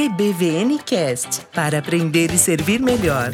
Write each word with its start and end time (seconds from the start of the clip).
EBVN 0.00 0.78
Cast 0.78 1.42
para 1.54 1.78
aprender 1.78 2.32
e 2.32 2.38
servir 2.38 2.80
melhor. 2.80 3.32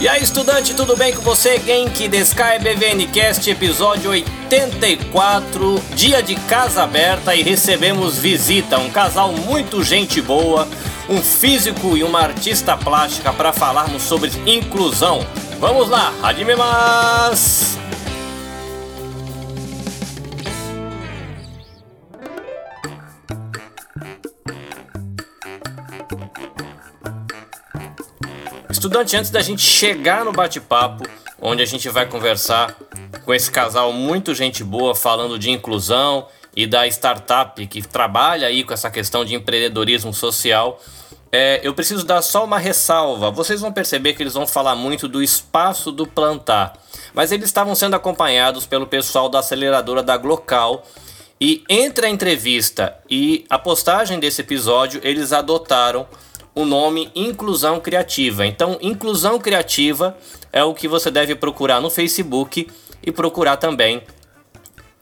E 0.00 0.08
aí, 0.08 0.20
estudante, 0.20 0.74
tudo 0.74 0.96
bem 0.96 1.14
com 1.14 1.22
você? 1.22 1.56
Genki 1.60 2.08
Deskai 2.08 2.58
BVN 2.58 3.06
Cast, 3.12 3.48
episódio 3.48 4.10
84, 4.10 5.80
dia 5.94 6.20
de 6.20 6.34
casa 6.34 6.82
aberta 6.82 7.32
e 7.32 7.44
recebemos 7.44 8.18
visita, 8.18 8.76
um 8.80 8.90
casal 8.90 9.30
muito 9.30 9.84
gente 9.84 10.20
boa, 10.20 10.66
um 11.08 11.22
físico 11.22 11.96
e 11.96 12.02
uma 12.02 12.18
artista 12.18 12.76
plástica 12.76 13.32
para 13.32 13.52
falarmos 13.52 14.02
sobre 14.02 14.32
inclusão. 14.44 15.24
Vamos 15.60 15.88
lá, 15.88 16.12
Hadimemas! 16.24 17.77
Estudante, 28.78 29.16
antes 29.16 29.32
da 29.32 29.40
gente 29.40 29.60
chegar 29.60 30.24
no 30.24 30.30
bate-papo, 30.30 31.02
onde 31.42 31.60
a 31.60 31.66
gente 31.66 31.88
vai 31.88 32.06
conversar 32.06 32.76
com 33.24 33.34
esse 33.34 33.50
casal 33.50 33.92
muito 33.92 34.32
gente 34.36 34.62
boa 34.62 34.94
falando 34.94 35.36
de 35.36 35.50
inclusão 35.50 36.28
e 36.54 36.64
da 36.64 36.86
startup 36.86 37.66
que 37.66 37.82
trabalha 37.82 38.46
aí 38.46 38.62
com 38.62 38.72
essa 38.72 38.88
questão 38.88 39.24
de 39.24 39.34
empreendedorismo 39.34 40.14
social, 40.14 40.80
é, 41.32 41.58
eu 41.64 41.74
preciso 41.74 42.04
dar 42.04 42.22
só 42.22 42.44
uma 42.44 42.56
ressalva. 42.56 43.32
Vocês 43.32 43.60
vão 43.60 43.72
perceber 43.72 44.12
que 44.14 44.22
eles 44.22 44.34
vão 44.34 44.46
falar 44.46 44.76
muito 44.76 45.08
do 45.08 45.20
espaço 45.20 45.90
do 45.90 46.06
plantar, 46.06 46.78
mas 47.12 47.32
eles 47.32 47.46
estavam 47.46 47.74
sendo 47.74 47.96
acompanhados 47.96 48.64
pelo 48.64 48.86
pessoal 48.86 49.28
da 49.28 49.40
aceleradora 49.40 50.04
da 50.04 50.16
Glocal. 50.16 50.84
E 51.40 51.64
entre 51.68 52.06
a 52.06 52.08
entrevista 52.08 52.96
e 53.10 53.44
a 53.50 53.58
postagem 53.58 54.20
desse 54.20 54.40
episódio, 54.40 55.00
eles 55.02 55.32
adotaram 55.32 56.06
o 56.58 56.64
nome 56.64 57.08
Inclusão 57.14 57.78
Criativa. 57.78 58.44
Então, 58.44 58.76
Inclusão 58.80 59.38
Criativa 59.38 60.18
é 60.52 60.64
o 60.64 60.74
que 60.74 60.88
você 60.88 61.08
deve 61.08 61.36
procurar 61.36 61.80
no 61.80 61.88
Facebook 61.88 62.66
e 63.00 63.12
procurar 63.12 63.58
também 63.58 64.02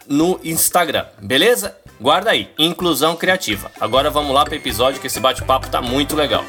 no 0.06 0.38
Instagram, 0.44 1.06
beleza? 1.22 1.74
Guarda 1.98 2.30
aí, 2.30 2.50
Inclusão 2.58 3.16
Criativa. 3.16 3.72
Agora 3.80 4.10
vamos 4.10 4.34
lá 4.34 4.44
para 4.44 4.52
o 4.52 4.56
episódio 4.56 5.00
que 5.00 5.06
esse 5.06 5.18
bate-papo 5.18 5.70
tá 5.70 5.80
muito 5.80 6.14
legal. 6.14 6.44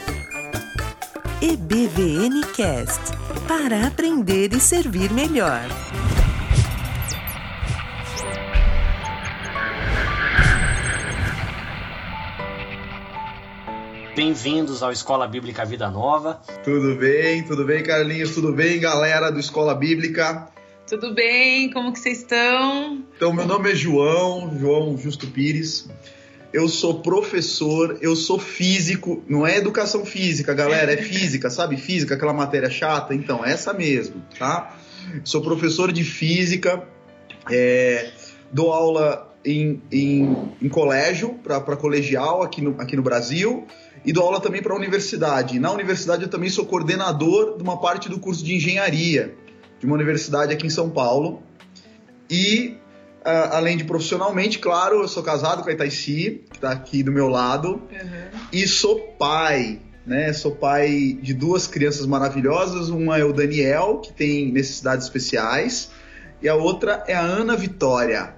EBVN 1.42 2.42
Cast 2.54 3.00
para 3.48 3.88
aprender 3.88 4.54
e 4.54 4.60
servir 4.60 5.10
melhor. 5.10 5.62
Bem-vindos 14.18 14.82
ao 14.82 14.92
Escola 14.92 15.28
Bíblica 15.28 15.64
Vida 15.64 15.92
Nova. 15.92 16.42
Tudo 16.64 16.96
bem, 16.96 17.44
tudo 17.44 17.64
bem, 17.64 17.84
Carlinhos? 17.84 18.34
Tudo 18.34 18.52
bem, 18.52 18.80
galera 18.80 19.30
do 19.30 19.40
Escola 19.40 19.76
Bíblica? 19.76 20.48
Tudo 20.88 21.14
bem? 21.14 21.70
Como 21.70 21.94
que 21.94 22.00
vocês 22.00 22.22
estão? 22.22 23.06
Então, 23.16 23.32
meu 23.32 23.46
nome 23.46 23.72
é 23.72 23.76
João, 23.76 24.58
João 24.60 24.98
Justo 24.98 25.28
Pires. 25.28 25.88
Eu 26.52 26.68
sou 26.68 27.00
professor, 27.04 28.00
eu 28.02 28.16
sou 28.16 28.40
físico, 28.40 29.24
não 29.30 29.46
é 29.46 29.56
educação 29.56 30.04
física, 30.04 30.52
galera, 30.52 30.92
é 30.94 30.98
física, 30.98 31.52
sabe? 31.52 31.78
Física, 31.78 32.16
aquela 32.16 32.34
matéria 32.34 32.72
chata? 32.72 33.14
Então, 33.14 33.46
essa 33.46 33.72
mesmo, 33.72 34.26
tá? 34.40 34.76
Sou 35.24 35.44
professor 35.44 35.92
de 35.92 36.04
física, 36.04 36.84
é, 37.52 38.10
dou 38.52 38.74
aula 38.74 39.27
em, 39.46 39.82
em, 39.92 40.52
em 40.62 40.70
colégio, 40.70 41.36
para 41.44 41.76
colegial 41.76 42.42
aqui 42.42 42.62
no, 42.62 42.80
aqui 42.80 42.96
no 42.96 43.02
Brasil 43.02 43.66
e 44.06 44.14
dou 44.14 44.24
aula 44.24 44.40
também 44.40 44.62
para 44.62 44.74
a 44.74 44.76
universidade. 44.76 45.60
Na 45.60 45.72
universidade 45.72 46.24
eu 46.24 46.30
também 46.30 46.50
sou 46.50 46.66
coordenador 46.66 47.58
de 47.58 47.64
uma 47.64 47.80
parte 47.80 48.10
do 48.10 48.20
curso 48.20 48.44
de 48.44 48.56
engenharia 48.56 49.36
de 49.80 49.86
uma 49.86 49.96
universidade 49.96 50.54
aqui 50.54 50.66
em 50.66 50.70
São 50.70 50.90
Paulo. 50.90 51.42
E 52.30 52.78
uh, 53.22 53.54
além 53.54 53.78
de 53.78 53.84
profissionalmente, 53.84 54.60
claro, 54.60 55.02
eu 55.02 55.08
sou 55.08 55.24
casado 55.24 55.64
com 55.64 55.70
a 55.70 55.74
Itaici, 55.74 56.44
que 56.50 56.58
está 56.58 56.72
aqui 56.72 57.04
do 57.04 57.12
meu 57.12 57.28
lado, 57.28 57.82
uhum. 57.92 58.40
e 58.52 58.68
sou 58.68 59.00
pai. 59.20 59.82
Né, 60.06 60.32
sou 60.32 60.56
pai 60.56 61.20
de 61.22 61.34
duas 61.34 61.68
crianças 61.68 62.06
maravilhosas. 62.06 62.88
Uma 62.88 63.18
é 63.18 63.26
o 63.26 63.34
Daniel, 63.34 64.00
que 64.00 64.14
tem 64.14 64.54
necessidades 64.54 65.06
especiais, 65.06 65.92
e 66.42 66.48
a 66.48 66.56
outra 66.56 67.04
é 67.08 67.14
a 67.14 67.20
Ana 67.20 67.58
Vitória. 67.58 68.37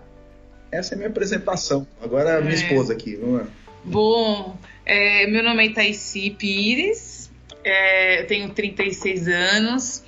Essa 0.71 0.93
é 0.93 0.95
a 0.95 0.97
minha 0.97 1.09
apresentação. 1.09 1.87
Agora 2.01 2.37
a 2.37 2.41
minha 2.41 2.53
é. 2.53 2.55
esposa 2.55 2.93
aqui. 2.93 3.15
Vamos 3.15 3.41
lá. 3.41 3.47
Bom, 3.83 4.57
é, 4.85 5.25
meu 5.27 5.43
nome 5.43 5.63
é 5.63 5.67
Itaici 5.67 6.31
Pires, 6.31 7.31
é, 7.63 8.21
eu 8.21 8.27
tenho 8.27 8.49
36 8.49 9.27
anos 9.27 10.03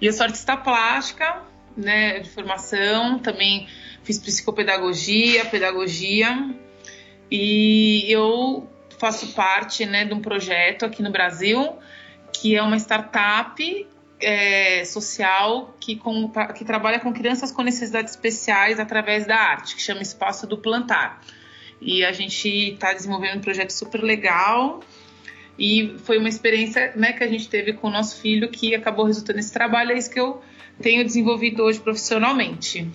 e 0.00 0.06
eu 0.06 0.12
sou 0.12 0.24
artista 0.24 0.56
plástica, 0.56 1.42
né, 1.76 2.20
de 2.20 2.30
formação, 2.30 3.18
também 3.18 3.68
fiz 4.02 4.18
psicopedagogia, 4.18 5.44
pedagogia 5.44 6.54
e 7.30 8.04
eu 8.08 8.66
faço 8.98 9.34
parte, 9.34 9.84
né, 9.84 10.04
de 10.04 10.14
um 10.14 10.20
projeto 10.20 10.86
aqui 10.86 11.02
no 11.02 11.10
Brasil 11.10 11.76
que 12.32 12.56
é 12.56 12.62
uma 12.62 12.76
startup 12.76 13.86
é, 14.22 14.84
social 14.84 15.76
que, 15.78 15.96
com, 15.96 16.30
que 16.54 16.64
trabalha 16.64 17.00
com 17.00 17.12
crianças 17.12 17.52
com 17.52 17.62
necessidades 17.62 18.12
especiais 18.12 18.78
através 18.78 19.26
da 19.26 19.36
arte, 19.36 19.76
que 19.76 19.82
chama 19.82 20.00
Espaço 20.00 20.46
do 20.46 20.56
Plantar. 20.56 21.20
E 21.80 22.04
a 22.04 22.12
gente 22.12 22.48
está 22.48 22.92
desenvolvendo 22.92 23.38
um 23.38 23.40
projeto 23.40 23.70
super 23.70 24.00
legal. 24.02 24.80
E 25.58 25.96
foi 26.04 26.16
uma 26.18 26.28
experiência 26.28 26.92
né, 26.96 27.12
que 27.12 27.22
a 27.22 27.28
gente 27.28 27.48
teve 27.48 27.72
com 27.72 27.88
o 27.88 27.90
nosso 27.90 28.20
filho 28.20 28.48
que 28.48 28.74
acabou 28.74 29.04
resultando 29.04 29.36
nesse 29.36 29.52
trabalho. 29.52 29.92
É 29.92 29.98
isso 29.98 30.10
que 30.10 30.20
eu 30.20 30.40
tenho 30.80 31.04
desenvolvido 31.04 31.62
hoje 31.62 31.80
profissionalmente. 31.80 32.88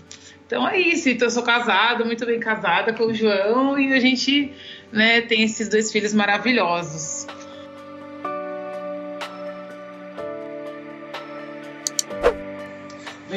Então 0.45 0.67
é 0.67 0.79
isso. 0.79 1.09
Então, 1.09 1.27
eu 1.27 1.31
sou 1.31 1.43
casada, 1.43 2.05
muito 2.05 2.25
bem 2.25 2.39
casada 2.39 2.93
com 2.93 3.03
o 3.03 3.13
João. 3.13 3.77
E 3.77 3.93
a 3.93 3.99
gente 3.99 4.53
né, 4.91 5.21
tem 5.21 5.43
esses 5.43 5.67
dois 5.67 5.91
filhos 5.91 6.13
maravilhosos. 6.13 7.27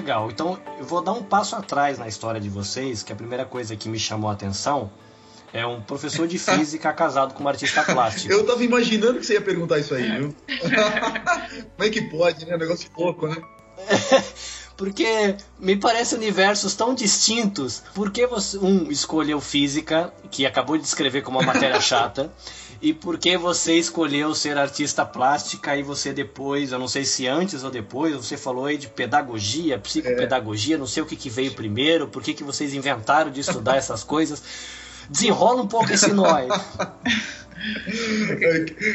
Legal, 0.00 0.30
então 0.30 0.58
eu 0.78 0.84
vou 0.86 1.02
dar 1.02 1.12
um 1.12 1.22
passo 1.22 1.54
atrás 1.54 1.98
na 1.98 2.08
história 2.08 2.40
de 2.40 2.48
vocês, 2.48 3.02
que 3.02 3.12
a 3.12 3.16
primeira 3.16 3.44
coisa 3.44 3.76
que 3.76 3.86
me 3.86 3.98
chamou 3.98 4.30
a 4.30 4.32
atenção 4.32 4.90
é 5.52 5.66
um 5.66 5.82
professor 5.82 6.26
de 6.26 6.38
física 6.40 6.90
casado 6.94 7.34
com 7.34 7.40
uma 7.40 7.50
artista 7.50 7.82
plástica. 7.82 8.32
Eu 8.32 8.46
tava 8.46 8.64
imaginando 8.64 9.18
que 9.18 9.26
você 9.26 9.34
ia 9.34 9.42
perguntar 9.42 9.78
isso 9.78 9.94
aí, 9.94 10.10
viu? 10.10 10.34
Como 11.76 11.86
é 11.86 11.90
que 11.90 12.00
pode, 12.08 12.46
né? 12.46 12.56
Negócio 12.56 12.90
louco, 12.96 13.28
né? 13.28 13.36
Porque 14.74 15.36
me 15.58 15.76
parecem 15.76 16.16
universos 16.16 16.74
tão 16.74 16.94
distintos. 16.94 17.82
Por 17.94 18.10
que 18.10 18.26
você, 18.26 18.56
um 18.56 18.90
escolheu 18.90 19.38
física, 19.38 20.14
que 20.30 20.46
acabou 20.46 20.78
de 20.78 20.82
descrever 20.82 21.20
como 21.20 21.38
uma 21.38 21.52
matéria 21.52 21.78
chata, 21.78 22.32
e 22.82 22.94
por 22.94 23.18
que 23.18 23.36
você 23.36 23.74
escolheu 23.74 24.34
ser 24.34 24.56
artista 24.56 25.04
plástica 25.04 25.76
e 25.76 25.82
você 25.82 26.14
depois, 26.14 26.72
eu 26.72 26.78
não 26.78 26.88
sei 26.88 27.04
se 27.04 27.26
antes 27.26 27.62
ou 27.62 27.70
depois, 27.70 28.14
você 28.14 28.38
falou 28.38 28.64
aí 28.64 28.78
de 28.78 28.88
pedagogia, 28.88 29.78
psicopedagogia, 29.78 30.76
é. 30.76 30.78
não 30.78 30.86
sei 30.86 31.02
o 31.02 31.06
que, 31.06 31.14
que 31.14 31.28
veio 31.28 31.52
primeiro, 31.52 32.08
por 32.08 32.22
que, 32.22 32.32
que 32.32 32.42
vocês 32.42 32.72
inventaram 32.72 33.30
de 33.30 33.40
estudar 33.40 33.76
essas 33.78 34.02
coisas. 34.02 34.42
Desenrola 35.10 35.60
um 35.62 35.66
pouco 35.66 35.92
esse 35.92 36.12
nó 36.12 36.34
aí. 36.34 36.48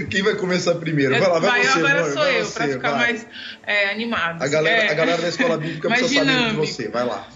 Quem 0.09 0.23
vai 0.23 0.35
começar 0.35 0.73
primeiro? 0.75 1.11
Vai 1.11 1.29
lá, 1.29 1.39
vai, 1.39 1.49
vai 1.49 1.63
você. 1.63 1.79
Agora 1.79 2.13
sou 2.13 2.25
eu, 2.25 2.45
para 2.47 2.67
ficar 2.67 2.91
vai. 2.91 2.99
mais 2.99 3.27
é, 3.67 3.91
animado. 3.91 4.41
A 4.41 4.47
galera, 4.47 4.83
é. 4.83 4.91
a 4.91 4.93
galera 4.95 5.21
da 5.21 5.27
escola 5.27 5.57
bíblica 5.57 5.89
precisa 5.93 6.25
dinâmico. 6.25 6.41
saber 6.41 6.65
de 6.65 6.73
você. 6.73 6.87
Vai 6.87 7.05
lá. 7.05 7.27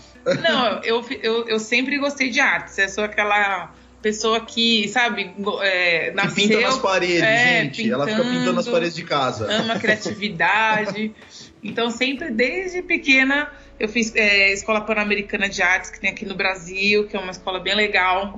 Não, 0.41 0.81
eu, 0.83 1.05
eu, 1.21 1.47
eu 1.47 1.59
sempre 1.59 1.99
gostei 1.99 2.29
de 2.29 2.39
artes. 2.39 2.77
Eu 2.77 2.89
sou 2.89 3.03
aquela 3.03 3.71
pessoa 4.01 4.39
que, 4.41 4.87
sabe, 4.87 5.31
é, 5.61 6.11
nasceu... 6.11 6.35
Que 6.35 6.41
pinta 6.41 6.61
nas 6.61 6.77
paredes, 6.77 7.21
é, 7.21 7.61
gente. 7.63 7.83
Pintando, 7.83 8.03
Ela 8.03 8.07
fica 8.07 8.23
pintando 8.23 8.53
nas 8.53 8.67
paredes 8.67 8.95
de 8.95 9.03
casa. 9.03 9.51
Ama 9.51 9.79
criatividade. 9.79 11.13
então, 11.63 11.89
sempre, 11.91 12.31
desde 12.31 12.81
pequena, 12.81 13.51
eu 13.79 13.87
fiz 13.87 14.13
é, 14.15 14.51
Escola 14.51 14.81
Pan-Americana 14.81 15.49
de 15.49 15.61
Artes, 15.61 15.89
que 15.89 15.99
tem 15.99 16.09
aqui 16.09 16.25
no 16.25 16.35
Brasil, 16.35 17.07
que 17.07 17.15
é 17.15 17.19
uma 17.19 17.31
escola 17.31 17.59
bem 17.59 17.75
legal. 17.75 18.37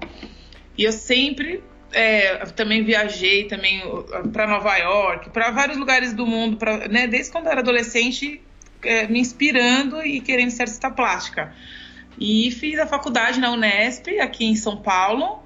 E 0.78 0.84
eu 0.84 0.92
sempre 0.92 1.63
é, 1.92 2.38
também 2.48 2.84
viajei 2.84 3.46
também 3.46 3.81
para 4.31 4.48
Nova 4.48 4.75
York, 4.78 5.30
para 5.30 5.52
vários 5.52 5.78
lugares 5.78 6.13
do 6.13 6.25
mundo, 6.25 6.58
pra, 6.58 6.88
né, 6.88 7.08
desde 7.08 7.31
quando 7.31 7.46
eu 7.46 7.52
era 7.52 7.62
adolescente, 7.62 8.42
é, 8.84 9.08
me 9.08 9.19
inspirando 9.19 10.02
e 10.06 10.22
querendo 10.22 10.52
ser 10.52 10.63
artista 10.63 10.90
plástica. 10.90 11.54
E 12.19 12.52
fiz 12.52 12.80
a 12.80 12.86
faculdade 12.86 13.40
na 13.40 13.52
Unesp, 13.52 14.08
aqui 14.19 14.46
em 14.46 14.56
São 14.56 14.78
Paulo. 14.78 15.42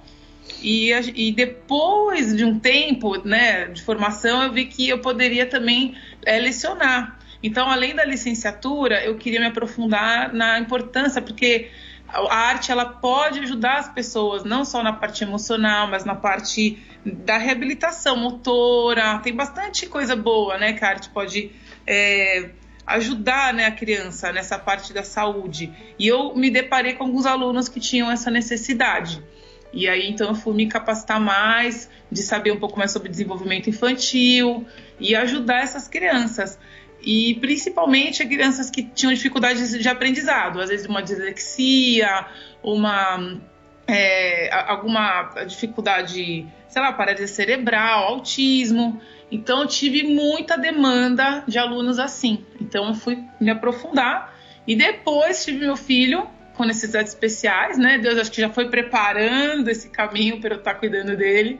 E, 0.61 0.91
e 0.91 1.31
depois 1.31 2.35
de 2.35 2.43
um 2.43 2.59
tempo 2.59 3.17
né, 3.27 3.65
de 3.65 3.81
formação, 3.83 4.43
eu 4.43 4.51
vi 4.51 4.65
que 4.65 4.87
eu 4.89 4.99
poderia 4.99 5.45
também 5.45 5.95
é, 6.25 6.39
lecionar. 6.39 7.19
Então, 7.41 7.69
além 7.69 7.95
da 7.95 8.03
licenciatura, 8.03 9.03
eu 9.03 9.15
queria 9.17 9.39
me 9.39 9.47
aprofundar 9.47 10.33
na 10.33 10.59
importância, 10.59 11.21
porque 11.21 11.69
a 12.07 12.35
arte 12.35 12.71
ela 12.71 12.85
pode 12.85 13.39
ajudar 13.39 13.77
as 13.77 13.89
pessoas 13.89 14.43
não 14.43 14.63
só 14.63 14.81
na 14.81 14.93
parte 14.93 15.23
emocional, 15.23 15.87
mas 15.87 16.05
na 16.05 16.15
parte 16.15 16.79
da 17.05 17.37
reabilitação 17.37 18.15
motora. 18.15 19.19
Tem 19.19 19.33
bastante 19.33 19.87
coisa 19.87 20.15
boa, 20.15 20.57
né, 20.57 20.73
que 20.73 20.83
a 20.83 20.89
arte 20.89 21.09
pode 21.09 21.51
é, 21.85 22.49
ajudar 22.85 23.53
né, 23.53 23.65
a 23.65 23.71
criança 23.71 24.31
nessa 24.31 24.57
parte 24.57 24.93
da 24.93 25.03
saúde. 25.03 25.71
E 25.99 26.07
eu 26.07 26.35
me 26.35 26.49
deparei 26.49 26.93
com 26.93 27.03
alguns 27.03 27.25
alunos 27.25 27.67
que 27.67 27.79
tinham 27.79 28.09
essa 28.09 28.31
necessidade. 28.31 29.21
E 29.75 29.87
aí 29.87 30.09
então 30.09 30.29
eu 30.29 30.35
fui 30.35 30.55
me 30.55 30.67
capacitar 30.67 31.19
mais, 31.19 31.89
de 32.09 32.23
saber 32.23 32.51
um 32.51 32.59
pouco 32.59 32.79
mais 32.79 32.91
sobre 32.91 33.09
desenvolvimento 33.09 33.69
infantil 33.69 34.65
e 34.99 35.15
ajudar 35.15 35.61
essas 35.61 35.87
crianças 35.87 36.57
e 37.05 37.35
principalmente 37.35 38.25
crianças 38.25 38.71
que 38.71 38.81
tinham 38.81 39.13
dificuldades 39.13 39.77
de 39.77 39.87
aprendizado, 39.87 40.59
às 40.59 40.69
vezes 40.69 40.87
uma 40.87 41.03
dislexia, 41.03 42.25
uma 42.63 43.39
é, 43.87 44.49
alguma 44.67 45.29
dificuldade, 45.45 46.47
sei 46.67 46.81
lá, 46.81 46.91
paralisia 46.91 47.27
cerebral, 47.27 48.05
autismo. 48.05 48.99
Então 49.31 49.61
eu 49.61 49.67
tive 49.67 50.03
muita 50.03 50.57
demanda 50.57 51.43
de 51.47 51.59
alunos 51.59 51.99
assim. 51.99 52.43
Então 52.59 52.87
eu 52.87 52.95
fui 52.95 53.23
me 53.39 53.51
aprofundar 53.51 54.33
e 54.65 54.75
depois 54.75 55.45
tive 55.45 55.59
meu 55.59 55.75
filho 55.75 56.27
com 56.55 56.63
necessidades 56.63 57.13
especiais, 57.13 57.77
né? 57.77 57.97
Deus 57.97 58.17
acho 58.17 58.31
que 58.31 58.41
já 58.41 58.49
foi 58.49 58.69
preparando 58.69 59.69
esse 59.69 59.89
caminho 59.89 60.39
para 60.39 60.55
eu 60.55 60.57
estar 60.57 60.75
cuidando 60.75 61.15
dele. 61.15 61.59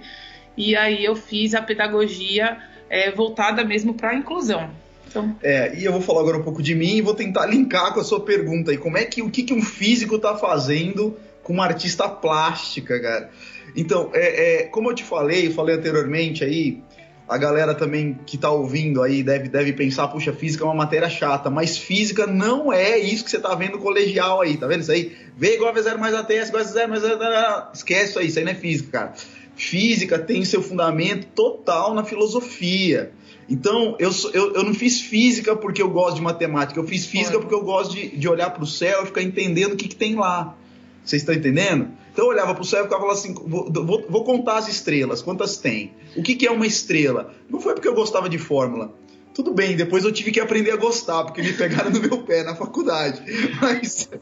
E 0.58 0.76
aí 0.76 1.04
eu 1.04 1.16
fiz 1.16 1.54
a 1.54 1.62
pedagogia 1.62 2.58
é, 2.90 3.12
voltada 3.12 3.64
mesmo 3.64 3.94
para 3.94 4.12
a 4.12 4.16
inclusão. 4.16 4.70
Então... 5.08 5.36
É, 5.42 5.78
e 5.78 5.86
eu 5.86 5.92
vou 5.92 6.02
falar 6.02 6.22
agora 6.22 6.38
um 6.38 6.44
pouco 6.44 6.62
de 6.62 6.74
mim 6.76 6.98
e 6.98 7.02
vou 7.02 7.14
tentar 7.14 7.46
linkar 7.46 7.94
com 7.94 8.00
a 8.00 8.04
sua 8.04 8.22
pergunta 8.22 8.72
aí. 8.72 8.78
Como 8.78 8.98
é 8.98 9.06
que 9.06 9.22
o 9.22 9.30
que, 9.30 9.44
que 9.44 9.54
um 9.54 9.62
físico 9.62 10.16
está 10.16 10.36
fazendo 10.36 11.18
com 11.44 11.54
uma 11.54 11.66
artista 11.66 12.08
plástica, 12.08 13.00
cara? 13.00 13.30
Então, 13.76 14.10
é, 14.14 14.62
é, 14.62 14.64
como 14.64 14.90
eu 14.90 14.96
te 14.96 15.04
falei, 15.04 15.50
falei 15.52 15.76
anteriormente 15.76 16.44
aí, 16.44 16.82
a 17.28 17.38
galera 17.38 17.74
também 17.74 18.20
que 18.26 18.36
está 18.36 18.52
ouvindo 18.52 19.02
aí 19.02 19.24
deve, 19.24 19.50
deve 19.50 19.74
pensar, 19.74 20.08
puxa, 20.08 20.32
física 20.32 20.64
é 20.64 20.68
uma 20.68 20.76
matéria 20.76 21.10
chata, 21.10 21.50
mas 21.50 21.78
física 21.78 22.28
não 22.28 22.72
é 22.72 23.00
isso 23.00 23.24
que 23.24 23.32
você 23.32 23.38
está 23.38 23.56
vendo 23.56 23.80
colegial 23.80 24.42
aí, 24.42 24.58
tá 24.58 24.68
vendo 24.68 24.82
isso 24.82 24.92
aí? 24.92 25.16
V 25.36 25.56
igual 25.56 25.72
a 25.72 25.76
V0 25.76 25.98
mais 25.98 26.14
ATS 26.14 26.50
igual 26.50 26.62
a 26.62 26.66
0 26.66 26.90
mais 26.90 27.04
a... 27.04 27.72
Esquece 27.74 28.10
isso 28.10 28.20
aí, 28.20 28.28
isso 28.28 28.40
aí 28.40 28.46
não 28.46 28.52
é 28.52 28.56
física, 28.56 28.92
cara. 28.92 29.14
Física 29.56 30.20
tem 30.20 30.46
seu 30.46 30.62
fundamento 30.62 31.28
total 31.34 31.96
na 31.96 32.04
filosofia. 32.04 33.12
Então, 33.50 33.96
eu, 34.00 34.12
eu, 34.34 34.56
eu 34.56 34.64
não 34.64 34.74
fiz 34.74 35.02
física 35.02 35.56
porque 35.56 35.82
eu 35.82 35.90
gosto 35.90 36.18
de 36.18 36.22
matemática, 36.22 36.80
eu 36.80 36.86
fiz 36.86 37.06
física 37.06 37.40
porque 37.40 37.54
eu 37.54 37.64
gosto 37.64 37.96
de, 37.96 38.16
de 38.16 38.28
olhar 38.28 38.50
para 38.52 38.64
o 38.64 38.68
céu 38.68 39.04
e 39.04 39.06
ficar 39.08 39.22
entendendo 39.22 39.74
o 39.74 39.76
que, 39.76 39.88
que 39.88 39.96
tem 39.96 40.16
lá. 40.16 40.56
Vocês 41.04 41.22
estão 41.22 41.34
entendendo? 41.34 41.90
Então 42.16 42.24
eu 42.24 42.32
olhava 42.32 42.54
para 42.54 42.62
o 42.62 42.66
céu 42.66 42.80
e 42.80 42.84
ficava 42.84 43.12
assim: 43.12 43.34
vou, 43.34 43.70
vou, 43.70 44.06
vou, 44.08 44.24
contar 44.24 44.56
as 44.56 44.70
estrelas, 44.70 45.22
quantas 45.22 45.58
tem? 45.58 45.92
O 46.16 46.24
que, 46.24 46.36
que 46.36 46.48
é 46.48 46.52
uma 46.52 46.66
estrela? 46.66 47.34
Não 47.50 47.60
foi 47.60 47.74
porque 47.74 47.90
eu 47.90 47.94
gostava 47.94 48.30
de 48.30 48.38
fórmula. 48.38 48.94
Tudo 49.34 49.54
bem, 49.54 49.76
depois 49.76 50.06
eu 50.06 50.14
tive 50.14 50.32
que 50.32 50.40
aprender 50.40 50.72
a 50.72 50.78
gostar, 50.78 51.26
porque 51.26 51.42
me 51.42 51.52
pegaram 51.52 51.92
no 51.92 52.00
meu 52.00 52.24
pé 52.24 52.42
na 52.42 52.56
faculdade. 52.56 53.22
Mas. 53.62 54.08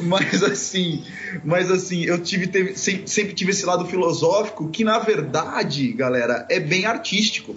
mas 0.00 0.44
assim, 0.44 1.02
mas 1.44 1.72
assim, 1.72 2.04
eu 2.04 2.22
tive, 2.22 2.46
teve, 2.46 2.76
sempre, 2.76 3.08
sempre 3.08 3.34
tive 3.34 3.50
esse 3.50 3.66
lado 3.66 3.84
filosófico 3.84 4.68
que, 4.68 4.84
na 4.84 5.00
verdade, 5.00 5.92
galera, 5.92 6.46
é 6.48 6.60
bem 6.60 6.86
artístico. 6.86 7.56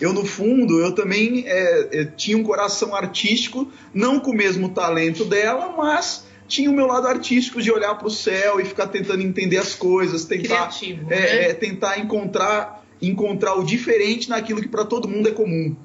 Eu, 0.00 0.12
no 0.12 0.24
fundo, 0.24 0.78
eu 0.78 0.94
também 0.94 1.42
é, 1.44 1.88
é, 1.90 2.04
tinha 2.04 2.38
um 2.38 2.44
coração 2.44 2.94
artístico, 2.94 3.68
não 3.92 4.20
com 4.20 4.30
o 4.30 4.34
mesmo 4.34 4.68
talento 4.68 5.24
dela, 5.24 5.74
mas 5.76 6.27
tinha 6.48 6.70
o 6.70 6.72
meu 6.72 6.86
lado 6.86 7.06
artístico 7.06 7.62
de 7.62 7.70
olhar 7.70 7.94
para 7.94 8.08
o 8.08 8.10
céu 8.10 8.58
e 8.58 8.64
ficar 8.64 8.88
tentando 8.88 9.22
entender 9.22 9.58
as 9.58 9.74
coisas, 9.74 10.24
tentar, 10.24 10.68
Criativo, 10.68 11.12
é, 11.12 11.20
né? 11.20 11.44
é, 11.50 11.54
tentar 11.54 11.98
encontrar 12.00 12.84
encontrar 13.00 13.54
o 13.54 13.62
diferente 13.62 14.28
naquilo 14.28 14.60
que 14.60 14.66
para 14.66 14.84
todo 14.84 15.06
mundo 15.06 15.28
é 15.28 15.32
comum. 15.32 15.76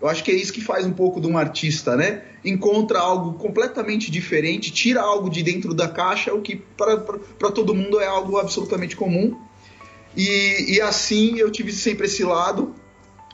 Eu 0.00 0.08
acho 0.08 0.24
que 0.24 0.30
é 0.30 0.34
isso 0.34 0.52
que 0.52 0.60
faz 0.60 0.84
um 0.84 0.92
pouco 0.92 1.20
de 1.20 1.28
um 1.28 1.38
artista, 1.38 1.94
né? 1.94 2.22
Encontra 2.44 2.98
algo 2.98 3.34
completamente 3.34 4.10
diferente, 4.10 4.72
tira 4.72 5.00
algo 5.00 5.30
de 5.30 5.42
dentro 5.42 5.72
da 5.74 5.86
caixa, 5.86 6.34
o 6.34 6.40
que 6.40 6.56
para 6.56 7.50
todo 7.52 7.74
mundo 7.74 8.00
é 8.00 8.06
algo 8.06 8.38
absolutamente 8.38 8.96
comum. 8.96 9.38
E, 10.16 10.74
e 10.74 10.80
assim 10.80 11.38
eu 11.38 11.50
tive 11.52 11.72
sempre 11.72 12.06
esse 12.06 12.24
lado. 12.24 12.74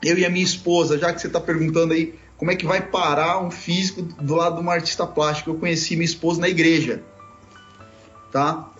Eu 0.03 0.17
e 0.17 0.25
a 0.25 0.29
minha 0.29 0.45
esposa, 0.45 0.97
já 0.97 1.11
que 1.11 1.19
você 1.19 1.27
está 1.27 1.41
perguntando 1.41 1.93
aí 1.93 2.13
como 2.39 2.51
é 2.51 2.55
que 2.55 2.65
vai 2.65 2.81
parar 2.81 3.43
um 3.43 3.51
físico 3.51 4.01
do 4.01 4.33
lado 4.33 4.55
de 4.55 4.65
um 4.65 4.71
artista 4.71 5.05
plástico, 5.05 5.49
eu 5.49 5.55
conheci 5.55 5.95
minha 5.95 6.05
esposa 6.05 6.39
na 6.39 6.47
igreja, 6.47 7.03
tá? 8.31 8.71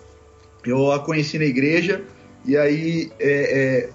Eu 0.64 0.90
a 0.90 0.98
conheci 0.98 1.38
na 1.38 1.44
igreja 1.44 2.02
e 2.46 2.56
aí 2.56 3.12
é, 3.20 3.30
é, 3.30 3.90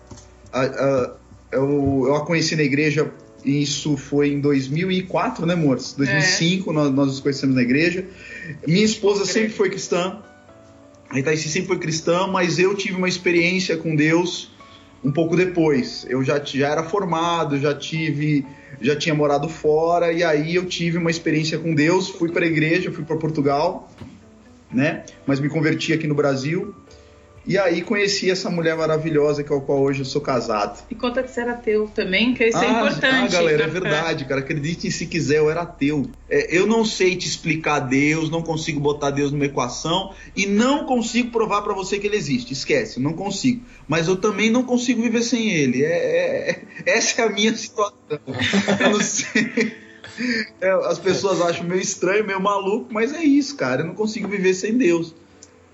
a, 0.53 0.61
a, 0.61 1.15
eu, 1.51 2.03
eu, 2.05 2.15
a 2.15 2.23
conheci 2.23 2.55
na 2.55 2.61
igreja, 2.61 3.11
isso 3.43 3.97
foi 3.97 4.29
em 4.29 4.39
2004, 4.39 5.47
né, 5.47 5.55
amores? 5.55 5.93
2005 5.93 6.69
é. 6.69 6.73
nós, 6.73 6.93
nós 6.93 7.07
nos 7.07 7.19
conhecemos 7.19 7.55
na 7.55 7.63
igreja. 7.63 8.05
Minha 8.67 8.85
esposa 8.85 9.25
sempre 9.25 9.49
foi 9.49 9.71
cristã, 9.71 10.21
a 11.09 11.19
Itaici 11.19 11.49
sempre 11.49 11.69
foi 11.69 11.79
cristã, 11.79 12.27
mas 12.27 12.59
eu 12.59 12.75
tive 12.75 12.97
uma 12.97 13.09
experiência 13.09 13.77
com 13.77 13.95
Deus 13.95 14.51
um 15.03 15.11
pouco 15.11 15.35
depois. 15.35 16.05
Eu 16.09 16.23
já, 16.23 16.43
já 16.43 16.69
era 16.69 16.83
formado, 16.83 17.59
já 17.59 17.73
tive, 17.73 18.45
já 18.81 18.95
tinha 18.95 19.15
morado 19.15 19.49
fora 19.49 20.11
e 20.11 20.23
aí 20.23 20.55
eu 20.55 20.65
tive 20.65 20.97
uma 20.97 21.11
experiência 21.11 21.57
com 21.57 21.73
Deus. 21.73 22.09
Fui 22.09 22.31
para 22.31 22.45
a 22.45 22.47
igreja, 22.47 22.91
fui 22.91 23.03
para 23.03 23.15
Portugal, 23.17 23.91
né? 24.71 25.03
Mas 25.25 25.39
me 25.39 25.49
converti 25.49 25.93
aqui 25.93 26.07
no 26.07 26.15
Brasil 26.15 26.75
e 27.47 27.57
aí 27.57 27.81
conheci 27.81 28.31
essa 28.31 28.49
mulher 28.49 28.75
maravilhosa 28.75 29.43
com 29.43 29.55
a 29.55 29.61
qual 29.61 29.81
hoje 29.81 30.01
eu 30.01 30.05
sou 30.05 30.21
casado. 30.21 30.83
E 30.89 30.95
conta 30.95 31.21
que 31.21 31.29
você 31.29 31.41
era 31.41 31.51
ateu 31.51 31.87
também, 31.93 32.33
que 32.33 32.43
isso 32.43 32.57
é 32.57 32.61
ah, 32.61 32.65
é 32.65 32.71
importante. 32.71 33.35
Ah, 33.35 33.39
galera, 33.39 33.63
é 33.63 33.67
verdade, 33.67 34.25
cara. 34.25 34.41
Acreditem 34.41 34.89
se 34.89 35.05
quiser, 35.05 35.37
eu 35.37 35.49
era 35.49 35.61
ateu. 35.61 36.07
É, 36.29 36.57
eu 36.57 36.65
não 36.65 36.83
sei 36.83 37.15
te 37.15 37.27
explicar 37.27 37.79
Deus, 37.79 38.31
não 38.31 38.41
consigo 38.41 38.79
botar 38.79 39.11
Deus 39.11 39.31
numa 39.31 39.45
equação 39.45 40.13
e 40.35 40.47
não 40.47 40.85
consigo 40.85 41.29
provar 41.29 41.61
para 41.61 41.73
você 41.73 41.99
que 41.99 42.07
ele 42.07 42.17
existe. 42.17 42.53
Esquece, 42.53 42.99
não 42.99 43.13
consigo. 43.13 43.63
Mas 43.87 44.07
eu 44.07 44.15
também 44.15 44.49
não 44.49 44.63
consigo 44.63 45.01
viver 45.01 45.21
sem 45.21 45.51
ele. 45.51 45.83
É, 45.83 45.87
é, 45.87 46.49
é 46.85 46.97
essa 46.97 47.21
é 47.21 47.25
a 47.25 47.29
minha 47.29 47.53
situação. 47.55 47.95
Eu 48.09 48.89
não 48.89 49.01
sei. 49.01 49.75
É, 50.61 50.69
as 50.87 50.97
pessoas 50.97 51.41
acham 51.41 51.65
meio 51.65 51.81
estranho, 51.81 52.25
meio 52.25 52.39
maluco, 52.39 52.91
mas 52.91 53.13
é 53.13 53.23
isso, 53.23 53.55
cara. 53.55 53.81
Eu 53.81 53.87
não 53.87 53.95
consigo 53.95 54.27
viver 54.27 54.53
sem 54.53 54.77
Deus, 54.77 55.13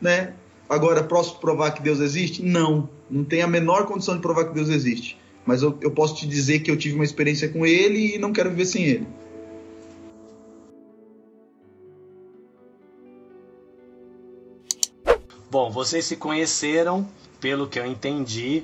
né? 0.01 0.33
Agora, 0.71 1.03
posso 1.03 1.37
provar 1.37 1.71
que 1.71 1.81
Deus 1.81 1.99
existe? 1.99 2.41
Não. 2.41 2.87
Não 3.09 3.25
tem 3.25 3.41
a 3.41 3.47
menor 3.47 3.85
condição 3.85 4.15
de 4.15 4.21
provar 4.21 4.45
que 4.45 4.53
Deus 4.53 4.69
existe. 4.69 5.17
Mas 5.45 5.61
eu, 5.61 5.77
eu 5.81 5.91
posso 5.91 6.15
te 6.15 6.25
dizer 6.25 6.59
que 6.59 6.71
eu 6.71 6.77
tive 6.77 6.95
uma 6.95 7.03
experiência 7.03 7.49
com 7.49 7.65
ele 7.65 8.15
e 8.15 8.17
não 8.17 8.31
quero 8.31 8.49
viver 8.49 8.63
sem 8.63 8.85
ele. 8.85 9.07
Bom, 15.51 15.69
vocês 15.69 16.05
se 16.05 16.15
conheceram, 16.15 17.05
pelo 17.41 17.67
que 17.67 17.77
eu 17.77 17.85
entendi, 17.85 18.63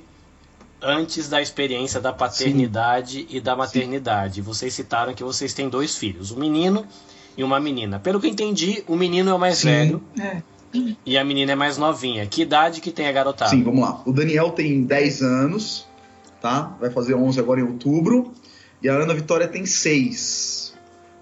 antes 0.81 1.27
da 1.27 1.41
experiência 1.41 1.99
da 1.99 2.13
paternidade 2.13 3.23
Sim. 3.23 3.27
e 3.31 3.41
da 3.41 3.53
maternidade. 3.53 4.35
Sim. 4.35 4.41
Vocês 4.43 4.73
citaram 4.73 5.13
que 5.13 5.25
vocês 5.25 5.53
têm 5.53 5.67
dois 5.67 5.97
filhos, 5.97 6.31
um 6.31 6.39
menino 6.39 6.87
e 7.35 7.43
uma 7.43 7.59
menina. 7.59 7.99
Pelo 7.99 8.17
que 8.17 8.27
eu 8.27 8.31
entendi, 8.31 8.81
o 8.87 8.95
menino 8.95 9.29
é 9.29 9.33
o 9.33 9.39
mais 9.39 9.57
Sim. 9.57 9.67
velho. 9.67 10.03
É. 10.17 10.41
E 11.05 11.17
a 11.17 11.23
menina 11.23 11.53
é 11.53 11.55
mais 11.55 11.77
novinha. 11.77 12.25
Que 12.25 12.41
idade 12.41 12.81
que 12.81 12.91
tem 12.91 13.07
a 13.07 13.11
garotada? 13.11 13.51
Sim, 13.51 13.63
vamos 13.63 13.81
lá. 13.81 14.01
O 14.05 14.11
Daniel 14.11 14.51
tem 14.51 14.83
10 14.83 15.21
anos, 15.21 15.87
tá? 16.41 16.75
Vai 16.79 16.89
fazer 16.89 17.15
11 17.15 17.39
agora 17.39 17.59
em 17.59 17.63
outubro. 17.63 18.33
E 18.81 18.89
a 18.89 18.93
Ana 18.93 19.13
Vitória 19.13 19.47
tem 19.47 19.65
6. 19.65 20.75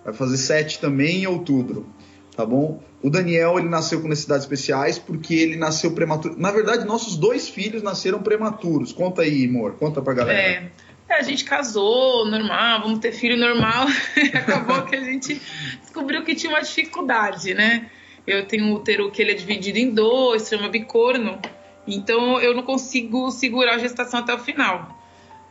Vai 0.04 0.14
fazer 0.14 0.38
7 0.38 0.80
também 0.80 1.24
em 1.24 1.28
outubro, 1.28 1.88
tá 2.36 2.46
bom? 2.46 2.82
O 3.02 3.10
Daniel, 3.10 3.60
ele 3.60 3.70
nasceu 3.70 4.02
com 4.02 4.08
necessidades 4.08 4.44
especiais 4.44 4.98
porque 5.00 5.34
ele 5.34 5.56
nasceu 5.56 5.92
prematuro. 5.92 6.36
Na 6.38 6.52
verdade, 6.52 6.86
nossos 6.86 7.16
dois 7.16 7.48
filhos 7.48 7.82
nasceram 7.84 8.22
prematuros. 8.22 8.92
Conta 8.92 9.22
aí, 9.22 9.46
amor. 9.46 9.76
Conta 9.76 10.02
pra 10.02 10.14
galera. 10.14 10.40
É. 10.40 10.72
É, 11.08 11.20
a 11.20 11.22
gente 11.22 11.44
casou, 11.44 12.26
normal, 12.26 12.82
vamos 12.82 13.00
ter 13.00 13.12
filho 13.12 13.38
normal. 13.38 13.86
Acabou 14.34 14.82
que 14.86 14.96
a 14.96 15.04
gente 15.04 15.40
descobriu 15.82 16.24
que 16.24 16.34
tinha 16.34 16.52
uma 16.52 16.62
dificuldade, 16.62 17.54
né? 17.54 17.90
Eu 18.28 18.46
tenho 18.46 18.66
um 18.66 18.74
útero 18.74 19.12
que 19.12 19.22
ele 19.22 19.32
é 19.32 19.36
dividido 19.36 19.78
em 19.78 19.90
dois, 19.90 20.48
chama 20.48 20.70
bicorno, 20.70 21.40
então 21.88 22.40
eu 22.40 22.56
não 22.56 22.64
consigo 22.64 23.30
segurar 23.32 23.76
a 23.76 23.78
gestação 23.78 24.20
até 24.20 24.34
o 24.34 24.40
final. 24.40 24.96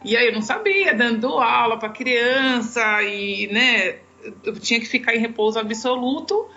E 0.04 0.16
aí 0.16 0.26
eu 0.26 0.32
não 0.32 0.42
sabia, 0.42 0.92
dando 0.92 1.28
aula 1.38 1.78
para 1.78 1.88
criança 1.88 3.02
e, 3.02 3.46
né, 3.46 3.96
eu 4.44 4.52
tinha 4.58 4.78
que 4.78 4.86
ficar 4.86 5.14
em 5.14 5.18
repouso 5.18 5.58
absoluto. 5.58 6.48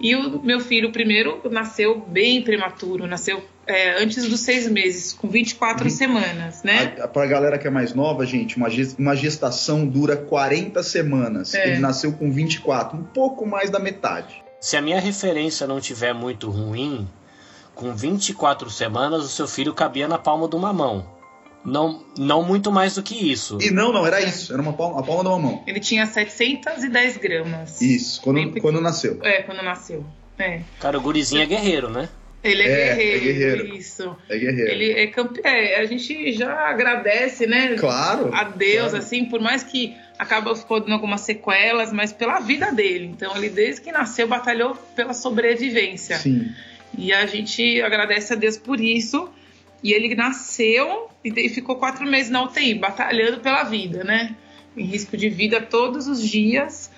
E 0.00 0.16
o 0.16 0.42
meu 0.42 0.58
filho 0.60 0.90
primeiro 0.90 1.40
nasceu 1.50 2.00
bem 2.00 2.42
prematuro, 2.42 3.06
nasceu 3.06 3.42
é, 3.66 4.02
antes 4.02 4.26
dos 4.28 4.40
seis 4.40 4.68
meses, 4.68 5.12
com 5.12 5.28
24 5.28 5.84
uhum. 5.84 5.90
semanas, 5.90 6.62
né? 6.62 6.86
Para 6.86 7.22
a 7.22 7.26
galera 7.26 7.58
que 7.58 7.68
é 7.68 7.70
mais 7.70 7.94
nova, 7.94 8.26
gente, 8.26 8.56
uma 8.56 9.14
gestação 9.14 9.86
dura 9.86 10.16
40 10.16 10.82
semanas. 10.82 11.54
É. 11.54 11.68
Ele 11.68 11.80
nasceu 11.80 12.12
com 12.12 12.32
24, 12.32 12.98
um 12.98 13.04
pouco 13.04 13.46
mais 13.46 13.70
da 13.70 13.78
metade. 13.78 14.42
Se 14.62 14.76
a 14.76 14.80
minha 14.80 15.00
referência 15.00 15.66
não 15.66 15.80
tiver 15.80 16.14
muito 16.14 16.48
ruim, 16.48 17.08
com 17.74 17.96
24 17.96 18.70
semanas 18.70 19.24
o 19.24 19.28
seu 19.28 19.48
filho 19.48 19.74
cabia 19.74 20.06
na 20.06 20.18
palma 20.18 20.46
de 20.46 20.54
uma 20.54 20.72
mão. 20.72 21.04
Não, 21.64 22.04
não 22.16 22.44
muito 22.44 22.70
mais 22.70 22.94
do 22.94 23.02
que 23.02 23.32
isso. 23.32 23.58
E 23.60 23.72
não, 23.72 23.92
não, 23.92 24.06
era 24.06 24.20
isso. 24.20 24.52
Era 24.52 24.62
uma 24.62 24.72
palma, 24.72 25.00
a 25.00 25.02
palma 25.02 25.24
de 25.24 25.28
uma 25.30 25.38
mão. 25.38 25.64
Ele 25.66 25.80
tinha 25.80 26.06
710 26.06 27.16
gramas. 27.16 27.80
Isso, 27.80 28.22
quando, 28.22 28.60
quando 28.60 28.80
nasceu. 28.80 29.18
É, 29.22 29.42
quando 29.42 29.62
nasceu. 29.64 30.06
É. 30.38 30.60
Cara, 30.78 30.96
o 30.96 31.00
gurizinho 31.00 31.42
é 31.42 31.46
guerreiro, 31.46 31.90
né? 31.90 32.08
Ele 32.42 32.62
é, 32.62 32.66
é, 32.66 32.94
guerreiro, 32.94 33.16
é 33.16 33.20
guerreiro. 33.20 33.76
Isso. 33.76 34.16
É 34.28 34.38
guerreiro. 34.38 34.70
Ele 34.70 34.92
é 34.92 35.06
campeão. 35.08 35.44
É, 35.44 35.80
a 35.80 35.86
gente 35.86 36.32
já 36.32 36.68
agradece, 36.68 37.48
né? 37.48 37.74
Claro. 37.74 38.32
A 38.32 38.44
Deus, 38.44 38.90
claro. 38.90 38.96
assim, 38.96 39.24
por 39.24 39.40
mais 39.40 39.64
que 39.64 39.96
acaba 40.22 40.54
ficando 40.54 40.92
algumas 40.92 41.22
sequelas, 41.22 41.92
mas 41.92 42.12
pela 42.12 42.38
vida 42.38 42.72
dele. 42.72 43.06
Então, 43.06 43.36
ele 43.36 43.48
desde 43.48 43.80
que 43.80 43.92
nasceu 43.92 44.28
batalhou 44.28 44.76
pela 44.94 45.12
sobrevivência. 45.12 46.16
Sim. 46.16 46.50
E 46.96 47.12
a 47.12 47.26
gente 47.26 47.82
agradece 47.82 48.32
a 48.32 48.36
Deus 48.36 48.56
por 48.56 48.80
isso. 48.80 49.28
E 49.82 49.92
ele 49.92 50.14
nasceu 50.14 51.10
e 51.24 51.48
ficou 51.48 51.76
quatro 51.76 52.06
meses 52.06 52.30
na 52.30 52.44
UTI, 52.44 52.74
batalhando 52.74 53.40
pela 53.40 53.64
vida, 53.64 54.04
né? 54.04 54.36
Em 54.76 54.84
risco 54.84 55.16
de 55.16 55.28
vida 55.28 55.60
todos 55.60 56.06
os 56.06 56.22
dias. 56.22 56.88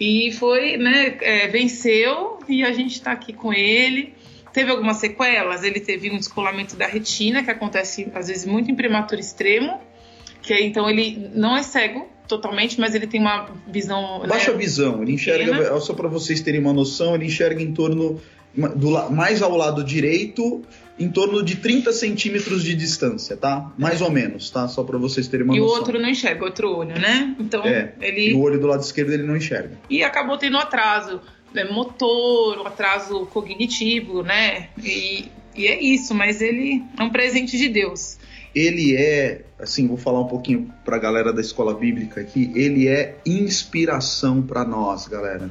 E 0.00 0.32
foi, 0.32 0.76
né? 0.76 1.16
É, 1.20 1.46
venceu 1.46 2.40
e 2.48 2.64
a 2.64 2.72
gente 2.72 2.94
está 2.94 3.12
aqui 3.12 3.32
com 3.32 3.52
ele. 3.52 4.14
Teve 4.52 4.70
algumas 4.70 4.96
sequelas, 4.96 5.62
ele 5.62 5.80
teve 5.80 6.10
um 6.10 6.16
descolamento 6.16 6.76
da 6.76 6.86
retina, 6.86 7.42
que 7.42 7.50
acontece 7.50 8.08
às 8.14 8.28
vezes 8.28 8.44
muito 8.44 8.70
em 8.70 8.74
prematuro 8.74 9.20
extremo, 9.20 9.80
que 10.40 10.54
então 10.54 10.88
ele 10.88 11.30
não 11.34 11.56
é 11.56 11.62
cego 11.62 12.08
totalmente, 12.28 12.80
mas 12.80 12.94
ele 12.94 13.06
tem 13.06 13.20
uma 13.20 13.48
visão. 13.66 14.22
Baixa 14.26 14.52
né, 14.52 14.58
visão, 14.58 15.02
ele 15.02 15.12
enxerga, 15.12 15.80
só 15.80 15.94
para 15.94 16.08
vocês 16.08 16.40
terem 16.40 16.60
uma 16.60 16.72
noção, 16.72 17.14
ele 17.14 17.26
enxerga 17.26 17.62
em 17.62 17.72
torno 17.72 18.20
do, 18.76 19.10
mais 19.10 19.42
ao 19.42 19.56
lado 19.56 19.82
direito, 19.82 20.62
em 20.98 21.08
torno 21.08 21.42
de 21.42 21.56
30 21.56 21.92
centímetros 21.92 22.62
de 22.62 22.74
distância, 22.74 23.36
tá? 23.36 23.72
Mais 23.76 24.00
ou 24.00 24.10
menos, 24.10 24.50
tá? 24.50 24.68
Só 24.68 24.84
para 24.84 24.96
vocês 24.96 25.26
terem 25.26 25.44
uma 25.44 25.56
e 25.56 25.58
noção. 25.58 25.74
E 25.74 25.76
o 25.76 25.78
outro 25.78 26.00
não 26.00 26.08
enxerga, 26.08 26.44
outro 26.44 26.70
olho, 26.70 26.98
né? 26.98 27.34
Então, 27.38 27.64
é, 27.64 27.94
ele... 28.00 28.30
E 28.30 28.34
o 28.34 28.40
olho 28.40 28.60
do 28.60 28.66
lado 28.66 28.80
esquerdo 28.80 29.12
ele 29.12 29.24
não 29.24 29.36
enxerga. 29.36 29.72
E 29.90 30.04
acabou 30.04 30.38
tendo 30.38 30.56
atraso 30.56 31.20
né, 31.52 31.64
motor, 31.64 32.58
um 32.58 32.66
atraso 32.66 33.26
cognitivo, 33.26 34.22
né? 34.22 34.68
E, 34.82 35.26
e 35.56 35.66
é 35.66 35.80
isso, 35.80 36.14
mas 36.14 36.40
ele 36.40 36.82
é 36.98 37.02
um 37.02 37.10
presente 37.10 37.56
de 37.56 37.68
Deus. 37.68 38.18
Ele 38.54 38.96
é, 38.96 39.42
assim, 39.58 39.86
vou 39.86 39.96
falar 39.96 40.20
um 40.20 40.28
pouquinho 40.28 40.70
para 40.84 40.96
a 40.96 40.98
galera 40.98 41.32
da 41.32 41.40
escola 41.40 41.74
bíblica 41.74 42.20
aqui, 42.20 42.52
ele 42.54 42.86
é 42.86 43.16
inspiração 43.26 44.40
para 44.42 44.64
nós, 44.64 45.08
galera. 45.08 45.50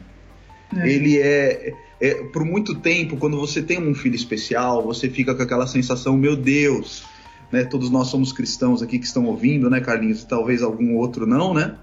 É. 0.78 0.90
Ele 0.90 1.20
é, 1.20 1.74
é, 2.00 2.14
por 2.32 2.44
muito 2.46 2.76
tempo, 2.76 3.18
quando 3.18 3.38
você 3.38 3.62
tem 3.62 3.78
um 3.78 3.94
filho 3.94 4.16
especial, 4.16 4.82
você 4.84 5.10
fica 5.10 5.36
com 5.36 5.42
aquela 5.42 5.68
sensação, 5.68 6.18
meu 6.18 6.36
Deus, 6.36 7.04
né? 7.52 7.64
Todos 7.64 7.90
nós 7.90 8.08
somos 8.08 8.34
cristãos 8.34 8.82
aqui 8.82 8.98
que 8.98 9.06
estão 9.06 9.26
ouvindo, 9.26 9.70
né, 9.70 9.80
Carlinhos? 9.80 10.24
E 10.24 10.28
talvez 10.28 10.64
algum 10.64 10.96
outro 10.96 11.28
não, 11.28 11.54
né? 11.54 11.76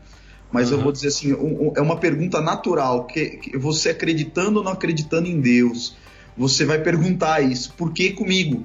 Mas 0.53 0.71
uhum. 0.71 0.79
eu 0.79 0.83
vou 0.83 0.93
dizer 0.93 1.09
assim, 1.09 1.33
um, 1.33 1.69
um, 1.69 1.73
é 1.77 1.81
uma 1.81 1.97
pergunta 1.97 2.41
natural, 2.41 3.07
que, 3.07 3.37
que, 3.37 3.57
você 3.57 3.91
acreditando 3.91 4.59
ou 4.59 4.65
não 4.65 4.73
acreditando 4.73 5.29
em 5.29 5.41
Deus, 5.41 5.97
você 6.37 6.65
vai 6.65 6.81
perguntar 6.81 7.41
isso, 7.41 7.73
por 7.77 7.93
que 7.93 8.11
comigo? 8.11 8.65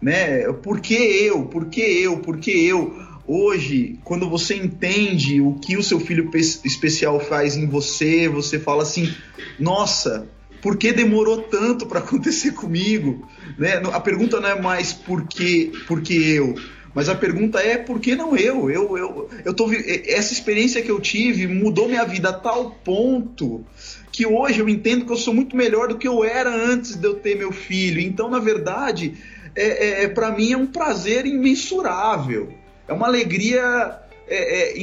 Né? 0.00 0.52
Por 0.52 0.80
que 0.80 0.94
eu? 0.94 1.44
Por 1.46 1.66
que 1.66 1.80
eu? 1.80 2.18
Por 2.18 2.38
que 2.38 2.50
eu? 2.66 2.94
Hoje, 3.26 3.98
quando 4.04 4.28
você 4.28 4.54
entende 4.54 5.40
o 5.40 5.54
que 5.54 5.76
o 5.76 5.82
seu 5.82 6.00
filho 6.00 6.30
especial 6.34 7.20
faz 7.20 7.56
em 7.56 7.66
você, 7.66 8.26
você 8.26 8.58
fala 8.58 8.82
assim, 8.82 9.12
nossa, 9.58 10.26
por 10.62 10.78
que 10.78 10.92
demorou 10.92 11.42
tanto 11.42 11.84
para 11.86 11.98
acontecer 11.98 12.52
comigo? 12.52 13.28
Né? 13.58 13.82
A 13.92 14.00
pergunta 14.00 14.40
não 14.40 14.48
é 14.48 14.60
mais 14.60 14.94
por 14.94 15.26
que, 15.26 15.72
por 15.86 16.00
que 16.00 16.14
eu, 16.14 16.54
mas 16.94 17.08
a 17.08 17.14
pergunta 17.14 17.60
é 17.60 17.76
por 17.76 18.00
que 18.00 18.16
não 18.16 18.36
eu? 18.36 18.70
Eu, 18.70 18.96
eu, 18.96 19.28
eu 19.44 19.54
tô 19.54 19.70
essa 20.06 20.32
experiência 20.32 20.82
que 20.82 20.90
eu 20.90 20.98
tive 20.98 21.46
mudou 21.46 21.86
minha 21.86 22.04
vida 22.04 22.30
a 22.30 22.32
tal 22.32 22.70
ponto 22.82 23.64
que 24.10 24.26
hoje 24.26 24.58
eu 24.58 24.68
entendo 24.68 25.04
que 25.04 25.12
eu 25.12 25.16
sou 25.16 25.32
muito 25.32 25.56
melhor 25.56 25.86
do 25.86 25.96
que 25.96 26.08
eu 26.08 26.24
era 26.24 26.50
antes 26.50 26.96
de 26.96 27.06
eu 27.06 27.14
ter 27.14 27.36
meu 27.36 27.52
filho. 27.52 28.00
Então, 28.00 28.28
na 28.28 28.40
verdade, 28.40 29.14
é, 29.62 30.04
é 30.04 30.08
para 30.08 30.30
mim 30.30 30.52
é 30.52 30.56
um 30.56 30.66
prazer 30.66 31.26
imensurável. 31.26 32.52
É 32.86 32.92
uma 32.92 33.06
alegria 33.06 33.98
é, 34.26 34.76
é, 34.76 34.82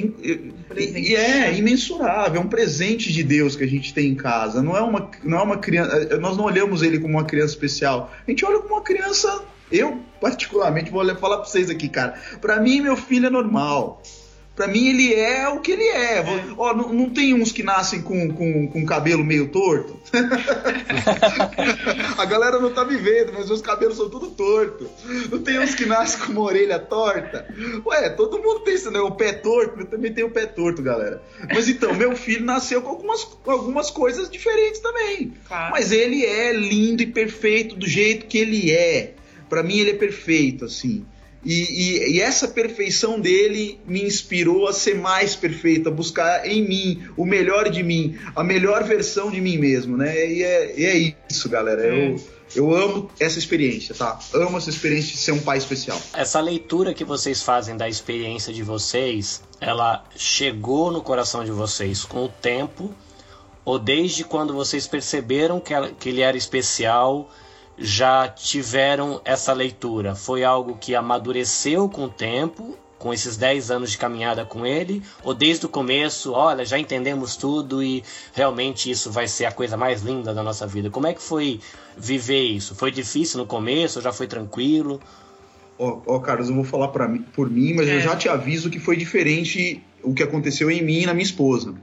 é, 0.75 1.13
é, 1.13 1.53
imensurável, 1.55 2.41
é 2.41 2.43
um 2.43 2.47
presente 2.47 3.13
de 3.13 3.23
Deus 3.23 3.55
que 3.55 3.63
a 3.63 3.67
gente 3.67 3.93
tem 3.93 4.09
em 4.09 4.15
casa. 4.15 4.61
Não 4.61 4.75
é 4.75 4.81
uma, 4.81 5.09
não 5.23 5.39
é 5.39 5.43
uma 5.43 5.57
criança. 5.57 6.17
Nós 6.17 6.35
não 6.35 6.45
olhamos 6.45 6.81
ele 6.81 6.99
como 6.99 7.13
uma 7.13 7.25
criança 7.25 7.53
especial. 7.53 8.11
A 8.27 8.29
gente 8.29 8.43
olha 8.43 8.59
como 8.59 8.73
uma 8.75 8.83
criança 8.83 9.43
eu, 9.71 9.99
particularmente, 10.21 10.91
vou 10.91 11.03
falar 11.15 11.37
pra 11.37 11.45
vocês 11.45 11.69
aqui, 11.69 11.89
cara. 11.89 12.13
Pra 12.39 12.59
mim, 12.59 12.81
meu 12.81 12.95
filho 12.95 13.27
é 13.27 13.29
normal. 13.29 14.01
Pra 14.55 14.67
mim, 14.67 14.87
ele 14.87 15.13
é 15.13 15.47
o 15.49 15.59
que 15.59 15.71
ele 15.71 15.83
é. 15.83 16.19
é. 16.19 16.25
Ó, 16.57 16.73
não, 16.73 16.93
não, 16.93 17.09
tem 17.09 17.33
uns 17.33 17.51
que 17.51 17.61
nascem 17.61 18.01
com, 18.01 18.31
com, 18.31 18.67
com 18.67 18.85
cabelo 18.85 19.23
meio 19.23 19.49
torto? 19.49 19.99
a 22.17 22.25
galera 22.25 22.59
não 22.59 22.73
tá 22.73 22.85
me 22.85 22.95
vendo, 22.95 23.33
mas 23.33 23.47
meus 23.47 23.61
cabelos 23.61 23.97
são 23.97 24.09
tudo 24.09 24.31
torto. 24.31 24.89
Não 25.29 25.39
tem 25.39 25.59
uns 25.59 25.75
que 25.75 25.85
nascem 25.85 26.21
com 26.21 26.31
uma 26.31 26.41
orelha 26.41 26.79
torta? 26.79 27.45
Ué, 27.85 28.09
todo 28.11 28.39
mundo 28.39 28.61
tem 28.61 28.75
isso, 28.75 28.89
né? 28.89 28.99
O 28.99 29.11
pé 29.11 29.33
torto, 29.33 29.81
eu 29.81 29.85
também 29.85 30.13
tenho 30.13 30.27
o 30.27 30.31
pé 30.31 30.45
torto, 30.45 30.81
galera. 30.81 31.21
Mas 31.53 31.67
então, 31.67 31.93
meu 31.93 32.15
filho 32.15 32.45
nasceu 32.45 32.81
com 32.81 32.89
algumas, 32.89 33.27
algumas 33.45 33.91
coisas 33.91 34.29
diferentes 34.29 34.79
também. 34.79 35.33
Claro. 35.47 35.71
Mas 35.71 35.91
ele 35.91 36.25
é 36.25 36.53
lindo 36.53 37.03
e 37.03 37.07
perfeito 37.07 37.75
do 37.75 37.85
jeito 37.85 38.25
que 38.25 38.37
ele 38.37 38.71
é 38.71 39.15
para 39.49 39.63
mim 39.63 39.79
ele 39.79 39.91
é 39.91 39.95
perfeito, 39.95 40.65
assim. 40.65 41.05
E, 41.45 41.53
e, 41.53 42.15
e, 42.15 42.21
essa 42.21 42.47
perfeição 42.47 43.19
dele 43.19 43.79
me 43.85 44.03
inspirou 44.03 44.67
a 44.67 44.73
ser 44.73 44.95
mais 44.95 45.35
perfeito, 45.35 45.89
a 45.89 45.91
buscar 45.91 46.47
em 46.47 46.67
mim 46.67 47.03
o 47.15 47.23
melhor 47.23 47.69
de 47.69 47.83
mim, 47.83 48.17
a 48.35 48.43
melhor 48.43 48.83
versão 48.83 49.29
de 49.29 49.39
mim 49.39 49.59
mesmo, 49.59 49.95
né? 49.95 50.27
E 50.27 50.43
é, 50.43 50.79
e 50.79 50.85
é 50.85 51.13
isso, 51.29 51.47
galera. 51.47 51.83
Eu, 51.83 52.19
eu 52.55 52.75
amo 52.75 53.11
essa 53.19 53.37
experiência, 53.37 53.93
tá? 53.93 54.19
Amo 54.33 54.57
essa 54.57 54.71
experiência 54.71 55.11
de 55.11 55.17
ser 55.19 55.33
um 55.33 55.39
pai 55.39 55.59
especial. 55.59 56.01
Essa 56.13 56.39
leitura 56.39 56.95
que 56.95 57.03
vocês 57.03 57.43
fazem 57.43 57.77
da 57.77 57.87
experiência 57.87 58.51
de 58.51 58.63
vocês, 58.63 59.43
ela 59.61 60.03
chegou 60.15 60.91
no 60.91 61.01
coração 61.01 61.45
de 61.45 61.51
vocês 61.51 62.03
com 62.03 62.25
o 62.25 62.29
tempo 62.29 62.91
ou 63.63 63.77
desde 63.77 64.23
quando 64.23 64.53
vocês 64.53 64.87
perceberam 64.87 65.59
que, 65.59 65.73
ela, 65.73 65.91
que 65.91 66.09
ele 66.09 66.21
era 66.21 66.37
especial? 66.37 67.29
Já 67.77 68.27
tiveram 68.27 69.21
essa 69.25 69.53
leitura? 69.53 70.15
Foi 70.15 70.43
algo 70.43 70.77
que 70.77 70.95
amadureceu 70.95 71.89
com 71.89 72.05
o 72.05 72.09
tempo, 72.09 72.77
com 72.97 73.13
esses 73.13 73.37
10 73.37 73.71
anos 73.71 73.91
de 73.91 73.97
caminhada 73.97 74.45
com 74.45 74.65
ele? 74.65 75.03
Ou 75.23 75.33
desde 75.33 75.65
o 75.65 75.69
começo, 75.69 76.31
olha, 76.31 76.65
já 76.65 76.79
entendemos 76.79 77.35
tudo 77.35 77.83
e 77.83 78.03
realmente 78.33 78.89
isso 78.89 79.11
vai 79.11 79.27
ser 79.27 79.45
a 79.45 79.51
coisa 79.51 79.75
mais 79.75 80.01
linda 80.01 80.33
da 80.33 80.41
nossa 80.41 80.65
vida? 80.65 80.89
Como 80.89 81.07
é 81.07 81.13
que 81.13 81.21
foi 81.21 81.59
viver 81.97 82.43
isso? 82.43 82.75
Foi 82.75 82.91
difícil 82.91 83.39
no 83.39 83.45
começo? 83.45 84.01
Já 84.01 84.13
foi 84.13 84.27
tranquilo? 84.27 84.99
Ó, 85.77 86.01
oh, 86.05 86.15
oh, 86.15 86.19
Carlos, 86.21 86.47
eu 86.47 86.55
vou 86.55 86.63
falar 86.63 86.87
pra 86.87 87.07
mim, 87.07 87.25
por 87.33 87.49
mim, 87.49 87.73
mas 87.73 87.87
é. 87.89 87.97
eu 87.97 87.99
já 87.99 88.15
te 88.15 88.29
aviso 88.29 88.69
que 88.69 88.79
foi 88.79 88.95
diferente 88.95 89.83
o 90.01 90.13
que 90.13 90.23
aconteceu 90.23 90.71
em 90.71 90.81
mim 90.81 91.01
e 91.01 91.05
na 91.05 91.13
minha 91.13 91.25
esposa. 91.25 91.75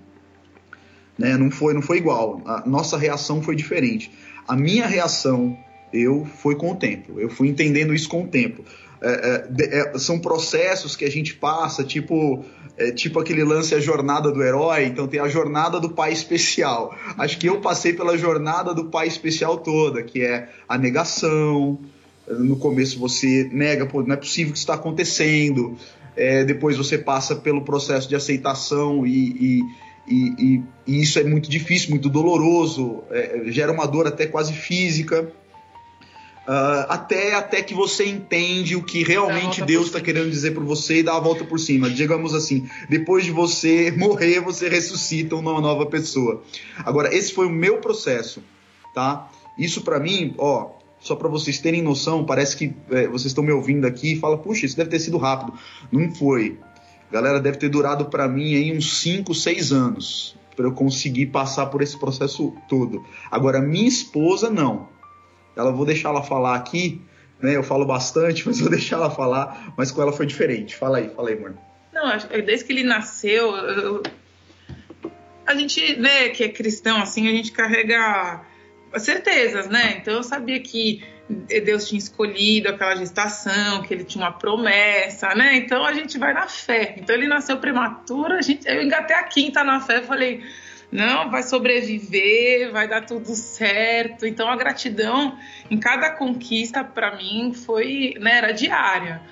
Né? 1.18 1.36
Não, 1.36 1.50
foi, 1.50 1.74
não 1.74 1.82
foi 1.82 1.98
igual. 1.98 2.40
A 2.46 2.62
nossa 2.66 2.96
reação 2.96 3.42
foi 3.42 3.54
diferente. 3.54 4.10
A 4.48 4.56
minha 4.56 4.86
reação 4.86 5.56
eu 5.92 6.24
fui 6.24 6.54
com 6.54 6.72
o 6.72 6.76
tempo, 6.76 7.20
eu 7.20 7.28
fui 7.28 7.48
entendendo 7.48 7.94
isso 7.94 8.08
com 8.08 8.24
o 8.24 8.26
tempo. 8.28 8.64
É, 9.04 9.48
é, 9.58 9.78
é, 9.80 9.98
são 9.98 10.18
processos 10.20 10.94
que 10.94 11.04
a 11.04 11.10
gente 11.10 11.34
passa, 11.34 11.82
tipo, 11.82 12.44
é, 12.76 12.92
tipo 12.92 13.18
aquele 13.18 13.42
lance 13.42 13.74
a 13.74 13.80
jornada 13.80 14.30
do 14.30 14.40
herói, 14.42 14.84
então 14.84 15.08
tem 15.08 15.18
a 15.18 15.28
jornada 15.28 15.80
do 15.80 15.90
pai 15.90 16.12
especial. 16.12 16.96
Acho 17.18 17.36
que 17.36 17.48
eu 17.48 17.60
passei 17.60 17.92
pela 17.92 18.16
jornada 18.16 18.72
do 18.72 18.84
pai 18.84 19.08
especial 19.08 19.58
toda, 19.58 20.04
que 20.04 20.22
é 20.22 20.48
a 20.68 20.78
negação. 20.78 21.80
No 22.28 22.56
começo 22.56 22.96
você 22.98 23.50
nega, 23.52 23.86
pô, 23.86 24.02
não 24.04 24.14
é 24.14 24.16
possível 24.16 24.52
que 24.52 24.58
isso 24.58 24.62
está 24.62 24.74
acontecendo. 24.74 25.76
É, 26.14 26.44
depois 26.44 26.76
você 26.76 26.96
passa 26.96 27.34
pelo 27.34 27.62
processo 27.62 28.08
de 28.08 28.14
aceitação 28.14 29.04
e, 29.04 29.58
e 29.58 29.62
e, 30.06 30.34
e, 30.36 30.62
e, 30.84 31.00
isso 31.00 31.18
é 31.18 31.24
muito 31.24 31.48
difícil, 31.48 31.90
muito 31.90 32.08
doloroso, 32.08 33.04
é, 33.10 33.44
gera 33.46 33.70
uma 33.70 33.86
dor 33.86 34.06
até 34.06 34.26
quase 34.26 34.52
física. 34.52 35.30
Uh, 36.42 36.86
até, 36.88 37.34
até 37.34 37.62
que 37.62 37.72
você 37.72 38.04
entende 38.04 38.74
o 38.74 38.82
que 38.82 39.04
realmente 39.04 39.62
Deus 39.62 39.86
está 39.86 40.00
querendo 40.00 40.28
dizer 40.28 40.50
por 40.50 40.64
você 40.64 40.98
e 40.98 41.02
dá 41.02 41.16
a 41.16 41.20
volta 41.20 41.44
por 41.44 41.60
cima. 41.60 41.88
Digamos 41.88 42.34
assim, 42.34 42.68
depois 42.88 43.24
de 43.24 43.30
você 43.30 43.92
morrer, 43.96 44.40
você 44.40 44.68
ressuscita 44.68 45.36
uma 45.36 45.60
nova 45.60 45.86
pessoa. 45.86 46.42
Agora, 46.78 47.14
esse 47.14 47.32
foi 47.32 47.46
o 47.46 47.50
meu 47.50 47.78
processo, 47.78 48.42
tá? 48.92 49.30
Isso 49.56 49.82
para 49.82 50.00
mim, 50.00 50.34
ó, 50.36 50.70
só 50.98 51.14
para 51.14 51.28
vocês 51.28 51.60
terem 51.60 51.80
noção, 51.80 52.24
parece 52.24 52.56
que 52.56 52.74
é, 52.90 53.06
vocês 53.06 53.26
estão 53.26 53.44
me 53.44 53.52
ouvindo 53.52 53.86
aqui 53.86 54.14
e 54.14 54.18
fala, 54.18 54.36
puxa, 54.36 54.66
isso 54.66 54.76
deve 54.76 54.90
ter 54.90 54.98
sido 54.98 55.18
rápido. 55.18 55.52
Não 55.92 56.12
foi. 56.12 56.58
Galera, 57.10 57.40
deve 57.40 57.58
ter 57.58 57.68
durado 57.68 58.06
para 58.06 58.26
mim 58.26 58.54
aí 58.54 58.76
uns 58.76 59.00
5, 59.00 59.34
6 59.34 59.72
anos. 59.72 60.36
para 60.56 60.66
eu 60.66 60.72
conseguir 60.72 61.26
passar 61.26 61.66
por 61.66 61.82
esse 61.82 61.98
processo 61.98 62.52
todo. 62.68 63.04
Agora, 63.30 63.60
minha 63.60 63.88
esposa, 63.88 64.50
não. 64.50 64.91
Ela 65.56 65.72
vou 65.72 65.84
deixar 65.84 66.10
ela 66.10 66.22
falar 66.22 66.56
aqui, 66.56 67.00
né? 67.40 67.56
Eu 67.56 67.62
falo 67.62 67.84
bastante, 67.84 68.44
mas 68.48 68.60
vou 68.60 68.70
deixar 68.70 68.96
ela 68.96 69.10
falar. 69.10 69.74
Mas 69.76 69.90
com 69.90 70.02
ela 70.02 70.12
foi 70.12 70.26
diferente. 70.26 70.76
Fala 70.76 70.98
aí, 70.98 71.10
fala 71.10 71.28
aí, 71.28 71.36
amor. 71.36 71.54
Não, 71.92 72.10
desde 72.44 72.64
que 72.64 72.72
ele 72.72 72.84
nasceu, 72.84 73.54
eu, 73.54 74.02
a 75.46 75.54
gente, 75.54 75.96
né, 75.96 76.30
que 76.30 76.42
é 76.42 76.48
cristão, 76.48 77.00
assim, 77.00 77.28
a 77.28 77.30
gente 77.30 77.52
carrega 77.52 78.40
certezas, 78.98 79.68
né? 79.68 79.98
Então 79.98 80.14
eu 80.14 80.22
sabia 80.22 80.58
que 80.60 81.02
Deus 81.28 81.88
tinha 81.88 81.98
escolhido 81.98 82.68
aquela 82.68 82.94
gestação, 82.96 83.82
que 83.82 83.94
ele 83.94 84.04
tinha 84.04 84.24
uma 84.24 84.32
promessa, 84.32 85.34
né? 85.34 85.56
Então 85.56 85.84
a 85.84 85.92
gente 85.92 86.18
vai 86.18 86.32
na 86.32 86.46
fé. 86.46 86.94
Então 86.98 87.14
ele 87.14 87.26
nasceu 87.26 87.58
prematuro, 87.58 88.34
a 88.34 88.42
gente, 88.42 88.66
eu 88.68 88.82
engatei 88.82 89.16
a 89.16 89.22
quinta 89.24 89.64
na 89.64 89.80
fé, 89.80 90.02
falei, 90.02 90.42
não, 90.92 91.30
vai 91.30 91.42
sobreviver, 91.42 92.70
vai 92.70 92.86
dar 92.86 93.06
tudo 93.06 93.34
certo. 93.34 94.26
Então 94.26 94.46
a 94.48 94.56
gratidão 94.56 95.38
em 95.70 95.80
cada 95.80 96.10
conquista 96.10 96.84
para 96.84 97.16
mim 97.16 97.54
foi, 97.54 98.14
né, 98.20 98.36
era 98.36 98.52
diária. 98.52 99.22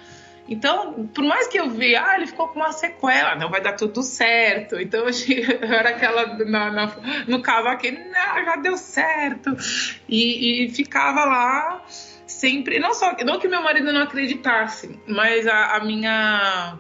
Então, 0.49 1.07
por 1.15 1.23
mais 1.23 1.47
que 1.47 1.61
eu 1.61 1.71
vi, 1.71 1.95
ah, 1.95 2.17
ele 2.17 2.27
ficou 2.27 2.49
com 2.49 2.59
uma 2.59 2.73
sequela, 2.73 3.37
não 3.37 3.49
vai 3.51 3.61
dar 3.61 3.75
tudo 3.75 4.03
certo. 4.03 4.81
Então, 4.81 5.05
eu 5.07 5.73
era 5.73 5.91
aquela 5.91 6.39
na, 6.39 6.73
na, 6.73 6.97
no 7.29 7.41
cavaco, 7.41 7.87
não, 7.87 8.45
já 8.45 8.57
deu 8.57 8.77
certo. 8.77 9.55
E, 10.09 10.65
e, 10.65 10.71
ficava 10.71 11.25
lá 11.25 11.85
sempre, 12.27 12.81
não 12.81 12.95
só, 12.95 13.15
não 13.25 13.39
que 13.39 13.47
meu 13.47 13.63
marido 13.63 13.93
não 13.93 14.03
acreditasse, 14.03 14.99
mas 15.07 15.47
a, 15.47 15.77
a 15.77 15.85
minha. 15.85 16.79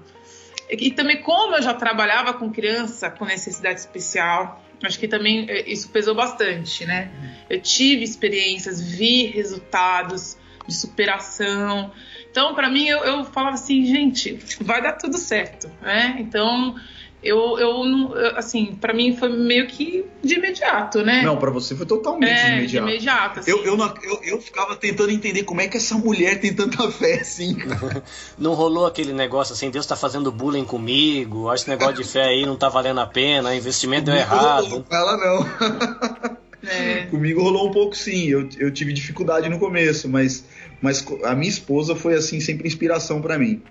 E 0.68 0.90
também, 0.90 1.22
como 1.22 1.54
eu 1.54 1.62
já 1.62 1.74
trabalhava 1.74 2.32
com 2.32 2.50
criança 2.50 3.08
com 3.08 3.24
necessidade 3.24 3.78
especial, 3.78 4.60
acho 4.82 4.98
que 4.98 5.08
também 5.08 5.46
é, 5.48 5.70
isso 5.70 5.88
pesou 5.90 6.14
bastante, 6.14 6.84
né? 6.84 7.10
Eu 7.48 7.60
tive 7.60 8.04
experiências, 8.04 8.80
vi 8.80 9.26
resultados 9.26 10.36
de 10.66 10.74
superação. 10.74 11.92
Então, 12.30 12.54
para 12.54 12.70
mim, 12.70 12.86
eu, 12.86 12.98
eu 13.00 13.24
falava 13.24 13.54
assim, 13.54 13.84
gente, 13.84 14.38
vai 14.60 14.80
dar 14.82 14.92
tudo 14.92 15.18
certo, 15.18 15.70
né? 15.82 16.16
Então, 16.20 16.76
eu, 17.22 17.58
eu 17.58 17.84
não, 17.84 18.14
assim, 18.36 18.76
para 18.80 18.94
mim 18.94 19.14
foi 19.14 19.28
meio 19.28 19.66
que 19.66 20.06
de 20.22 20.34
imediato, 20.34 21.02
né? 21.02 21.22
Não, 21.22 21.36
para 21.36 21.50
você 21.50 21.76
foi 21.76 21.84
totalmente 21.84 22.30
é, 22.32 22.44
de 22.44 22.52
imediato. 22.52 22.86
De 22.86 22.90
imediato 22.92 23.40
assim. 23.40 23.50
eu, 23.50 23.64
eu, 23.64 23.76
não, 23.76 23.94
eu, 24.02 24.20
eu, 24.22 24.40
ficava 24.40 24.74
tentando 24.74 25.10
entender 25.10 25.42
como 25.42 25.60
é 25.60 25.68
que 25.68 25.76
essa 25.76 25.94
mulher 25.96 26.40
tem 26.40 26.54
tanta 26.54 26.90
fé 26.90 27.20
assim. 27.20 27.56
não 28.38 28.54
rolou 28.54 28.86
aquele 28.86 29.12
negócio 29.12 29.52
assim, 29.52 29.70
Deus 29.70 29.86
tá 29.86 29.96
fazendo 29.96 30.32
bullying 30.32 30.64
comigo, 30.64 31.48
acho 31.48 31.64
que 31.64 31.70
esse 31.70 31.78
negócio 31.78 32.02
de 32.02 32.08
fé 32.08 32.24
aí 32.24 32.46
não 32.46 32.56
tá 32.56 32.68
valendo 32.68 33.00
a 33.00 33.06
pena, 33.06 33.50
o 33.50 33.54
investimento 33.54 34.06
deu 34.06 34.14
errado. 34.14 34.84
Ela 34.90 35.16
não. 35.16 36.40
É. 36.62 37.06
Comigo 37.06 37.42
rolou 37.42 37.68
um 37.68 37.70
pouco 37.70 37.96
sim, 37.96 38.26
eu, 38.26 38.46
eu 38.58 38.70
tive 38.70 38.92
dificuldade 38.92 39.48
no 39.48 39.58
começo, 39.58 40.06
mas 40.06 40.44
mas 40.82 41.04
a 41.24 41.34
minha 41.34 41.48
esposa 41.48 41.94
foi 41.94 42.14
assim 42.14 42.40
sempre 42.40 42.68
inspiração 42.68 43.20
para 43.20 43.38
mim. 43.38 43.62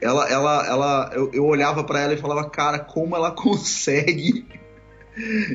Ela, 0.00 0.28
ela, 0.30 0.66
ela, 0.66 1.10
eu, 1.14 1.30
eu 1.32 1.44
olhava 1.44 1.84
para 1.84 2.00
ela 2.00 2.14
e 2.14 2.16
falava, 2.16 2.48
cara, 2.48 2.78
como 2.78 3.14
ela 3.14 3.30
consegue 3.32 4.46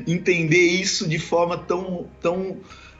entender 0.08 0.68
isso 0.68 1.08
de 1.08 1.18
forma 1.18 1.58
tão, 1.58 2.08
tão, 2.22 2.58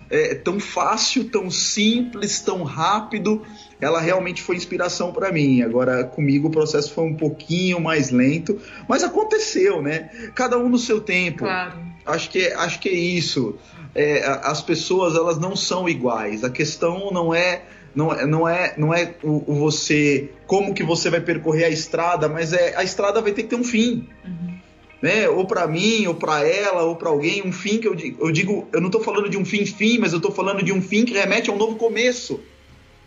é, 0.10 0.36
tão 0.36 0.60
fácil, 0.60 1.30
tão 1.30 1.52
simples, 1.52 2.40
tão 2.40 2.64
rápido. 2.64 3.44
Ela 3.80 4.00
realmente 4.00 4.42
foi 4.42 4.56
inspiração 4.56 5.12
para 5.12 5.32
mim. 5.32 5.62
Agora, 5.62 6.04
comigo 6.04 6.48
o 6.48 6.52
processo 6.52 6.94
foi 6.94 7.04
um 7.04 7.16
pouquinho 7.16 7.80
mais 7.80 8.10
lento, 8.10 8.60
mas 8.88 9.04
aconteceu, 9.04 9.82
né? 9.82 10.10
Cada 10.34 10.58
um 10.58 10.70
no 10.70 10.80
seu 10.80 11.02
tempo. 11.02 11.40
Claro. 11.40 11.86
Acho 12.06 12.30
que, 12.30 12.48
acho 12.48 12.80
que 12.80 12.90
é 12.90 12.94
isso. 12.94 13.56
É, 13.94 14.26
as 14.44 14.62
pessoas 14.62 15.16
elas 15.16 15.38
não 15.40 15.56
são 15.56 15.88
iguais. 15.88 16.44
A 16.44 16.50
questão 16.50 17.12
não 17.12 17.34
é 17.34 17.64
não, 17.96 18.28
não 18.28 18.48
é, 18.48 18.74
não 18.78 18.94
é 18.94 19.16
o, 19.24 19.52
o, 19.52 19.56
você 19.56 20.30
como 20.46 20.74
que 20.74 20.84
você 20.84 21.10
vai 21.10 21.22
percorrer 21.22 21.66
a 21.66 21.70
estrada, 21.70 22.28
mas 22.28 22.52
é 22.52 22.76
a 22.76 22.84
estrada 22.84 23.22
vai 23.22 23.32
ter 23.32 23.44
que 23.44 23.50
ter 23.50 23.56
um 23.56 23.64
fim. 23.64 24.08
Uhum. 24.26 24.56
Né? 25.02 25.30
Ou 25.30 25.46
para 25.46 25.66
mim, 25.68 26.06
ou 26.08 26.16
para 26.16 26.46
ela, 26.46 26.84
ou 26.84 26.96
para 26.96 27.10
alguém, 27.10 27.42
um 27.46 27.52
fim 27.52 27.78
que 27.78 27.88
eu 27.88 27.96
digo, 27.96 28.26
eu 28.26 28.32
digo, 28.32 28.68
eu 28.74 28.82
não 28.82 28.88
estou 28.88 29.02
falando 29.02 29.30
de 29.30 29.38
um 29.38 29.46
fim 29.46 29.66
fim, 29.66 29.98
mas 29.98 30.12
eu 30.12 30.18
estou 30.18 30.32
falando 30.32 30.64
de 30.64 30.74
um 30.74 30.82
fim 30.82 31.06
que 31.06 31.14
remete 31.14 31.50
a 31.50 31.54
um 31.54 31.58
novo 31.58 31.76
começo. 31.76 32.40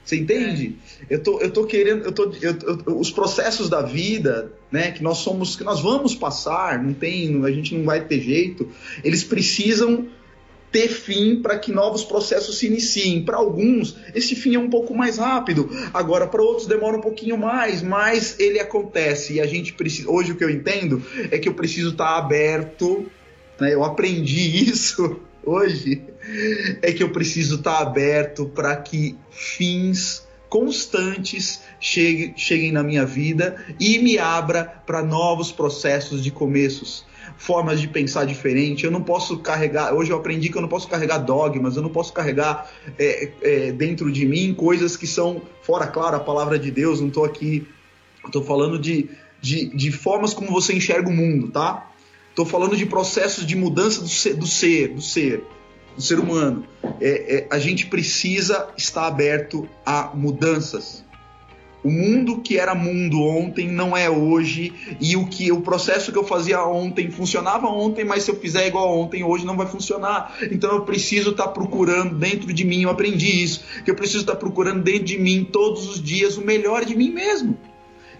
Você 0.04 0.16
entende? 0.16 0.76
É. 1.10 1.16
Eu, 1.16 1.22
tô, 1.22 1.38
eu 1.38 1.50
tô 1.50 1.64
querendo, 1.64 2.04
eu 2.04 2.12
tô, 2.12 2.32
eu, 2.40 2.56
eu, 2.86 2.98
os 2.98 3.10
processos 3.10 3.68
da 3.68 3.82
vida, 3.82 4.50
né, 4.72 4.90
que 4.90 5.02
nós 5.02 5.18
somos, 5.18 5.54
que 5.54 5.62
nós 5.62 5.80
vamos 5.80 6.14
passar, 6.14 6.82
não 6.82 6.94
tem, 6.94 7.44
a 7.44 7.50
gente 7.50 7.74
não 7.74 7.84
vai 7.84 8.02
ter 8.02 8.20
jeito. 8.20 8.70
Eles 9.04 9.22
precisam 9.22 10.08
ter 10.70 10.88
fim 10.88 11.40
para 11.40 11.58
que 11.58 11.72
novos 11.72 12.04
processos 12.04 12.58
se 12.58 12.66
iniciem. 12.66 13.24
Para 13.24 13.36
alguns, 13.36 13.96
esse 14.14 14.34
fim 14.34 14.54
é 14.54 14.58
um 14.58 14.70
pouco 14.70 14.94
mais 14.94 15.18
rápido. 15.18 15.68
Agora, 15.92 16.26
para 16.26 16.42
outros 16.42 16.66
demora 16.66 16.96
um 16.96 17.00
pouquinho 17.00 17.38
mais, 17.38 17.82
mas 17.82 18.38
ele 18.38 18.60
acontece 18.60 19.34
e 19.34 19.40
a 19.40 19.46
gente 19.46 19.72
precisa. 19.72 20.10
Hoje 20.10 20.32
o 20.32 20.36
que 20.36 20.44
eu 20.44 20.50
entendo 20.50 21.02
é 21.30 21.38
que 21.38 21.48
eu 21.48 21.54
preciso 21.54 21.90
estar 21.90 22.12
tá 22.12 22.18
aberto. 22.18 23.06
Né? 23.58 23.74
Eu 23.74 23.84
aprendi 23.84 24.64
isso 24.70 25.20
hoje. 25.44 26.02
É 26.82 26.92
que 26.92 27.02
eu 27.02 27.10
preciso 27.10 27.56
estar 27.56 27.76
tá 27.76 27.82
aberto 27.82 28.46
para 28.46 28.76
que 28.76 29.16
fins 29.30 30.26
constantes 30.48 31.62
cheguem, 31.78 32.34
cheguem 32.36 32.72
na 32.72 32.82
minha 32.82 33.04
vida 33.04 33.62
e 33.78 33.98
me 33.98 34.18
abra 34.18 34.64
para 34.86 35.02
novos 35.02 35.52
processos 35.52 36.22
de 36.22 36.30
começos 36.30 37.04
formas 37.36 37.80
de 37.80 37.88
pensar 37.88 38.24
diferente. 38.24 38.84
Eu 38.84 38.90
não 38.90 39.02
posso 39.02 39.38
carregar. 39.38 39.94
Hoje 39.94 40.10
eu 40.10 40.16
aprendi 40.16 40.48
que 40.48 40.56
eu 40.56 40.62
não 40.62 40.68
posso 40.68 40.88
carregar 40.88 41.18
dogmas, 41.18 41.76
eu 41.76 41.82
não 41.82 41.90
posso 41.90 42.12
carregar 42.12 42.70
é, 42.98 43.30
é, 43.42 43.72
dentro 43.72 44.10
de 44.10 44.26
mim 44.26 44.54
coisas 44.54 44.96
que 44.96 45.06
são 45.06 45.42
fora, 45.62 45.86
claro, 45.86 46.16
a 46.16 46.20
palavra 46.20 46.58
de 46.58 46.70
Deus. 46.70 47.00
Não 47.00 47.08
estou 47.08 47.24
aqui. 47.24 47.66
Estou 48.24 48.42
falando 48.42 48.78
de, 48.78 49.08
de, 49.40 49.66
de, 49.74 49.90
formas 49.90 50.34
como 50.34 50.50
você 50.50 50.74
enxerga 50.74 51.08
o 51.08 51.12
mundo, 51.12 51.48
tá? 51.48 51.90
Estou 52.30 52.44
falando 52.44 52.76
de 52.76 52.86
processos 52.86 53.46
de 53.46 53.56
mudança 53.56 54.00
do 54.00 54.08
ser, 54.08 54.34
do 54.34 54.46
ser, 54.46 54.88
do 54.88 55.00
ser, 55.00 55.44
do 55.96 56.02
ser 56.02 56.18
humano. 56.18 56.64
É, 57.00 57.36
é 57.36 57.46
a 57.50 57.58
gente 57.58 57.86
precisa 57.86 58.68
estar 58.76 59.06
aberto 59.06 59.68
a 59.84 60.12
mudanças. 60.14 61.04
O 61.88 61.90
mundo 61.90 62.42
que 62.42 62.58
era 62.58 62.74
mundo 62.74 63.22
ontem 63.22 63.66
não 63.66 63.96
é 63.96 64.10
hoje 64.10 64.74
e 65.00 65.16
o 65.16 65.26
que 65.26 65.50
o 65.50 65.62
processo 65.62 66.12
que 66.12 66.18
eu 66.18 66.22
fazia 66.22 66.62
ontem 66.62 67.10
funcionava 67.10 67.66
ontem, 67.66 68.04
mas 68.04 68.24
se 68.24 68.30
eu 68.30 68.36
fizer 68.36 68.66
igual 68.66 68.94
ontem 68.98 69.24
hoje 69.24 69.46
não 69.46 69.56
vai 69.56 69.66
funcionar. 69.66 70.36
Então 70.52 70.70
eu 70.70 70.82
preciso 70.82 71.30
estar 71.30 71.44
tá 71.44 71.50
procurando 71.50 72.14
dentro 72.14 72.52
de 72.52 72.62
mim, 72.62 72.82
eu 72.82 72.90
aprendi 72.90 73.42
isso, 73.42 73.64
que 73.86 73.90
eu 73.90 73.94
preciso 73.94 74.20
estar 74.20 74.34
tá 74.34 74.38
procurando 74.38 74.82
dentro 74.82 75.04
de 75.04 75.18
mim 75.18 75.48
todos 75.50 75.88
os 75.88 76.02
dias 76.02 76.36
o 76.36 76.42
melhor 76.42 76.84
de 76.84 76.94
mim 76.94 77.08
mesmo. 77.08 77.56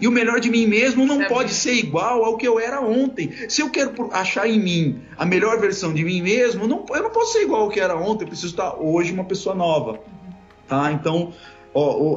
E 0.01 0.07
o 0.07 0.11
melhor 0.11 0.39
de 0.39 0.49
mim 0.49 0.65
mesmo 0.65 1.05
não 1.05 1.21
é 1.21 1.27
pode 1.27 1.53
ser 1.53 1.73
igual 1.73 2.25
ao 2.25 2.37
que 2.37 2.47
eu 2.47 2.59
era 2.59 2.81
ontem. 2.81 3.29
Se 3.47 3.61
eu 3.61 3.69
quero 3.69 4.09
achar 4.11 4.49
em 4.49 4.59
mim 4.59 4.99
a 5.15 5.27
melhor 5.27 5.59
versão 5.59 5.93
de 5.93 6.03
mim 6.03 6.23
mesmo, 6.23 6.67
não, 6.67 6.87
eu 6.89 7.03
não 7.03 7.11
posso 7.11 7.33
ser 7.33 7.43
igual 7.43 7.61
ao 7.61 7.69
que 7.69 7.79
era 7.79 7.95
ontem, 7.95 8.23
eu 8.23 8.29
preciso 8.29 8.47
estar 8.47 8.81
hoje 8.81 9.13
uma 9.13 9.25
pessoa 9.25 9.53
nova. 9.53 9.99
Tá? 10.67 10.91
Então, 10.91 11.33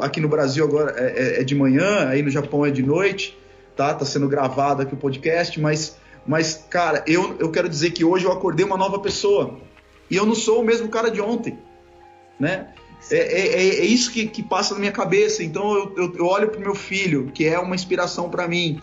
Aqui 0.02 0.20
no 0.20 0.28
Brasil 0.28 0.64
agora 0.64 0.94
é, 0.96 1.04
é, 1.04 1.40
é, 1.40 1.44
de 1.44 1.54
manhã, 1.54 2.08
aí 2.08 2.22
no 2.22 2.30
Japão 2.30 2.64
é 2.64 2.70
de 2.70 2.82
noite, 2.82 3.36
tá? 3.76 3.94
Tá 3.94 4.04
sendo 4.04 4.28
gravado 4.28 4.82
aqui 4.82 4.94
o 4.94 4.96
podcast, 4.96 5.60
mas, 5.60 5.96
mas 6.26 6.64
cara, 6.68 7.04
eu, 7.06 7.36
eu 7.38 7.50
quero 7.50 7.68
dizer 7.68 7.90
que 7.90 8.04
hoje 8.04 8.24
eu 8.24 8.32
acordei 8.32 8.64
uma 8.64 8.76
nova 8.76 8.98
pessoa. 8.98 9.58
E 10.10 10.16
eu 10.16 10.26
não 10.26 10.34
sou 10.34 10.60
o 10.60 10.64
mesmo 10.64 10.88
cara 10.88 11.10
de 11.10 11.20
ontem, 11.20 11.58
né? 12.38 12.68
É, 13.10 13.16
é, 13.16 13.46
é, 13.48 13.68
é 13.80 13.84
isso 13.84 14.12
que, 14.12 14.26
que, 14.26 14.42
passa 14.42 14.74
na 14.74 14.80
minha 14.80 14.92
cabeça. 14.92 15.42
Então 15.42 15.74
eu, 15.74 15.94
eu, 15.96 16.16
eu 16.16 16.26
olho 16.26 16.48
pro 16.48 16.60
meu 16.60 16.74
filho, 16.74 17.30
que 17.34 17.44
é 17.44 17.58
uma 17.58 17.74
inspiração 17.74 18.28
para 18.28 18.46
mim. 18.46 18.80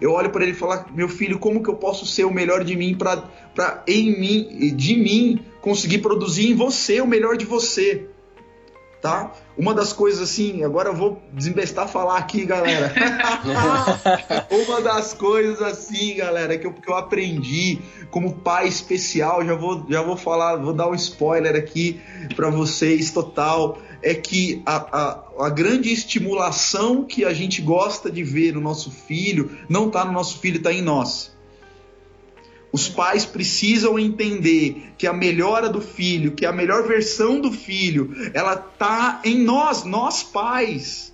Eu 0.00 0.12
olho 0.12 0.30
para 0.30 0.42
ele 0.42 0.52
e 0.52 0.54
falo, 0.54 0.84
meu 0.94 1.08
filho, 1.08 1.38
como 1.38 1.62
que 1.62 1.68
eu 1.68 1.76
posso 1.76 2.06
ser 2.06 2.24
o 2.24 2.32
melhor 2.32 2.64
de 2.64 2.74
mim 2.76 2.96
para 2.96 3.84
em 3.86 4.18
mim, 4.18 4.74
de 4.74 4.96
mim, 4.96 5.44
conseguir 5.60 5.98
produzir 5.98 6.50
em 6.50 6.54
você 6.54 7.00
o 7.00 7.06
melhor 7.06 7.36
de 7.36 7.44
você? 7.44 8.08
Tá? 9.02 9.32
Uma 9.58 9.74
das 9.74 9.92
coisas 9.92 10.22
assim, 10.22 10.62
agora 10.62 10.88
eu 10.88 10.94
vou 10.94 11.20
desembestar 11.32 11.88
falar 11.88 12.18
aqui, 12.18 12.46
galera. 12.46 12.94
Uma 14.48 14.80
das 14.80 15.12
coisas 15.12 15.60
assim, 15.60 16.14
galera, 16.14 16.56
que 16.56 16.66
eu, 16.68 16.72
que 16.72 16.88
eu 16.88 16.94
aprendi 16.94 17.80
como 18.12 18.36
pai 18.36 18.68
especial, 18.68 19.44
já 19.44 19.56
vou, 19.56 19.84
já 19.90 20.00
vou 20.02 20.16
falar, 20.16 20.56
vou 20.56 20.72
dar 20.72 20.88
um 20.88 20.94
spoiler 20.94 21.56
aqui 21.56 22.00
para 22.36 22.48
vocês 22.48 23.10
total, 23.10 23.78
é 24.00 24.14
que 24.14 24.62
a, 24.64 24.76
a, 24.76 25.46
a 25.46 25.50
grande 25.50 25.92
estimulação 25.92 27.04
que 27.04 27.24
a 27.24 27.32
gente 27.32 27.60
gosta 27.60 28.08
de 28.08 28.22
ver 28.22 28.54
no 28.54 28.60
nosso 28.60 28.90
filho 28.92 29.58
não 29.68 29.88
está 29.88 30.04
no 30.04 30.12
nosso 30.12 30.38
filho, 30.38 30.58
está 30.58 30.72
em 30.72 30.80
nós. 30.80 31.31
Os 32.72 32.88
pais 32.88 33.26
precisam 33.26 33.98
entender 33.98 34.94
que 34.96 35.06
a 35.06 35.12
melhora 35.12 35.68
do 35.68 35.80
filho, 35.80 36.32
que 36.32 36.46
a 36.46 36.52
melhor 36.52 36.88
versão 36.88 37.38
do 37.38 37.52
filho, 37.52 38.16
ela 38.32 38.56
tá 38.56 39.20
em 39.24 39.38
nós, 39.38 39.84
nós 39.84 40.22
pais. 40.22 41.12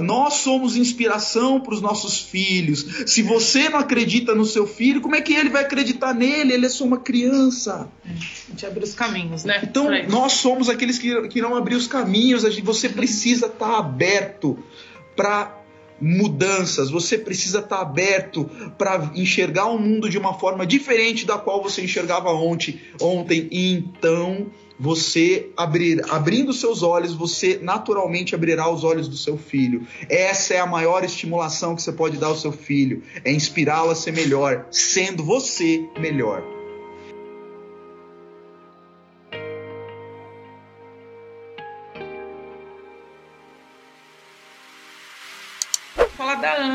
Nós 0.00 0.34
somos 0.34 0.76
inspiração 0.76 1.60
para 1.60 1.72
os 1.72 1.80
nossos 1.80 2.18
filhos. 2.18 3.04
Se 3.06 3.22
você 3.22 3.68
não 3.68 3.78
acredita 3.78 4.34
no 4.34 4.44
seu 4.44 4.66
filho, 4.66 5.00
como 5.00 5.14
é 5.14 5.20
que 5.20 5.34
ele 5.34 5.50
vai 5.50 5.62
acreditar 5.62 6.12
nele? 6.12 6.52
Ele 6.52 6.66
é 6.66 6.68
só 6.68 6.84
uma 6.84 6.98
criança. 6.98 7.88
A 8.04 8.50
gente 8.50 8.66
abre 8.66 8.82
os 8.82 8.94
caminhos, 8.94 9.44
né? 9.44 9.60
Então, 9.62 9.88
nós 10.08 10.32
somos 10.32 10.68
aqueles 10.68 10.98
que, 10.98 11.28
que 11.28 11.38
irão 11.38 11.54
abrir 11.54 11.76
os 11.76 11.86
caminhos. 11.86 12.42
Você 12.60 12.88
precisa 12.88 13.46
estar 13.46 13.78
aberto 13.78 14.58
para 15.14 15.61
mudanças, 16.02 16.90
você 16.90 17.16
precisa 17.16 17.60
estar 17.60 17.80
aberto 17.80 18.44
para 18.76 19.12
enxergar 19.14 19.66
o 19.66 19.78
mundo 19.78 20.10
de 20.10 20.18
uma 20.18 20.34
forma 20.34 20.66
diferente 20.66 21.24
da 21.24 21.38
qual 21.38 21.62
você 21.62 21.82
enxergava 21.82 22.30
ontem. 22.30 22.80
ontem. 23.00 23.48
E 23.52 23.72
então 23.72 24.48
você 24.78 25.50
abrir, 25.56 26.02
abrindo 26.10 26.52
seus 26.52 26.82
olhos, 26.82 27.14
você 27.14 27.60
naturalmente 27.62 28.34
abrirá 28.34 28.68
os 28.68 28.82
olhos 28.82 29.06
do 29.06 29.16
seu 29.16 29.38
filho. 29.38 29.86
Essa 30.08 30.54
é 30.54 30.58
a 30.58 30.66
maior 30.66 31.04
estimulação 31.04 31.76
que 31.76 31.82
você 31.82 31.92
pode 31.92 32.16
dar 32.16 32.26
ao 32.26 32.36
seu 32.36 32.50
filho, 32.50 33.00
é 33.24 33.30
inspirá-lo 33.30 33.90
a 33.90 33.94
ser 33.94 34.12
melhor, 34.12 34.66
sendo 34.72 35.22
você 35.22 35.86
melhor. 36.00 36.61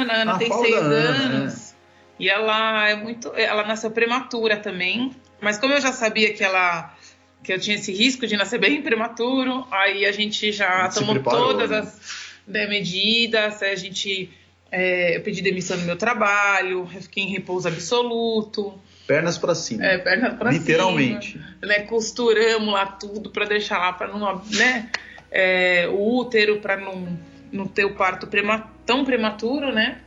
Ana. 0.02 0.14
A 0.14 0.22
Ana 0.22 0.32
ah, 0.34 0.38
tem 0.38 0.52
seis 0.52 0.76
Ana, 0.76 0.96
anos. 0.96 1.72
É. 1.72 1.78
E 2.20 2.30
ela 2.30 2.90
é 2.90 2.96
muito. 2.96 3.32
Ela 3.36 3.66
nasceu 3.66 3.92
prematura 3.92 4.58
também. 4.58 5.12
Mas 5.40 5.58
como 5.58 5.74
eu 5.74 5.82
já 5.82 5.92
sabia 5.92 6.34
que 6.34 6.44
ela. 6.44 6.96
que 7.44 7.54
eu 7.54 7.60
tinha 7.60 7.76
esse 7.76 7.92
risco 7.92 8.26
de 8.26 8.36
nascer 8.36 8.60
bem 8.60 8.82
prematuro, 8.82 9.68
aí 9.72 10.06
a 10.06 10.12
gente 10.12 10.52
já 10.52 10.86
a 10.86 10.90
gente 10.90 11.06
tomou 11.06 11.20
todas 11.22 11.70
né? 11.70 11.80
as 11.80 12.00
né, 12.48 12.68
medidas, 12.68 13.62
a 13.62 13.76
gente. 13.76 14.30
É, 14.70 15.16
eu 15.16 15.22
pedi 15.22 15.42
demissão 15.42 15.78
no 15.78 15.86
meu 15.86 15.96
trabalho, 15.96 16.90
eu 16.94 17.02
fiquei 17.02 17.24
em 17.24 17.30
repouso 17.30 17.68
absoluto. 17.68 18.78
Pernas 19.06 19.38
para 19.38 19.56
cima. 19.56 19.86
É, 19.86 19.98
pernas 19.98 20.34
para 20.38 20.52
cima. 20.52 20.62
Literalmente. 20.62 21.40
Né, 21.62 21.80
costuramos 21.84 22.74
lá 22.74 22.86
tudo 22.86 23.30
para 23.30 23.46
deixar 23.46 23.78
lá 23.78 23.94
para 23.94 24.10
não, 24.10 24.44
né, 24.52 24.90
é, 25.32 25.88
o 25.88 26.18
útero 26.18 26.60
para 26.60 26.76
não 26.76 27.18
não 27.52 27.68
ter 27.68 27.86
o 27.86 27.96
parto 27.96 28.28
prema, 28.28 28.70
tão 28.86 29.04
prematuro, 29.04 29.74
né? 29.74 30.00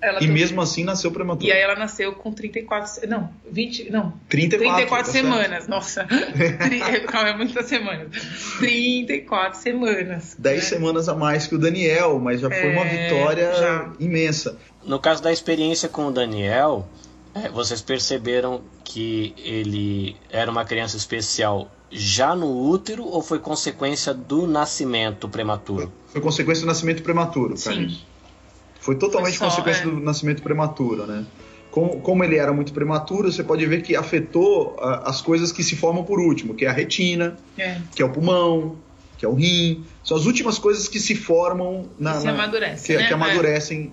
Ela 0.00 0.22
e 0.22 0.26
mesmo 0.26 0.60
assim 0.60 0.84
nasceu 0.84 1.10
prematuro. 1.10 1.46
E 1.46 1.52
aí 1.52 1.60
ela 1.60 1.74
nasceu 1.74 2.12
com 2.12 2.30
34, 2.30 3.08
não, 3.08 3.30
20, 3.50 3.90
não, 3.90 4.12
34, 4.28 4.76
34 4.76 5.06
tá 5.06 5.12
semanas, 5.12 5.48
certo. 5.48 5.68
nossa. 5.68 6.06
Calma, 7.08 7.30
é 7.30 7.36
muitas 7.36 7.66
semanas. 7.66 8.08
34 8.58 9.58
semanas. 9.58 10.36
10 10.38 10.56
né? 10.56 10.62
semanas 10.62 11.08
a 11.08 11.14
mais 11.14 11.46
que 11.46 11.54
o 11.54 11.58
Daniel, 11.58 12.18
mas 12.18 12.40
já 12.40 12.50
foi 12.50 12.72
uma 12.72 12.84
é, 12.84 13.08
vitória 13.08 13.54
já. 13.54 13.92
imensa. 13.98 14.58
No 14.84 15.00
caso 15.00 15.22
da 15.22 15.32
experiência 15.32 15.88
com 15.88 16.06
o 16.06 16.10
Daniel, 16.12 16.86
é, 16.92 17.06
vocês 17.52 17.80
perceberam 17.80 18.62
que 18.84 19.34
ele 19.38 20.16
era 20.30 20.50
uma 20.50 20.64
criança 20.64 20.96
especial 20.96 21.70
já 21.90 22.34
no 22.34 22.68
útero 22.68 23.04
ou 23.04 23.22
foi 23.22 23.38
consequência 23.38 24.12
do 24.12 24.46
nascimento 24.46 25.28
prematuro? 25.28 25.92
Foi 26.08 26.20
consequência 26.20 26.62
do 26.62 26.66
nascimento 26.66 27.02
prematuro, 27.02 27.54
Carlinhos. 27.62 28.04
Foi 28.80 28.94
totalmente 28.96 29.38
foi 29.38 29.48
só, 29.48 29.56
consequência 29.56 29.82
é. 29.82 29.86
do 29.86 30.00
nascimento 30.00 30.42
prematuro, 30.42 31.06
né? 31.06 31.24
Como, 31.70 32.00
como, 32.00 32.24
ele 32.24 32.36
era 32.36 32.52
muito 32.52 32.72
prematuro, 32.72 33.30
você 33.30 33.44
pode 33.44 33.66
ver 33.66 33.82
que 33.82 33.94
afetou 33.94 34.76
uh, 34.78 35.04
as 35.04 35.20
coisas 35.20 35.52
que 35.52 35.62
se 35.62 35.76
formam 35.76 36.04
por 36.04 36.18
último, 36.18 36.54
que 36.54 36.64
é 36.64 36.68
a 36.68 36.72
retina, 36.72 37.36
é. 37.58 37.78
que 37.94 38.00
é 38.00 38.04
o 38.04 38.08
pulmão, 38.08 38.76
que 39.18 39.26
é 39.26 39.28
o 39.28 39.34
rim. 39.34 39.84
São 40.02 40.16
as 40.16 40.24
últimas 40.24 40.58
coisas 40.58 40.88
que 40.88 40.98
se 40.98 41.14
formam 41.14 41.86
na. 41.98 42.14
Que, 42.14 42.20
se 42.22 42.28
amadurecem, 42.28 42.96
que, 42.96 43.02
né? 43.02 43.08
que 43.08 43.14
amadurecem 43.14 43.92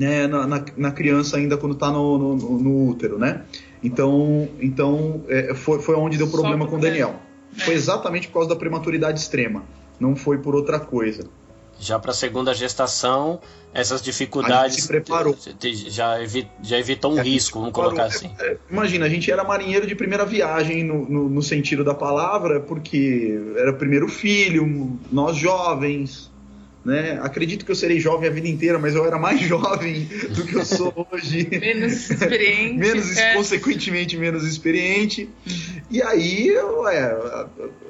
né, 0.00 0.26
na, 0.26 0.46
na, 0.46 0.64
na, 0.78 0.90
criança 0.90 1.36
ainda 1.36 1.58
quando 1.58 1.74
está 1.74 1.90
no, 1.90 2.16
no, 2.16 2.58
no, 2.58 2.88
útero, 2.88 3.18
né? 3.18 3.42
Então, 3.84 4.48
então 4.58 5.22
é, 5.28 5.54
foi, 5.54 5.78
foi 5.80 5.94
onde 5.94 6.16
deu 6.16 6.28
problema 6.28 6.66
com 6.66 6.76
o 6.76 6.80
Daniel. 6.80 7.16
É. 7.58 7.64
Foi 7.64 7.74
exatamente 7.74 8.28
por 8.28 8.34
causa 8.34 8.48
da 8.48 8.56
prematuridade 8.56 9.20
extrema, 9.20 9.62
não 9.98 10.16
foi 10.16 10.38
por 10.38 10.54
outra 10.54 10.80
coisa. 10.80 11.24
Já 11.78 11.98
para 11.98 12.12
a 12.12 12.14
segunda 12.14 12.54
gestação, 12.54 13.40
essas 13.74 14.00
dificuldades 14.00 14.82
se 14.82 14.88
preparou. 14.88 15.36
já, 15.88 16.22
evi, 16.22 16.48
já 16.62 16.78
evitou 16.78 17.12
um 17.12 17.20
risco, 17.20 17.58
vamos 17.58 17.74
colocar 17.74 18.04
assim. 18.04 18.30
É, 18.38 18.56
imagina, 18.70 19.04
a 19.04 19.08
gente 19.08 19.30
era 19.30 19.44
marinheiro 19.44 19.86
de 19.86 19.94
primeira 19.94 20.24
viagem 20.24 20.82
no, 20.82 21.06
no, 21.08 21.28
no 21.28 21.42
sentido 21.42 21.84
da 21.84 21.94
palavra, 21.94 22.60
porque 22.60 23.38
era 23.56 23.70
o 23.70 23.76
primeiro 23.76 24.08
filho, 24.08 24.98
nós 25.10 25.36
jovens, 25.36 26.29
né? 26.84 27.18
Acredito 27.22 27.64
que 27.64 27.70
eu 27.70 27.76
serei 27.76 28.00
jovem 28.00 28.28
a 28.28 28.32
vida 28.32 28.48
inteira, 28.48 28.78
mas 28.78 28.94
eu 28.94 29.04
era 29.04 29.18
mais 29.18 29.40
jovem 29.42 30.08
do 30.34 30.44
que 30.44 30.54
eu 30.54 30.64
sou 30.64 31.06
hoje. 31.10 31.48
menos 31.50 32.10
experiente. 32.10 32.74
menos, 32.78 33.16
é. 33.16 33.34
Consequentemente, 33.34 34.16
menos 34.16 34.44
experiente. 34.44 35.28
E 35.90 36.02
aí, 36.02 36.50
ué, 36.56 37.16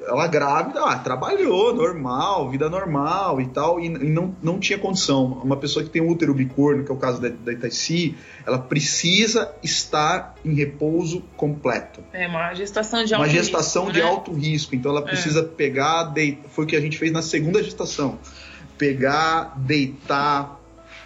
ela 0.07 0.27
grávida, 0.27 0.83
ah, 0.83 0.97
trabalhou, 0.97 1.73
normal, 1.73 2.49
vida 2.49 2.69
normal 2.69 3.39
e 3.39 3.47
tal, 3.47 3.79
e, 3.79 3.85
e, 3.85 4.09
não, 4.09 4.35
não 4.41 4.59
tinha 4.59 4.77
condição. 4.77 5.39
Uma 5.43 5.55
pessoa 5.55 5.83
que 5.83 5.89
tem 5.89 6.01
útero 6.01 6.33
bicorno, 6.33 6.83
que 6.83 6.91
é 6.91 6.93
o 6.93 6.97
caso 6.97 7.21
da, 7.21 7.29
da 7.29 7.53
Itaici, 7.53 8.15
ela 8.45 8.59
precisa 8.59 9.53
estar 9.63 10.35
em 10.43 10.53
repouso 10.53 11.23
completo. 11.37 12.03
É 12.11 12.27
uma 12.27 12.53
gestação 12.53 13.05
de 13.05 13.13
alto 13.13 13.23
risco. 13.23 13.37
Uma 13.37 13.43
gestação 13.43 13.83
risco, 13.83 13.93
de 13.93 14.01
né? 14.01 14.09
alto 14.09 14.33
risco. 14.33 14.75
Então 14.75 14.91
ela 14.91 15.01
é. 15.01 15.03
precisa 15.03 15.39
é. 15.41 15.43
pegar, 15.43 16.05
de... 16.05 16.39
foi 16.49 16.65
o 16.65 16.67
que 16.67 16.75
a 16.75 16.81
gente 16.81 16.97
fez 16.97 17.11
na 17.11 17.21
segunda 17.21 17.63
gestação 17.63 18.19
pegar, 18.81 19.53
deitar, 19.57 20.59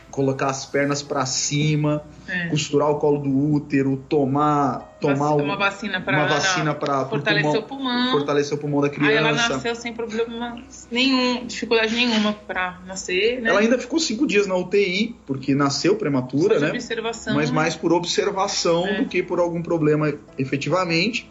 colocar 0.09 0.47
as 0.47 0.65
pernas 0.65 1.03
para 1.03 1.25
cima, 1.25 2.05
é. 2.25 2.47
costurar 2.47 2.89
o 2.89 2.95
colo 2.99 3.17
do 3.17 3.53
útero, 3.53 4.01
tomar 4.07 4.95
tomar 5.01 5.31
uma 5.35 5.57
vacina 5.57 5.99
para 5.99 6.17
uma 6.17 6.25
vacina 6.25 6.73
para 6.73 7.05
fortalecer 7.05 7.59
o 7.59 7.63
pulmão, 7.63 8.11
fortalecer 8.13 8.57
o 8.57 8.61
pulmão 8.61 8.79
da 8.79 8.89
criança. 8.89 9.11
Aí 9.11 9.17
ela 9.17 9.33
nasceu 9.33 9.75
sem 9.75 9.91
problema 9.91 10.63
nenhum, 10.89 11.45
dificuldade 11.45 11.93
nenhuma 11.93 12.31
para 12.31 12.79
nascer, 12.87 13.41
né? 13.41 13.49
Ela 13.49 13.59
ainda 13.59 13.77
ficou 13.77 13.99
cinco 13.99 14.25
dias 14.25 14.47
na 14.47 14.55
UTI 14.55 15.17
porque 15.27 15.53
nasceu 15.53 15.97
prematura, 15.97 16.61
né? 16.61 16.69
Observação, 16.69 17.35
Mas 17.35 17.51
mais 17.51 17.75
por 17.75 17.91
observação 17.91 18.87
é. 18.87 19.01
do 19.01 19.09
que 19.09 19.21
por 19.21 19.37
algum 19.37 19.61
problema 19.61 20.13
efetivamente. 20.37 21.29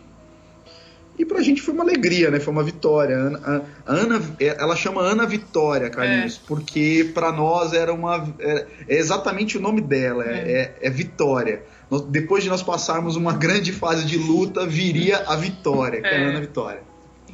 E 1.16 1.24
pra 1.24 1.40
gente 1.42 1.62
foi 1.62 1.72
uma 1.72 1.84
alegria, 1.84 2.30
né? 2.30 2.40
Foi 2.40 2.52
uma 2.52 2.62
vitória. 2.62 3.16
A 3.16 3.62
Ana, 3.86 4.20
ela 4.40 4.74
chama 4.74 5.00
Ana 5.00 5.24
Vitória, 5.24 5.88
Carlinhos, 5.88 6.40
é. 6.42 6.46
porque 6.46 7.10
para 7.14 7.30
nós 7.30 7.72
era 7.72 7.92
uma. 7.92 8.34
É, 8.40 8.66
é, 8.88 8.96
exatamente 8.96 9.56
o 9.56 9.60
nome 9.60 9.80
dela, 9.80 10.24
é, 10.24 10.74
é, 10.80 10.88
é 10.88 10.90
Vitória. 10.90 11.62
depois 12.08 12.42
de 12.42 12.50
nós 12.50 12.62
passarmos 12.62 13.14
uma 13.14 13.32
grande 13.32 13.72
fase 13.72 14.04
de 14.04 14.18
luta, 14.18 14.66
viria 14.66 15.18
a 15.18 15.36
vitória, 15.36 16.00
que 16.00 16.08
é, 16.08 16.16
a 16.16 16.20
é. 16.20 16.24
Ana 16.24 16.40
Vitória. 16.40 16.82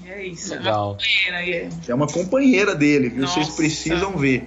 É 0.06 0.26
isso, 0.26 0.54
Legal. 0.54 0.98
é 0.98 1.32
uma 1.32 1.38
companheira. 1.38 1.68
É 1.88 1.94
uma 1.94 2.06
companheira 2.06 2.74
dele, 2.74 3.08
viu? 3.08 3.22
Nossa. 3.22 3.34
Vocês 3.34 3.56
precisam 3.56 4.12
ver. 4.12 4.46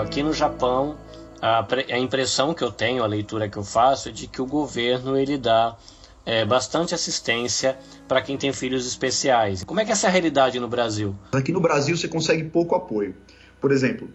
Aqui 0.00 0.22
no 0.22 0.32
Japão, 0.32 0.96
a, 1.44 1.66
a 1.90 1.98
impressão 1.98 2.54
que 2.54 2.64
eu 2.64 2.70
tenho, 2.70 3.04
a 3.04 3.06
leitura 3.06 3.50
que 3.50 3.58
eu 3.58 3.64
faço, 3.64 4.08
é 4.08 4.12
de 4.12 4.26
que 4.26 4.40
o 4.40 4.46
governo 4.46 5.14
ele 5.14 5.36
dá 5.36 5.76
é, 6.24 6.42
bastante 6.42 6.94
assistência 6.94 7.76
para 8.08 8.22
quem 8.22 8.38
tem 8.38 8.50
filhos 8.50 8.86
especiais. 8.86 9.62
Como 9.62 9.78
é 9.78 9.84
que 9.84 9.90
é 9.90 9.92
essa 9.92 10.08
realidade 10.08 10.58
no 10.58 10.68
Brasil? 10.68 11.14
Aqui 11.32 11.52
no 11.52 11.60
Brasil 11.60 11.94
você 11.98 12.08
consegue 12.08 12.44
pouco 12.44 12.74
apoio. 12.74 13.14
Por 13.60 13.72
exemplo, 13.72 14.08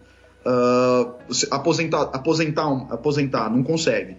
uh, 0.43 1.13
aposentar, 1.51 2.01
aposentar, 2.13 2.67
aposentar, 2.89 3.49
não 3.51 3.61
consegue. 3.61 4.17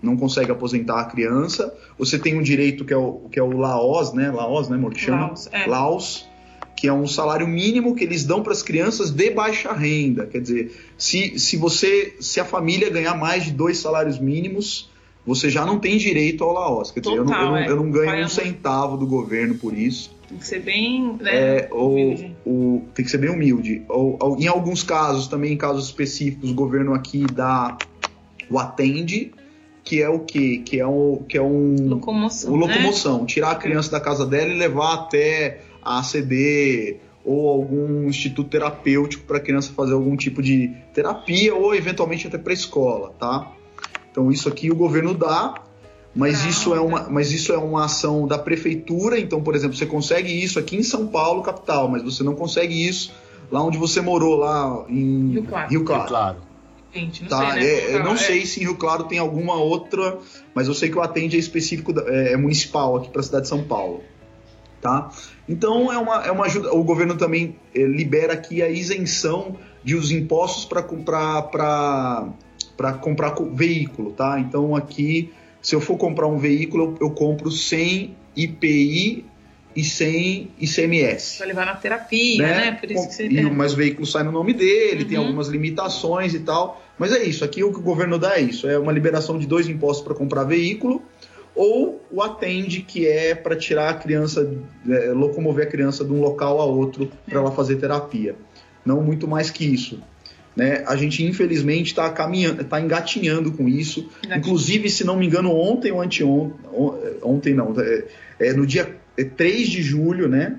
Não 0.00 0.16
consegue 0.16 0.50
aposentar 0.50 1.00
a 1.00 1.04
criança. 1.04 1.74
Você 1.98 2.18
tem 2.18 2.38
um 2.38 2.42
direito 2.42 2.86
que 2.86 2.92
é 2.94 2.96
o, 2.96 3.28
que 3.30 3.38
é 3.38 3.42
o 3.42 3.50
LAOS, 3.50 4.14
né? 4.14 4.30
LAOS, 4.30 4.70
né, 4.70 4.76
amor? 4.76 4.94
Que 4.94 5.00
chama? 5.00 5.26
Laos, 5.26 5.48
é. 5.52 5.66
Laos 5.66 6.28
que 6.76 6.86
é 6.86 6.92
um 6.92 7.06
salário 7.06 7.48
mínimo 7.48 7.94
que 7.94 8.04
eles 8.04 8.24
dão 8.24 8.42
para 8.42 8.52
as 8.52 8.62
crianças 8.62 9.10
de 9.10 9.30
baixa 9.30 9.72
renda. 9.72 10.26
Quer 10.26 10.40
dizer, 10.40 10.76
se, 10.98 11.38
se 11.38 11.56
você, 11.56 12.16
se 12.20 12.38
a 12.38 12.44
família 12.44 12.90
ganhar 12.90 13.16
mais 13.16 13.44
de 13.44 13.50
dois 13.50 13.78
salários 13.78 14.18
mínimos, 14.18 14.90
você 15.26 15.48
já 15.48 15.64
não 15.64 15.78
tem 15.78 15.96
direito 15.96 16.44
ao 16.44 16.52
Laos. 16.52 16.90
Quer 16.90 17.00
dizer, 17.00 17.16
Total, 17.16 17.40
eu, 17.40 17.50
não, 17.50 17.58
eu, 17.58 17.62
não, 17.62 17.70
eu 17.70 17.76
não 17.76 17.90
ganho 17.90 18.06
Vai 18.06 18.24
um 18.24 18.28
centavo 18.28 18.96
do 18.96 19.06
governo 19.06 19.54
por 19.54 19.76
isso. 19.76 20.14
Tem 20.28 20.38
que 20.38 20.46
ser 20.46 20.60
bem 20.60 21.16
né, 21.20 21.30
é, 21.34 21.68
ou, 21.70 22.16
ou, 22.44 22.84
tem 22.94 23.04
que 23.04 23.10
ser 23.10 23.18
bem 23.18 23.30
humilde. 23.30 23.82
Ou, 23.88 24.18
ou, 24.20 24.36
em 24.38 24.46
alguns 24.46 24.82
casos, 24.82 25.28
também 25.28 25.52
em 25.52 25.56
casos 25.56 25.86
específicos, 25.86 26.50
o 26.50 26.54
governo 26.54 26.94
aqui 26.94 27.24
dá 27.32 27.78
o 28.50 28.58
atende, 28.58 29.32
que 29.84 30.02
é 30.02 30.08
o 30.08 30.20
quê? 30.20 30.62
Que 30.64 30.80
é, 30.80 30.86
o, 30.86 31.22
que 31.28 31.38
é 31.38 31.42
um. 31.42 31.76
Locomoção. 31.88 32.52
O 32.52 32.56
locomoção. 32.56 33.20
Né? 33.20 33.26
Tirar 33.26 33.52
a 33.52 33.54
criança 33.54 33.90
da 33.90 34.00
casa 34.00 34.26
dela 34.26 34.52
e 34.52 34.58
levar 34.58 34.94
até 34.94 35.60
a 35.86 35.98
ACD 36.00 36.96
ou 37.24 37.48
algum 37.48 38.08
instituto 38.08 38.48
terapêutico 38.50 39.24
para 39.24 39.38
a 39.38 39.40
criança 39.40 39.72
fazer 39.74 39.94
algum 39.94 40.16
tipo 40.16 40.42
de 40.42 40.70
terapia 40.94 41.54
ou 41.54 41.74
eventualmente 41.74 42.26
até 42.26 42.38
para 42.38 42.52
a 42.52 42.54
escola, 42.54 43.12
tá? 43.18 43.52
Então 44.10 44.30
isso 44.30 44.48
aqui 44.48 44.70
o 44.70 44.76
governo 44.76 45.12
dá, 45.14 45.54
mas 46.14 46.44
isso 46.44 46.74
é 46.74 46.80
uma, 46.80 47.08
mas 47.10 47.32
isso 47.32 47.52
é 47.52 47.58
uma 47.58 47.84
ação 47.84 48.26
da 48.26 48.38
prefeitura. 48.38 49.18
Então, 49.18 49.42
por 49.42 49.54
exemplo, 49.54 49.76
você 49.76 49.84
consegue 49.86 50.32
isso 50.32 50.58
aqui 50.58 50.76
em 50.76 50.82
São 50.82 51.06
Paulo, 51.06 51.42
capital, 51.42 51.88
mas 51.88 52.02
você 52.02 52.22
não 52.22 52.34
consegue 52.34 52.86
isso 52.86 53.12
lá 53.50 53.62
onde 53.62 53.76
você 53.76 54.00
morou, 54.00 54.36
lá 54.36 54.84
em 54.88 55.30
Rio 55.32 55.42
Claro. 55.44 55.68
Rio 55.70 55.84
Claro. 55.84 56.08
Claro. 56.08 56.36
Gente, 56.94 57.22
não 57.22 57.28
Tá, 57.28 57.52
sei, 57.52 57.60
né? 57.60 57.66
é, 57.66 57.94
eu 57.96 58.04
não 58.04 58.12
É. 58.14 58.16
sei 58.16 58.46
se 58.46 58.60
em 58.60 58.62
Rio 58.64 58.76
Claro 58.76 59.04
tem 59.04 59.18
alguma 59.18 59.54
outra, 59.56 60.16
mas 60.54 60.66
eu 60.68 60.74
sei 60.74 60.88
que 60.88 60.96
o 60.96 61.02
Atende 61.02 61.36
é 61.36 61.38
específico, 61.38 61.92
da- 61.92 62.04
é, 62.06 62.32
é 62.32 62.36
municipal 62.36 62.96
aqui 62.96 63.10
para 63.10 63.20
a 63.20 63.24
cidade 63.24 63.42
de 63.42 63.48
São 63.50 63.62
Paulo. 63.64 64.00
Tá? 64.86 65.10
Então 65.48 65.92
é 65.92 65.98
uma, 65.98 66.24
é 66.26 66.30
uma 66.30 66.44
ajuda. 66.44 66.72
O 66.72 66.84
governo 66.84 67.16
também 67.16 67.56
eh, 67.74 67.82
libera 67.84 68.34
aqui 68.34 68.62
a 68.62 68.68
isenção 68.68 69.56
de 69.82 69.96
os 69.96 70.12
impostos 70.12 70.64
para 70.64 70.80
comprar 70.80 71.42
para 72.76 72.92
comprar 73.00 73.30
co- 73.32 73.50
veículo, 73.52 74.12
tá? 74.12 74.38
Então 74.38 74.76
aqui, 74.76 75.32
se 75.60 75.74
eu 75.74 75.80
for 75.80 75.96
comprar 75.96 76.26
um 76.28 76.38
veículo, 76.38 76.96
eu, 77.00 77.08
eu 77.08 77.10
compro 77.10 77.50
sem 77.50 78.14
IPI 78.36 79.24
e 79.74 79.82
sem 79.84 80.50
ICMS 80.58 81.38
Vai 81.38 81.48
levar 81.48 81.66
na 81.66 81.74
terapia, 81.74 82.42
né? 82.46 82.72
Por 82.72 82.90
isso 82.90 83.08
que 83.08 83.14
você. 83.14 83.26
e, 83.26 83.42
mas 83.50 83.72
o 83.72 83.76
veículo 83.76 84.06
sai 84.06 84.22
no 84.22 84.30
nome 84.32 84.52
dele, 84.54 85.04
tem 85.04 85.18
Uhum. 85.18 85.24
algumas 85.24 85.48
limitações 85.48 86.32
e 86.34 86.40
tal. 86.40 86.82
Mas 86.98 87.12
é 87.12 87.22
isso, 87.24 87.44
aqui 87.44 87.62
o 87.64 87.72
que 87.72 87.78
o 87.78 87.82
governo 87.82 88.18
dá 88.18 88.38
é 88.38 88.40
isso: 88.42 88.66
é 88.68 88.78
uma 88.78 88.92
liberação 88.92 89.38
de 89.38 89.46
dois 89.46 89.68
impostos 89.68 90.04
para 90.04 90.14
comprar 90.14 90.44
veículo, 90.44 91.02
ou 91.56 92.04
o 92.12 92.22
atende, 92.22 92.82
que 92.82 93.06
é 93.06 93.34
para 93.34 93.56
tirar 93.56 93.88
a 93.88 93.94
criança, 93.94 94.48
é, 94.88 95.10
locomover 95.12 95.66
a 95.66 95.70
criança 95.70 96.04
de 96.04 96.12
um 96.12 96.20
local 96.20 96.60
a 96.60 96.64
outro 96.64 97.10
para 97.28 97.40
ela 97.40 97.50
fazer 97.50 97.76
terapia. 97.76 98.36
Não 98.84 99.02
muito 99.02 99.26
mais 99.26 99.50
que 99.50 99.64
isso. 99.64 99.98
Né? 100.54 100.84
A 100.86 100.96
gente, 100.96 101.24
infelizmente, 101.24 101.86
está 101.88 102.08
caminhando, 102.10 102.62
está 102.62 102.80
engatinhando 102.80 103.52
com 103.52 103.68
isso. 103.68 104.00
Engatinhando. 104.00 104.38
Inclusive, 104.38 104.88
se 104.88 105.04
não 105.04 105.16
me 105.16 105.26
engano, 105.26 105.50
ontem 105.54 105.90
ou 105.92 106.00
anteontem, 106.00 106.54
on- 106.72 106.94
ontem 107.22 107.54
não, 107.54 107.74
é, 107.80 108.04
é 108.38 108.52
no 108.52 108.66
dia 108.66 108.96
é, 109.18 109.24
3 109.24 109.68
de 109.68 109.82
julho, 109.82 110.28
né? 110.28 110.58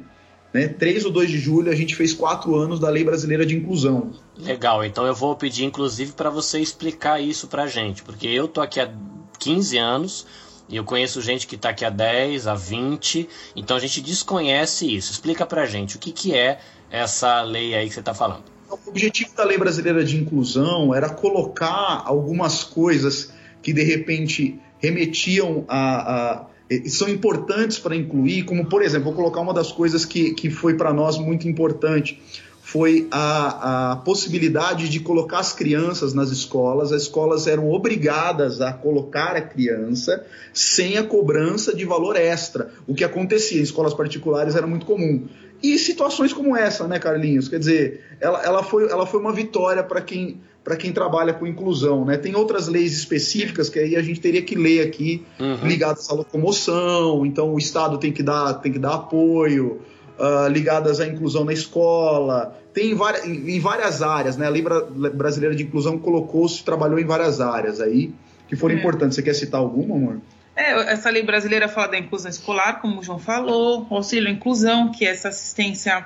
né? 0.54 0.68
3 0.68 1.06
ou 1.06 1.12
2 1.12 1.30
de 1.30 1.38
julho, 1.40 1.72
a 1.72 1.76
gente 1.76 1.96
fez 1.96 2.14
quatro 2.14 2.56
anos 2.56 2.80
da 2.80 2.90
Lei 2.90 3.04
Brasileira 3.04 3.46
de 3.46 3.56
Inclusão. 3.56 4.12
Legal, 4.38 4.84
então 4.84 5.06
eu 5.06 5.16
vou 5.16 5.36
pedir 5.36 5.64
inclusive 5.66 6.12
para 6.12 6.30
você 6.30 6.60
explicar 6.60 7.20
isso 7.22 7.48
pra 7.48 7.66
gente, 7.68 8.04
porque 8.04 8.28
eu 8.28 8.48
tô 8.48 8.62
aqui 8.62 8.80
há 8.80 8.92
15 9.40 9.78
anos 9.78 10.28
e 10.70 10.76
eu 10.76 10.84
conheço 10.84 11.22
gente 11.22 11.48
que 11.48 11.58
tá 11.58 11.70
aqui 11.70 11.86
há 11.86 11.90
10, 11.90 12.48
há 12.48 12.56
20, 12.56 13.28
então 13.56 13.78
a 13.78 13.80
gente 13.80 14.02
desconhece 14.02 14.94
isso. 14.94 15.12
Explica 15.12 15.46
pra 15.46 15.66
gente 15.66 15.96
o 15.96 16.00
que, 16.00 16.12
que 16.12 16.36
é 16.36 16.60
essa 16.92 17.42
lei 17.42 17.74
aí 17.76 17.88
que 17.88 17.94
você 17.96 18.02
tá 18.02 18.14
falando. 18.14 18.44
O 18.70 18.90
objetivo 18.90 19.34
da 19.36 19.46
Lei 19.46 19.58
Brasileira 19.58 20.04
de 20.04 20.18
Inclusão 20.18 20.94
era 20.94 21.10
colocar 21.10 22.04
algumas 22.06 22.64
coisas 22.66 23.32
que 23.62 23.72
de 23.72 23.84
repente 23.84 24.60
remetiam 24.80 25.64
a. 25.68 26.42
a- 26.42 26.48
são 26.88 27.08
importantes 27.08 27.80
para 27.80 27.96
incluir, 27.96 28.44
como 28.44 28.66
por 28.66 28.82
exemplo, 28.82 29.06
vou 29.06 29.14
colocar 29.14 29.40
uma 29.40 29.54
das 29.54 29.72
coisas 29.72 30.04
que, 30.04 30.34
que 30.34 30.50
foi 30.50 30.74
para 30.76 30.92
nós 30.92 31.18
muito 31.18 31.48
importante. 31.48 32.22
Foi 32.70 33.08
a, 33.10 33.92
a 33.92 33.96
possibilidade 33.96 34.90
de 34.90 35.00
colocar 35.00 35.40
as 35.40 35.54
crianças 35.54 36.14
nas 36.14 36.32
escolas. 36.32 36.92
As 36.92 37.04
escolas 37.04 37.48
eram 37.48 37.72
obrigadas 37.72 38.60
a 38.60 38.74
colocar 38.74 39.38
a 39.38 39.42
criança 39.42 40.26
sem 40.54 40.98
a 40.98 41.04
cobrança 41.04 41.74
de 41.74 41.86
valor 41.86 42.18
extra. 42.18 42.70
O 42.86 42.94
que 42.94 43.06
acontecia 43.06 43.62
em 43.62 43.64
escolas 43.64 43.94
particulares 43.94 44.54
era 44.54 44.68
muito 44.68 44.86
comum. 44.86 45.30
E 45.64 45.80
situações 45.80 46.34
como 46.34 46.58
essa, 46.58 46.86
né, 46.90 47.00
Carlinhos? 47.00 47.48
Quer 47.48 47.60
dizer, 47.60 48.02
ela, 48.20 48.44
ela, 48.44 48.62
foi, 48.62 48.92
ela 48.92 49.06
foi 49.06 49.22
uma 49.22 49.32
vitória 49.32 49.82
para 49.82 50.02
quem, 50.02 50.42
para 50.62 50.76
quem 50.76 50.92
trabalha 50.92 51.34
com 51.34 51.48
inclusão. 51.48 52.04
Né? 52.04 52.18
Tem 52.18 52.36
outras 52.36 52.68
leis 52.68 52.92
específicas 52.92 53.70
que 53.70 53.80
aí 53.80 53.96
a 53.96 54.02
gente 54.02 54.20
teria 54.20 54.42
que 54.42 54.56
ler 54.56 54.86
aqui, 54.86 55.26
Uhum. 55.40 55.66
ligadas 55.66 56.10
à 56.10 56.14
locomoção, 56.14 57.26
então 57.26 57.54
o 57.54 57.58
Estado 57.58 57.98
tem 57.98 58.12
que 58.12 58.22
dar, 58.22 58.56
tem 58.56 58.74
que 58.74 58.80
dar 58.80 58.96
apoio, 58.96 59.80
ah, 60.20 60.48
ligadas 60.50 61.00
à 61.00 61.06
inclusão 61.08 61.44
na 61.46 61.54
escola. 61.54 62.58
Tem 62.74 62.92
em 62.92 62.96
várias, 62.96 63.26
em 63.26 63.50
em 63.56 63.60
várias 63.60 64.02
áreas, 64.02 64.38
né? 64.38 64.46
A 64.46 64.50
Lei 64.50 64.62
Bra- 64.62 64.82
Brasileira 65.14 65.56
de 65.56 65.64
Inclusão 65.64 65.98
colocou-se, 65.98 66.64
trabalhou 66.64 67.00
em 67.00 67.06
várias 67.06 67.40
áreas 67.42 67.80
aí, 67.82 68.14
que 68.48 68.56
foram 68.56 68.76
É. 68.76 68.80
importantes. 68.80 69.16
Você 69.16 69.24
quer 69.24 69.34
citar 69.34 69.60
alguma, 69.60 69.96
amor? 69.96 70.22
É, 70.56 70.92
essa 70.92 71.10
lei 71.12 71.22
brasileira 71.24 71.68
fala 71.68 71.90
da 71.90 71.98
inclusão 72.00 72.32
escolar, 72.32 72.82
como 72.82 73.00
o 73.00 73.04
João 73.04 73.20
falou, 73.20 73.86
auxílio 73.92 74.28
à 74.28 74.32
inclusão, 74.32 74.92
que 74.92 75.06
é 75.06 75.10
essa 75.12 75.30
assistência 75.30 76.06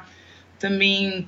também 0.60 1.26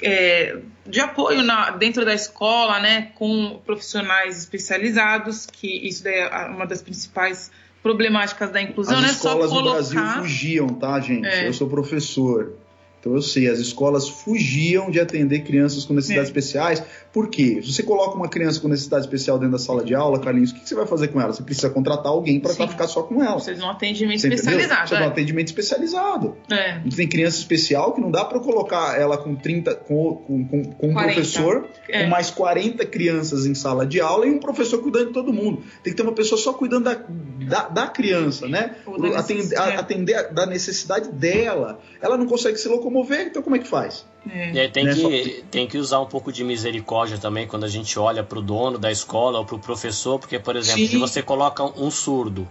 é, 0.00 0.56
de 0.86 1.00
apoio 1.00 1.42
na- 1.42 1.70
dentro 1.72 2.02
da 2.02 2.14
escola, 2.14 2.80
né, 2.80 3.10
com 3.14 3.60
profissionais 3.66 4.38
especializados, 4.38 5.44
que 5.46 5.66
isso 5.86 6.02
daí 6.02 6.14
é 6.14 6.46
uma 6.46 6.66
das 6.66 6.80
principais 6.80 7.50
problemáticas 7.86 8.50
da 8.50 8.60
inclusão, 8.60 8.96
As 8.96 9.00
não 9.02 9.08
é 9.08 9.12
só 9.12 9.28
escolas 9.28 9.50
colocar... 9.50 9.72
Brasil 9.74 10.22
fugiam, 10.22 10.68
tá, 10.70 10.98
gente? 10.98 11.24
É. 11.24 11.46
Eu 11.46 11.52
sou 11.52 11.68
professor. 11.68 12.54
Então 12.98 13.14
eu 13.14 13.22
sei, 13.22 13.48
as 13.48 13.60
escolas 13.60 14.08
fugiam 14.08 14.90
de 14.90 14.98
atender 14.98 15.40
crianças 15.44 15.84
com 15.84 15.94
necessidades 15.94 16.28
É. 16.28 16.32
especiais. 16.32 16.82
Por 17.16 17.30
quê? 17.30 17.62
Se 17.62 17.72
você 17.72 17.82
coloca 17.82 18.14
uma 18.14 18.28
criança 18.28 18.60
com 18.60 18.68
necessidade 18.68 19.06
especial 19.06 19.38
dentro 19.38 19.52
da 19.52 19.58
sala 19.58 19.82
de 19.82 19.94
aula, 19.94 20.20
Carlinhos, 20.20 20.50
o 20.50 20.54
que 20.54 20.68
você 20.68 20.74
vai 20.74 20.86
fazer 20.86 21.08
com 21.08 21.18
ela? 21.18 21.32
Você 21.32 21.42
precisa 21.42 21.70
contratar 21.70 22.12
alguém 22.12 22.38
para 22.38 22.52
ficar 22.52 22.86
só 22.86 23.04
com 23.04 23.24
ela. 23.24 23.40
Vocês 23.40 23.58
não 23.58 23.70
atendimento 23.70 24.20
Você 24.20 24.28
especializado. 24.28 24.86
Você 24.86 24.96
tem 24.96 25.02
um 25.02 25.06
é. 25.06 25.10
atendimento 25.10 25.46
especializado. 25.46 26.36
É. 26.50 26.78
Tem 26.94 27.08
criança 27.08 27.38
especial 27.38 27.94
que 27.94 28.02
não 28.02 28.10
dá 28.10 28.22
para 28.22 28.38
colocar 28.38 29.00
ela 29.00 29.16
com 29.16 29.34
30, 29.34 29.76
com, 29.76 30.14
com, 30.14 30.46
com, 30.46 30.62
com 30.64 30.88
um 30.90 30.92
40. 30.92 31.14
professor, 31.14 31.66
É. 31.88 32.02
com 32.02 32.10
mais 32.10 32.30
40 32.30 32.84
crianças 32.84 33.46
em 33.46 33.54
sala 33.54 33.86
de 33.86 33.98
aula 33.98 34.26
e 34.26 34.30
um 34.30 34.38
professor 34.38 34.82
cuidando 34.82 35.06
de 35.06 35.12
todo 35.14 35.32
mundo. 35.32 35.62
Tem 35.82 35.94
que 35.94 35.96
ter 35.96 36.02
uma 36.02 36.12
pessoa 36.12 36.38
só 36.38 36.52
cuidando 36.52 36.84
da, 36.84 37.00
da, 37.48 37.68
da 37.70 37.86
criança, 37.86 38.46
né? 38.46 38.76
Da 38.84 39.20
Atender, 39.20 39.58
atender 39.58 40.34
da 40.34 40.44
necessidade 40.44 41.10
dela. 41.12 41.80
Ela 41.98 42.18
não 42.18 42.26
consegue 42.26 42.58
se 42.58 42.68
locomover, 42.68 43.28
então 43.28 43.42
como 43.42 43.56
é 43.56 43.58
que 43.58 43.66
faz? 43.66 44.04
É. 44.32 44.52
E 44.52 44.60
aí 44.60 44.68
tem, 44.68 44.84
Né, 44.84 44.94
que, 44.94 45.44
tem 45.50 45.66
que 45.66 45.78
usar 45.78 46.00
um 46.00 46.06
pouco 46.06 46.32
de 46.32 46.42
misericórdia 46.42 47.18
também 47.18 47.46
quando 47.46 47.64
a 47.64 47.68
gente 47.68 47.98
olha 47.98 48.22
para 48.24 48.38
o 48.38 48.42
dono 48.42 48.78
da 48.78 48.90
escola 48.90 49.38
ou 49.38 49.44
para 49.44 49.56
o 49.56 49.58
professor, 49.58 50.18
porque, 50.18 50.38
por 50.38 50.56
exemplo, 50.56 50.80
Sim. 50.80 50.88
se 50.88 50.96
você 50.98 51.22
coloca 51.22 51.62
um 51.64 51.90
surdo, 51.90 52.48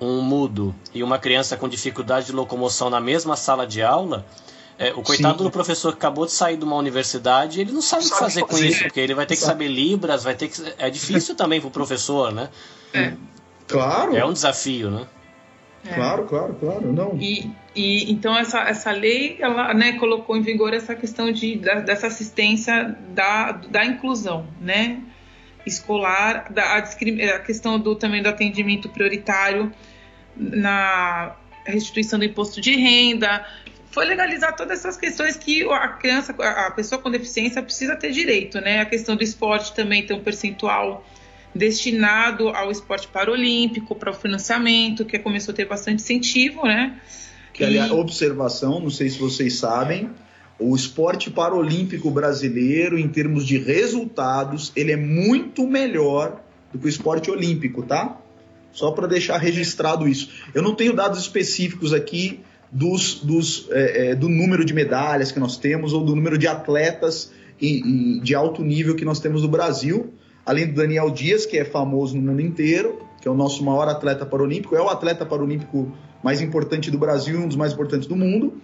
um 0.00 0.20
mudo 0.20 0.74
e 0.92 1.02
uma 1.02 1.18
criança 1.18 1.56
com 1.56 1.68
dificuldade 1.68 2.26
de 2.26 2.32
locomoção 2.32 2.90
na 2.90 3.00
mesma 3.00 3.36
sala 3.36 3.66
de 3.66 3.82
aula, 3.82 4.26
é, 4.78 4.92
o 4.94 5.02
coitado 5.02 5.38
Sim. 5.38 5.44
do 5.44 5.50
professor 5.50 5.92
que 5.92 5.98
acabou 5.98 6.26
de 6.26 6.32
sair 6.32 6.56
de 6.56 6.64
uma 6.64 6.74
universidade, 6.76 7.60
ele 7.60 7.70
não 7.70 7.82
sabe 7.82 8.02
o 8.02 8.04
que 8.06 8.10
Sabe 8.10 8.20
fazer 8.20 8.40
com 8.42 8.48
fazer. 8.48 8.68
isso, 8.68 8.82
porque 8.82 8.98
ele 8.98 9.14
vai 9.14 9.26
ter 9.26 9.34
que 9.36 9.40
Sabe. 9.42 9.64
saber 9.64 9.68
Libras, 9.68 10.24
vai 10.24 10.34
ter 10.34 10.48
que. 10.48 10.60
É 10.78 10.90
difícil 10.90 11.36
também 11.36 11.60
para 11.60 11.68
o 11.68 11.70
professor, 11.70 12.32
né? 12.32 12.48
É. 12.92 13.12
Claro, 13.68 14.16
É 14.16 14.24
um 14.24 14.32
desafio, 14.32 14.90
né? 14.90 15.06
É. 15.84 15.94
claro, 15.94 16.24
claro, 16.26 16.54
claro. 16.54 16.92
Não. 16.92 17.18
E, 17.20 17.50
e 17.74 18.12
então 18.12 18.36
essa, 18.36 18.60
essa 18.60 18.90
lei 18.92 19.36
ela 19.40 19.74
né, 19.74 19.94
colocou 19.94 20.36
em 20.36 20.42
vigor 20.42 20.72
essa 20.72 20.94
questão 20.94 21.32
de, 21.32 21.56
da- 21.56 21.80
dessa 21.80 22.06
assistência 22.06 22.96
da, 23.08 23.52
da 23.52 23.84
inclusão 23.84 24.46
né, 24.60 25.00
escolar, 25.66 26.52
da, 26.52 26.62
a, 26.62 26.78
a 26.78 27.38
questão 27.40 27.78
do, 27.78 27.96
também 27.96 28.22
do 28.22 28.28
atendimento 28.28 28.88
prioritário 28.88 29.72
na 30.36 31.34
restituição 31.64 32.18
do 32.18 32.24
imposto 32.24 32.60
de 32.60 32.76
renda. 32.76 33.44
Foi 33.90 34.06
legalizar 34.06 34.56
todas 34.56 34.78
essas 34.78 34.96
questões 34.96 35.36
que 35.36 35.68
a 35.70 35.88
criança, 35.88 36.34
a 36.38 36.70
pessoa 36.70 37.00
com 37.00 37.10
deficiência 37.10 37.62
precisa 37.62 37.94
ter 37.94 38.10
direito, 38.10 38.58
né? 38.60 38.80
A 38.80 38.86
questão 38.86 39.14
do 39.14 39.22
esporte 39.22 39.74
também 39.74 40.06
tem 40.06 40.16
um 40.16 40.22
percentual 40.22 41.04
destinado 41.54 42.48
ao 42.48 42.70
esporte 42.70 43.08
paralímpico, 43.08 43.94
para 43.94 44.10
o 44.10 44.14
financiamento, 44.14 45.04
que 45.04 45.18
começou 45.18 45.52
a 45.52 45.56
ter 45.56 45.66
bastante 45.66 46.02
incentivo, 46.02 46.64
né? 46.64 47.00
Que, 47.52 47.64
aliás, 47.64 47.90
E- 47.90 47.94
observação, 47.94 48.80
não 48.80 48.90
sei 48.90 49.08
se 49.10 49.18
vocês 49.18 49.58
sabem, 49.58 50.10
o 50.58 50.74
esporte 50.76 51.30
paralímpico 51.30 52.10
brasileiro, 52.10 52.98
em 52.98 53.08
termos 53.08 53.46
de 53.46 53.58
resultados, 53.58 54.72
ele 54.76 54.92
é 54.92 54.96
muito 54.96 55.66
melhor 55.66 56.40
do 56.72 56.78
que 56.78 56.86
o 56.86 56.88
esporte 56.88 57.30
olímpico, 57.30 57.82
tá? 57.82 58.18
Só 58.72 58.90
para 58.92 59.06
deixar 59.06 59.36
registrado 59.38 60.08
isso. 60.08 60.30
Eu 60.54 60.62
não 60.62 60.74
tenho 60.74 60.94
dados 60.94 61.18
específicos 61.20 61.92
aqui 61.92 62.40
dos, 62.70 63.16
dos, 63.16 63.68
é, 63.70 64.10
é, 64.10 64.14
do 64.14 64.30
número 64.30 64.64
de 64.64 64.72
medalhas 64.72 65.30
que 65.30 65.38
nós 65.38 65.58
temos 65.58 65.92
ou 65.92 66.02
do 66.02 66.16
número 66.16 66.38
de 66.38 66.46
atletas 66.46 67.30
e- 67.60 68.16
e 68.16 68.20
de 68.20 68.34
alto 68.34 68.62
nível 68.64 68.96
que 68.96 69.04
nós 69.04 69.20
temos 69.20 69.42
no 69.42 69.48
Brasil, 69.48 70.14
além 70.44 70.66
do 70.66 70.74
Daniel 70.74 71.10
Dias, 71.10 71.46
que 71.46 71.58
é 71.58 71.64
famoso 71.64 72.16
no 72.16 72.22
mundo 72.22 72.40
inteiro, 72.40 73.00
que 73.20 73.28
é 73.28 73.30
o 73.30 73.34
nosso 73.34 73.64
maior 73.64 73.88
atleta 73.88 74.26
paralímpico, 74.26 74.74
é 74.74 74.80
o 74.80 74.88
atleta 74.88 75.24
paralímpico 75.24 75.92
mais 76.22 76.40
importante 76.40 76.90
do 76.90 76.98
Brasil 76.98 77.40
e 77.40 77.44
um 77.44 77.48
dos 77.48 77.56
mais 77.56 77.72
importantes 77.72 78.06
do 78.06 78.16
mundo. 78.16 78.60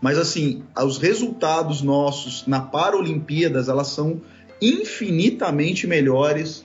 Mas 0.00 0.16
assim, 0.16 0.62
os 0.78 0.98
resultados 0.98 1.82
nossos 1.82 2.46
na 2.46 2.60
Paralimpíadas, 2.60 3.68
elas 3.68 3.88
são 3.88 4.20
infinitamente 4.60 5.86
melhores 5.86 6.64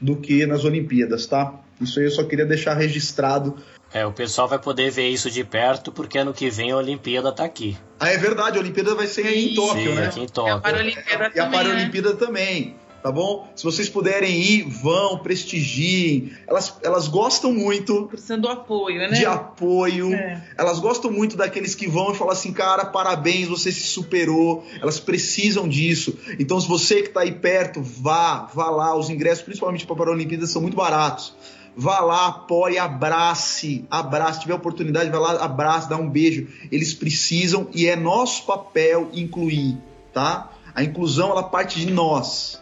do 0.00 0.16
que 0.16 0.46
nas 0.46 0.64
Olimpíadas, 0.64 1.26
tá? 1.26 1.54
Isso 1.80 1.98
aí 1.98 2.06
eu 2.06 2.10
só 2.10 2.24
queria 2.24 2.46
deixar 2.46 2.74
registrado. 2.74 3.56
É, 3.92 4.04
o 4.04 4.12
pessoal 4.12 4.48
vai 4.48 4.58
poder 4.58 4.90
ver 4.90 5.08
isso 5.08 5.30
de 5.30 5.44
perto, 5.44 5.92
porque 5.92 6.18
ano 6.18 6.32
que 6.32 6.50
vem 6.50 6.70
a 6.70 6.76
Olimpíada 6.76 7.32
tá 7.32 7.44
aqui. 7.44 7.76
Ah, 7.98 8.10
é 8.10 8.16
verdade, 8.16 8.56
a 8.56 8.60
Olimpíada 8.60 8.94
vai 8.94 9.06
ser 9.06 9.26
aí 9.26 9.52
em 9.52 9.54
Tóquio, 9.54 9.90
Sim, 9.90 9.94
né? 9.94 10.06
aqui 10.06 10.20
em 10.20 10.22
E 10.22 10.26
a 10.26 10.30
Tóquio. 10.30 10.60
Paralimpíada 10.60 11.24
E 11.34 11.40
a 11.40 11.44
também, 11.44 11.58
né? 11.58 11.64
Paralimpíada 11.64 12.14
também. 12.14 12.76
Tá 13.06 13.12
bom? 13.12 13.48
Se 13.54 13.62
vocês 13.62 13.88
puderem 13.88 14.36
ir, 14.36 14.62
vão, 14.64 15.18
prestigiem. 15.18 16.32
Elas, 16.44 16.76
elas 16.82 17.06
gostam 17.06 17.52
muito. 17.52 18.06
Precisando 18.06 18.42
do 18.42 18.48
apoio, 18.48 18.98
né? 18.98 19.10
De 19.10 19.24
apoio. 19.24 20.12
É. 20.12 20.42
Elas 20.58 20.80
gostam 20.80 21.12
muito 21.12 21.36
daqueles 21.36 21.76
que 21.76 21.86
vão 21.86 22.10
e 22.10 22.16
falam 22.16 22.32
assim, 22.32 22.52
cara, 22.52 22.84
parabéns, 22.84 23.46
você 23.46 23.70
se 23.70 23.84
superou. 23.84 24.66
Elas 24.82 24.98
precisam 24.98 25.68
disso. 25.68 26.18
Então, 26.40 26.60
se 26.60 26.66
você 26.66 27.02
que 27.02 27.08
está 27.08 27.20
aí 27.20 27.30
perto, 27.30 27.80
vá, 27.80 28.50
vá 28.52 28.70
lá. 28.70 28.96
Os 28.96 29.08
ingressos, 29.08 29.44
principalmente 29.44 29.86
para 29.86 29.94
a 29.94 29.98
Paralimpíada, 29.98 30.44
são 30.44 30.60
muito 30.60 30.76
baratos. 30.76 31.32
Vá 31.76 32.00
lá, 32.00 32.26
apoie, 32.26 32.76
abrace, 32.76 33.84
abrace. 33.88 34.38
Se 34.38 34.40
tiver 34.40 34.54
oportunidade, 34.54 35.10
vai 35.10 35.20
lá, 35.20 35.44
abrace, 35.44 35.88
dá 35.88 35.96
um 35.96 36.10
beijo. 36.10 36.48
Eles 36.72 36.92
precisam 36.92 37.68
e 37.72 37.86
é 37.86 37.94
nosso 37.94 38.44
papel 38.46 39.10
incluir, 39.12 39.78
tá? 40.12 40.50
A 40.74 40.82
inclusão, 40.82 41.30
ela 41.30 41.44
parte 41.44 41.80
de 41.80 41.90
nós. 41.90 42.60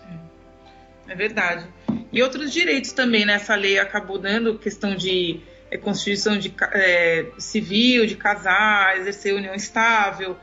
É 1.09 1.15
verdade. 1.15 1.67
E 2.13 2.23
outros 2.23 2.53
direitos 2.53 2.93
também, 2.93 3.25
né? 3.25 3.35
Essa 3.35 3.55
lei 3.55 3.79
acabou 3.79 4.19
dando 4.19 4.59
questão 4.59 4.95
de 4.95 5.41
é, 5.71 5.77
constituição 5.77 6.39
de, 6.39 6.55
é, 6.73 7.27
civil, 7.39 8.07
de 8.07 8.15
casar, 8.17 8.97
exercer 8.99 9.35
união 9.35 9.55
estável. 9.55 10.37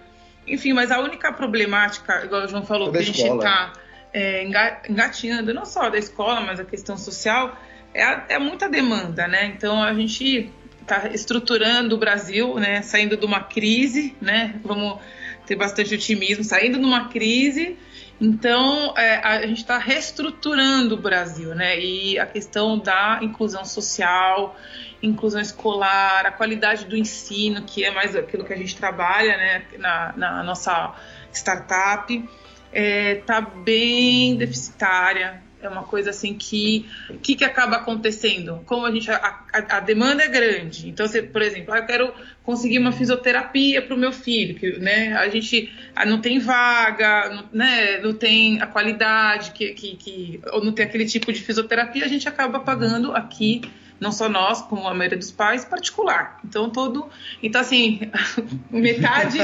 Enfim, 0.46 0.74
mas 0.74 0.92
a 0.92 1.00
única 1.00 1.32
problemática, 1.32 2.26
igual 2.26 2.44
o 2.44 2.48
João 2.48 2.66
falou, 2.66 2.88
Toda 2.88 2.98
que 2.98 3.04
a 3.04 3.08
gente 3.08 3.24
está 3.24 3.74
é, 4.14 4.44
engatinhando, 4.90 5.54
não 5.54 5.66
só 5.66 5.90
da 5.90 5.98
escola, 5.98 6.42
mas 6.42 6.60
a 6.60 6.66
questão 6.66 6.98
social, 6.98 7.58
é, 7.94 8.04
a, 8.04 8.26
é 8.30 8.40
muita 8.40 8.68
demanda, 8.68 9.28
né? 9.28 9.46
Então 9.46 9.82
a 9.82 9.94
gente 9.94 10.52
está 10.82 11.08
estruturando 11.14 11.96
o 11.96 11.98
Brasil, 11.98 12.56
né? 12.56 12.82
Saindo 12.82 13.16
de 13.16 13.26
uma 13.26 13.42
crise, 13.42 14.16
né? 14.20 14.60
Vamos 14.64 15.00
ter 15.46 15.56
bastante 15.56 15.94
otimismo, 15.96 16.44
saindo 16.44 16.80
de 16.80 16.86
uma 16.86 17.08
crise. 17.10 17.78
Então, 18.22 18.94
é, 18.96 19.16
a 19.16 19.48
gente 19.48 19.62
está 19.62 19.80
reestruturando 19.80 20.94
o 20.94 20.98
Brasil, 20.98 21.56
né? 21.56 21.80
E 21.80 22.20
a 22.20 22.26
questão 22.28 22.78
da 22.78 23.18
inclusão 23.20 23.66
social, 23.66 24.56
inclusão 25.02 25.42
escolar, 25.42 26.28
a 26.28 26.32
qualidade 26.32 26.86
do 26.86 26.96
ensino, 26.96 27.64
que 27.64 27.84
é 27.84 27.90
mais 27.90 28.16
aquilo 28.16 28.46
que 28.46 28.54
a 28.54 28.58
gente 28.58 28.78
trabalha, 28.78 29.36
né? 29.38 29.66
Na, 29.80 30.14
na 30.16 30.44
nossa 30.44 30.94
startup, 31.34 32.14
está 32.14 32.30
é, 32.72 33.16
tá 33.16 33.42
bem 33.42 34.38
deficitária 34.38 35.42
é 35.62 35.70
uma 35.70 35.84
coisa 35.84 36.10
assim 36.10 36.34
que 36.34 36.86
que, 37.22 37.36
que 37.36 37.44
acaba 37.44 37.78
acontecendo? 37.78 38.62
Como 38.66 38.86
a 38.86 38.92
gente 38.92 39.10
a, 39.12 39.44
a, 39.54 39.80
demanda 39.80 40.24
é 40.24 40.28
grande, 40.28 40.90
então 40.90 41.08
você, 41.08 41.22
por 41.22 41.42
exemplo, 41.42 41.74
ah, 41.74 41.80
eu 41.80 41.86
quero 41.86 42.14
conseguir 42.44 42.80
uma 42.80 42.92
fisioterapia 42.92 43.82
para 43.82 43.96
o 43.96 43.98
meu 43.98 44.12
filho, 44.12 44.56
que, 44.56 44.80
né? 44.80 45.14
A 45.14 45.30
gente 45.30 45.72
ah, 45.96 46.06
não 46.06 46.20
tem 46.20 46.40
vaga, 46.40 47.30
não, 47.30 47.50
né? 47.54 48.00
Não 48.00 48.14
tem 48.14 48.62
a 48.62 48.68
qualidade 48.68 49.52
que, 49.52 49.74
que, 49.74 49.96
que 49.96 50.42
ou 50.52 50.64
não 50.64 50.72
tem 50.72 50.86
aquele 50.86 51.06
tipo 51.06 51.32
de 51.32 51.42
fisioterapia, 51.42 52.06
a 52.06 52.10
gente 52.10 52.28
acaba 52.28 52.60
pagando 52.60 53.14
aqui 53.14 53.62
não 54.02 54.12
só 54.12 54.28
nós, 54.28 54.64
como 54.64 54.88
a 54.88 54.94
maioria 54.96 55.18
dos 55.18 55.32
pais, 55.32 55.64
particular. 55.64 56.40
Então 56.44 56.72
todo, 56.72 57.08
então 57.42 57.62
assim, 57.62 58.02
metade 58.72 59.38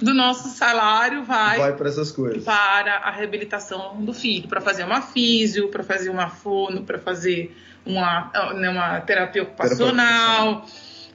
do 0.00 0.14
nosso 0.14 0.48
salário 0.50 1.24
vai 1.24 1.58
vai 1.58 1.76
para 1.76 1.88
essas 1.88 2.12
coisas. 2.12 2.44
Para 2.44 2.98
a 2.98 3.10
reabilitação 3.10 4.00
do 4.04 4.14
filho, 4.14 4.48
para 4.48 4.60
fazer 4.60 4.84
uma 4.84 5.02
físio, 5.02 5.68
para 5.68 5.82
fazer 5.82 6.10
uma 6.10 6.30
fono, 6.30 6.84
para 6.84 6.98
fazer 6.98 7.54
uma, 7.84 8.30
né, 8.54 8.70
uma 8.70 9.00
terapia 9.00 9.42
ocupacional. 9.42 10.64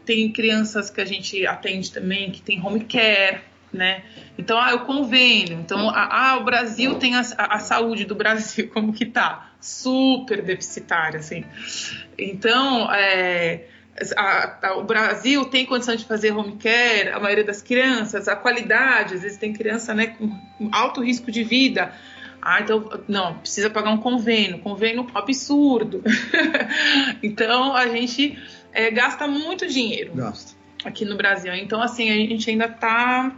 Tem 0.06 0.32
crianças 0.32 0.90
que 0.90 1.00
a 1.00 1.06
gente 1.06 1.46
atende 1.46 1.92
também 1.92 2.32
que 2.32 2.42
tem 2.42 2.60
home 2.66 2.84
care, 2.84 3.42
né? 3.72 4.04
Então, 4.38 4.60
ah, 4.60 4.74
o 4.74 4.86
convênio. 4.86 5.60
Então, 5.60 5.90
ah, 5.94 6.38
o 6.40 6.44
Brasil 6.44 6.96
tem 6.96 7.16
a, 7.16 7.22
a, 7.38 7.56
a, 7.56 7.60
saúde 7.60 8.06
do 8.06 8.16
Brasil, 8.16 8.70
como 8.74 8.92
que 8.92 9.06
tá? 9.06 9.49
Super 9.60 10.42
deficitária, 10.42 11.20
assim. 11.20 11.44
Então, 12.18 12.92
é, 12.92 13.66
a, 14.16 14.76
o 14.78 14.84
Brasil 14.84 15.46
tem 15.46 15.66
condição 15.66 15.96
de 15.96 16.06
fazer 16.06 16.32
home 16.32 16.58
care, 16.58 17.10
a 17.10 17.20
maioria 17.20 17.44
das 17.44 17.62
crianças, 17.62 18.28
a 18.28 18.36
qualidade, 18.36 19.16
às 19.16 19.22
vezes 19.22 19.38
tem 19.38 19.54
criança 19.54 19.94
né, 19.94 20.08
com 20.08 20.30
alto 20.72 21.02
risco 21.02 21.32
de 21.32 21.44
vida. 21.44 21.94
Ah, 22.42 22.62
então, 22.62 22.90
não, 23.08 23.38
precisa 23.40 23.70
pagar 23.70 23.92
um 23.92 23.98
convênio, 23.98 24.60
convênio 24.60 25.06
absurdo. 25.14 26.02
então, 27.22 27.76
a 27.76 27.88
gente 27.88 28.40
é, 28.72 28.90
gasta 28.90 29.28
muito 29.28 29.68
dinheiro. 29.68 30.14
Gasta. 30.16 30.58
Aqui 30.86 31.04
no 31.04 31.18
Brasil. 31.18 31.54
Então, 31.56 31.82
assim, 31.82 32.10
a 32.10 32.14
gente 32.14 32.50
ainda 32.50 32.66
está 32.66 33.36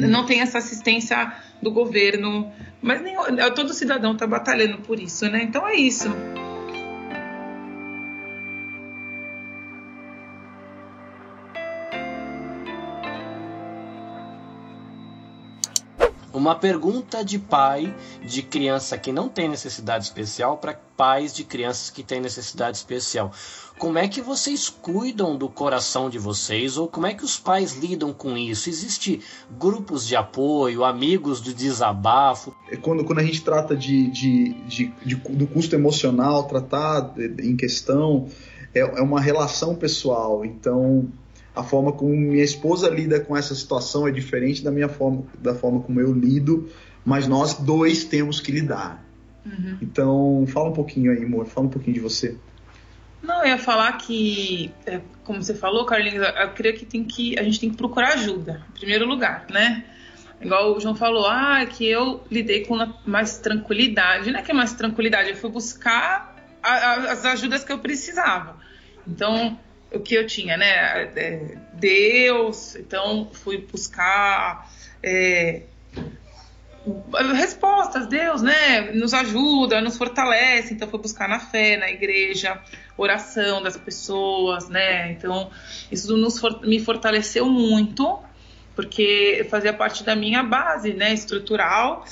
não 0.00 0.26
tem 0.26 0.40
essa 0.40 0.58
assistência 0.58 1.32
do 1.62 1.70
governo, 1.70 2.52
mas 2.82 3.02
nem, 3.02 3.16
todo 3.54 3.72
cidadão 3.72 4.12
está 4.12 4.26
batalhando 4.26 4.78
por 4.78 5.00
isso, 5.00 5.28
né? 5.28 5.42
Então 5.42 5.66
é 5.66 5.74
isso. 5.74 6.08
Uma 16.44 16.56
pergunta 16.56 17.24
de 17.24 17.38
pai 17.38 17.96
de 18.22 18.42
criança 18.42 18.98
que 18.98 19.10
não 19.10 19.30
tem 19.30 19.48
necessidade 19.48 20.04
especial 20.04 20.58
para 20.58 20.78
pais 20.94 21.34
de 21.34 21.42
crianças 21.42 21.88
que 21.88 22.02
têm 22.02 22.20
necessidade 22.20 22.76
especial. 22.76 23.32
Como 23.78 23.96
é 23.96 24.06
que 24.06 24.20
vocês 24.20 24.68
cuidam 24.68 25.38
do 25.38 25.48
coração 25.48 26.10
de 26.10 26.18
vocês 26.18 26.76
ou 26.76 26.86
como 26.86 27.06
é 27.06 27.14
que 27.14 27.24
os 27.24 27.38
pais 27.38 27.78
lidam 27.78 28.12
com 28.12 28.36
isso? 28.36 28.68
Existe 28.68 29.22
grupos 29.58 30.06
de 30.06 30.16
apoio, 30.16 30.84
amigos 30.84 31.40
do 31.40 31.54
desabafo? 31.54 32.54
É 32.70 32.76
quando, 32.76 33.06
quando 33.06 33.20
a 33.20 33.24
gente 33.24 33.40
trata 33.40 33.74
de, 33.74 34.10
de, 34.10 34.52
de, 34.68 34.92
de 35.02 35.14
do 35.14 35.46
custo 35.46 35.74
emocional, 35.74 36.42
tratar 36.42 37.14
em 37.42 37.56
questão, 37.56 38.28
é, 38.74 38.80
é 38.80 39.00
uma 39.00 39.18
relação 39.18 39.74
pessoal. 39.74 40.44
Então, 40.44 41.08
a 41.54 41.62
forma 41.62 41.92
como 41.92 42.14
minha 42.14 42.42
esposa 42.42 42.88
lida 42.88 43.20
com 43.20 43.36
essa 43.36 43.54
situação 43.54 44.08
é 44.08 44.10
diferente 44.10 44.62
da 44.62 44.70
minha 44.70 44.88
forma, 44.88 45.24
da 45.40 45.54
forma 45.54 45.80
como 45.80 46.00
eu 46.00 46.12
lido, 46.12 46.68
mas 47.04 47.28
nós 47.28 47.54
dois 47.54 48.04
temos 48.04 48.40
que 48.40 48.50
lidar. 48.50 49.04
Uhum. 49.46 49.78
Então, 49.80 50.44
fala 50.48 50.70
um 50.70 50.72
pouquinho 50.72 51.12
aí, 51.12 51.22
amor, 51.22 51.46
fala 51.46 51.66
um 51.66 51.70
pouquinho 51.70 51.94
de 51.94 52.00
você. 52.00 52.36
Não, 53.22 53.40
eu 53.40 53.48
ia 53.48 53.58
falar 53.58 53.92
que, 53.92 54.70
é, 54.84 55.00
como 55.22 55.42
você 55.42 55.54
falou, 55.54 55.86
Carlinhos, 55.86 56.26
eu 56.26 56.50
creio 56.50 56.76
que, 56.76 56.84
tem 56.84 57.04
que 57.04 57.38
a 57.38 57.42
gente 57.42 57.60
tem 57.60 57.70
que 57.70 57.76
procurar 57.76 58.14
ajuda, 58.14 58.62
em 58.70 58.78
primeiro 58.78 59.06
lugar, 59.06 59.46
né? 59.50 59.84
Igual 60.40 60.76
o 60.76 60.80
João 60.80 60.94
falou, 60.94 61.26
ah, 61.26 61.64
que 61.64 61.86
eu 61.86 62.22
lidei 62.30 62.66
com 62.66 62.76
mais 63.06 63.38
tranquilidade. 63.38 64.30
Não 64.30 64.40
é 64.40 64.42
que 64.42 64.50
é 64.50 64.54
mais 64.54 64.74
tranquilidade, 64.74 65.30
eu 65.30 65.36
fui 65.36 65.50
buscar 65.50 66.36
a, 66.62 66.70
a, 66.70 67.12
as 67.12 67.24
ajudas 67.24 67.64
que 67.64 67.72
eu 67.72 67.78
precisava. 67.78 68.56
Então, 69.06 69.58
o 69.94 70.00
que 70.00 70.14
eu 70.14 70.26
tinha, 70.26 70.56
né? 70.56 71.04
É, 71.16 71.56
Deus, 71.74 72.76
então 72.76 73.30
fui 73.32 73.58
buscar 73.58 74.70
é, 75.02 75.62
respostas, 77.34 78.06
Deus, 78.06 78.42
né? 78.42 78.92
Nos 78.92 79.14
ajuda, 79.14 79.80
nos 79.80 79.96
fortalece, 79.96 80.74
então 80.74 80.88
fui 80.88 80.98
buscar 80.98 81.28
na 81.28 81.38
fé, 81.38 81.76
na 81.76 81.90
igreja, 81.90 82.60
oração 82.96 83.62
das 83.62 83.76
pessoas, 83.76 84.68
né? 84.68 85.12
Então 85.12 85.50
isso 85.90 86.16
nos, 86.16 86.40
me 86.62 86.78
fortaleceu 86.80 87.46
muito, 87.46 88.18
porque 88.74 89.46
fazia 89.50 89.72
parte 89.72 90.04
da 90.04 90.14
minha 90.14 90.42
base, 90.42 90.92
né? 90.92 91.12
Estrutural 91.14 92.04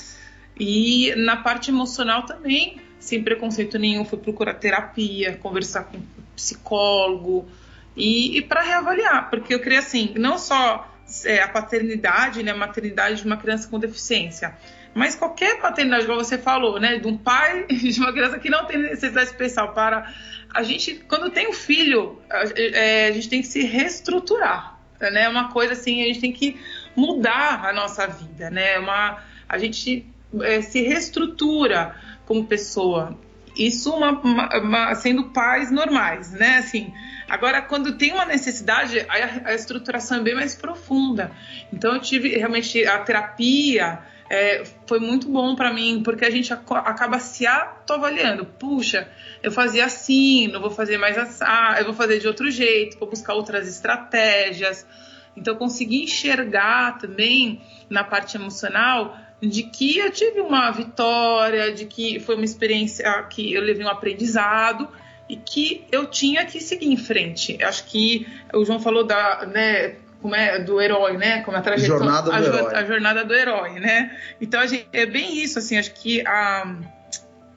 e 0.59 1.13
na 1.15 1.37
parte 1.37 1.71
emocional 1.71 2.25
também, 2.25 2.79
sem 2.99 3.23
preconceito 3.23 3.77
nenhum, 3.77 4.05
fui 4.05 4.19
procurar 4.19 4.53
terapia, 4.55 5.37
conversar 5.37 5.85
com 5.85 5.99
psicólogo, 6.35 7.47
e, 7.95 8.37
e 8.37 8.41
para 8.41 8.61
reavaliar, 8.61 9.29
porque 9.29 9.53
eu 9.53 9.59
creio 9.59 9.79
assim, 9.79 10.13
não 10.17 10.37
só 10.37 10.89
é, 11.25 11.41
a 11.41 11.47
paternidade, 11.47 12.43
né, 12.43 12.51
a 12.51 12.55
maternidade 12.55 13.17
de 13.17 13.25
uma 13.25 13.37
criança 13.37 13.67
com 13.67 13.79
deficiência, 13.79 14.57
mas 14.93 15.15
qualquer 15.15 15.59
paternidade, 15.59 16.05
como 16.05 16.23
você 16.23 16.37
falou, 16.37 16.79
né, 16.79 16.97
de 16.97 17.07
um 17.07 17.17
pai 17.17 17.65
de 17.67 17.99
uma 17.99 18.11
criança 18.11 18.39
que 18.39 18.49
não 18.49 18.65
tem 18.65 18.77
necessidade 18.77 19.29
especial 19.29 19.73
para 19.73 20.11
a 20.53 20.63
gente, 20.63 20.95
quando 21.07 21.29
tem 21.29 21.47
um 21.49 21.53
filho, 21.53 22.21
a, 22.29 22.43
é, 22.55 23.07
a 23.07 23.11
gente 23.11 23.29
tem 23.29 23.41
que 23.41 23.47
se 23.47 23.63
reestruturar, 23.63 24.79
né, 24.99 25.23
é 25.23 25.29
uma 25.29 25.51
coisa 25.51 25.73
assim, 25.73 26.01
a 26.01 26.05
gente 26.05 26.19
tem 26.19 26.31
que 26.31 26.59
mudar 26.95 27.65
a 27.65 27.73
nossa 27.73 28.07
vida, 28.07 28.49
né, 28.49 28.79
uma, 28.79 29.21
a 29.47 29.57
gente 29.57 30.07
é, 30.41 30.61
se 30.61 30.81
reestrutura 30.81 31.95
como 32.25 32.45
pessoa 32.45 33.17
isso 33.55 33.91
uma, 33.91 34.11
uma, 34.11 34.57
uma, 34.57 34.95
sendo 34.95 35.25
pais 35.25 35.71
normais, 35.71 36.31
né? 36.31 36.57
Assim, 36.57 36.91
agora 37.27 37.61
quando 37.61 37.97
tem 37.97 38.11
uma 38.11 38.25
necessidade, 38.25 38.99
a, 39.01 39.49
a 39.49 39.53
estruturação 39.53 40.17
é 40.17 40.21
bem 40.21 40.35
mais 40.35 40.55
profunda. 40.55 41.31
Então 41.71 41.93
eu 41.93 42.01
tive 42.01 42.29
realmente 42.29 42.85
a 42.85 42.99
terapia 42.99 43.99
é, 44.29 44.63
foi 44.87 44.99
muito 44.99 45.29
bom 45.29 45.55
para 45.55 45.71
mim 45.71 46.01
porque 46.03 46.25
a 46.25 46.29
gente 46.29 46.51
ac 46.51 46.63
acaba 46.71 47.19
se 47.19 47.45
autoavaliando. 47.45 48.45
Puxa, 48.45 49.07
eu 49.41 49.51
fazia 49.51 49.85
assim, 49.85 50.47
não 50.47 50.59
vou 50.59 50.71
fazer 50.71 50.97
mais 50.97 51.17
assim, 51.17 51.43
eu 51.77 51.85
vou 51.85 51.93
fazer 51.93 52.19
de 52.19 52.27
outro 52.27 52.49
jeito, 52.49 52.97
vou 52.97 53.09
buscar 53.09 53.33
outras 53.33 53.67
estratégias. 53.67 54.87
Então, 55.35 55.55
conseguir 55.55 56.03
enxergar 56.03 56.97
também 56.97 57.61
na 57.89 58.03
parte 58.03 58.37
emocional 58.37 59.17
de 59.41 59.63
que 59.63 59.97
eu 59.97 60.11
tive 60.11 60.41
uma 60.41 60.71
vitória, 60.71 61.73
de 61.73 61.85
que 61.85 62.19
foi 62.19 62.35
uma 62.35 62.45
experiência 62.45 63.11
que 63.23 63.53
eu 63.53 63.61
levei 63.61 63.85
um 63.85 63.89
aprendizado 63.89 64.87
e 65.27 65.35
que 65.35 65.85
eu 65.91 66.05
tinha 66.07 66.45
que 66.45 66.59
seguir 66.59 66.87
em 66.87 66.97
frente. 66.97 67.57
Acho 67.63 67.85
que 67.85 68.27
o 68.53 68.65
João 68.65 68.79
falou 68.79 69.03
da, 69.03 69.45
né, 69.45 69.95
como 70.21 70.35
é 70.35 70.59
do 70.59 70.81
herói, 70.81 71.17
né? 71.17 71.41
Como 71.41 71.57
a 71.57 71.61
trajetória, 71.61 71.99
jornada 71.99 72.29
do 72.29 72.31
a, 72.31 72.39
herói. 72.39 72.75
a 72.75 72.85
jornada 72.85 73.25
do 73.25 73.33
herói, 73.33 73.79
né? 73.79 74.17
Então 74.39 74.59
a 74.59 74.65
gente, 74.65 74.87
é 74.93 75.05
bem 75.05 75.37
isso, 75.43 75.59
assim. 75.59 75.77
Acho 75.77 75.93
que 75.93 76.25
a, 76.25 76.75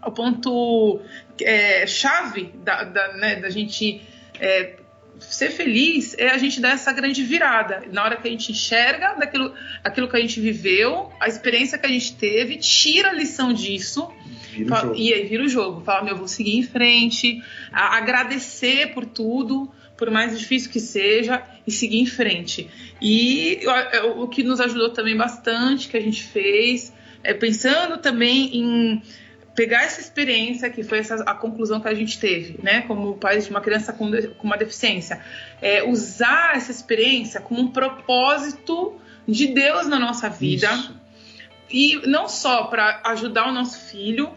o 0.04 0.10
ponto 0.10 1.00
é, 1.40 1.86
chave 1.86 2.52
da, 2.64 2.82
da, 2.82 3.12
né, 3.14 3.36
da 3.36 3.50
gente 3.50 4.02
é, 4.40 4.74
ser 5.20 5.50
feliz 5.50 6.16
é 6.18 6.30
a 6.30 6.38
gente 6.38 6.60
dar 6.60 6.70
essa 6.70 6.92
grande 6.92 7.22
virada. 7.22 7.84
Na 7.92 8.02
hora 8.02 8.16
que 8.16 8.26
a 8.26 8.30
gente 8.30 8.50
enxerga 8.50 9.14
daquilo 9.14 9.54
aquilo 9.84 10.08
que 10.08 10.16
a 10.16 10.20
gente 10.20 10.40
viveu, 10.40 11.12
a 11.20 11.28
experiência 11.28 11.78
que 11.78 11.86
a 11.86 11.90
gente 11.90 12.16
teve, 12.16 12.56
tira 12.56 13.10
a 13.10 13.12
lição 13.12 13.52
disso 13.52 14.12
fala, 14.64 14.96
e 14.96 15.12
aí 15.12 15.26
vira 15.26 15.44
o 15.44 15.48
jogo. 15.48 15.82
Fala, 15.82 16.04
meu, 16.04 16.16
vou 16.16 16.28
seguir 16.28 16.56
em 16.56 16.62
frente, 16.62 17.42
a, 17.72 17.96
agradecer 17.96 18.94
por 18.94 19.04
tudo, 19.04 19.70
por 19.96 20.10
mais 20.10 20.38
difícil 20.38 20.70
que 20.70 20.80
seja, 20.80 21.42
e 21.66 21.70
seguir 21.70 21.98
em 21.98 22.06
frente. 22.06 22.68
E 23.00 23.60
o, 24.04 24.22
o 24.22 24.28
que 24.28 24.42
nos 24.42 24.60
ajudou 24.60 24.90
também 24.90 25.16
bastante, 25.16 25.88
que 25.88 25.96
a 25.96 26.00
gente 26.00 26.22
fez, 26.22 26.92
é 27.22 27.34
pensando 27.34 27.98
também 27.98 28.56
em 28.56 29.02
pegar 29.56 29.84
essa 29.84 30.00
experiência, 30.00 30.68
que 30.68 30.82
foi 30.82 30.98
essa, 30.98 31.14
a 31.22 31.34
conclusão 31.34 31.80
que 31.80 31.88
a 31.88 31.94
gente 31.94 32.20
teve, 32.20 32.60
né, 32.62 32.82
como 32.82 33.14
pai 33.14 33.38
de 33.38 33.48
uma 33.50 33.60
criança 33.60 33.92
com, 33.92 34.10
com 34.10 34.46
uma 34.46 34.56
deficiência, 34.56 35.20
é, 35.62 35.82
usar 35.82 36.56
essa 36.56 36.70
experiência 36.70 37.40
como 37.40 37.62
um 37.62 37.68
propósito 37.68 39.00
de 39.26 39.48
Deus 39.48 39.88
na 39.88 39.98
nossa 39.98 40.28
vida. 40.28 40.70
Isso. 40.72 41.05
E 41.70 42.06
não 42.06 42.28
só 42.28 42.64
para 42.64 43.00
ajudar 43.06 43.48
o 43.48 43.52
nosso 43.52 43.80
filho, 43.80 44.30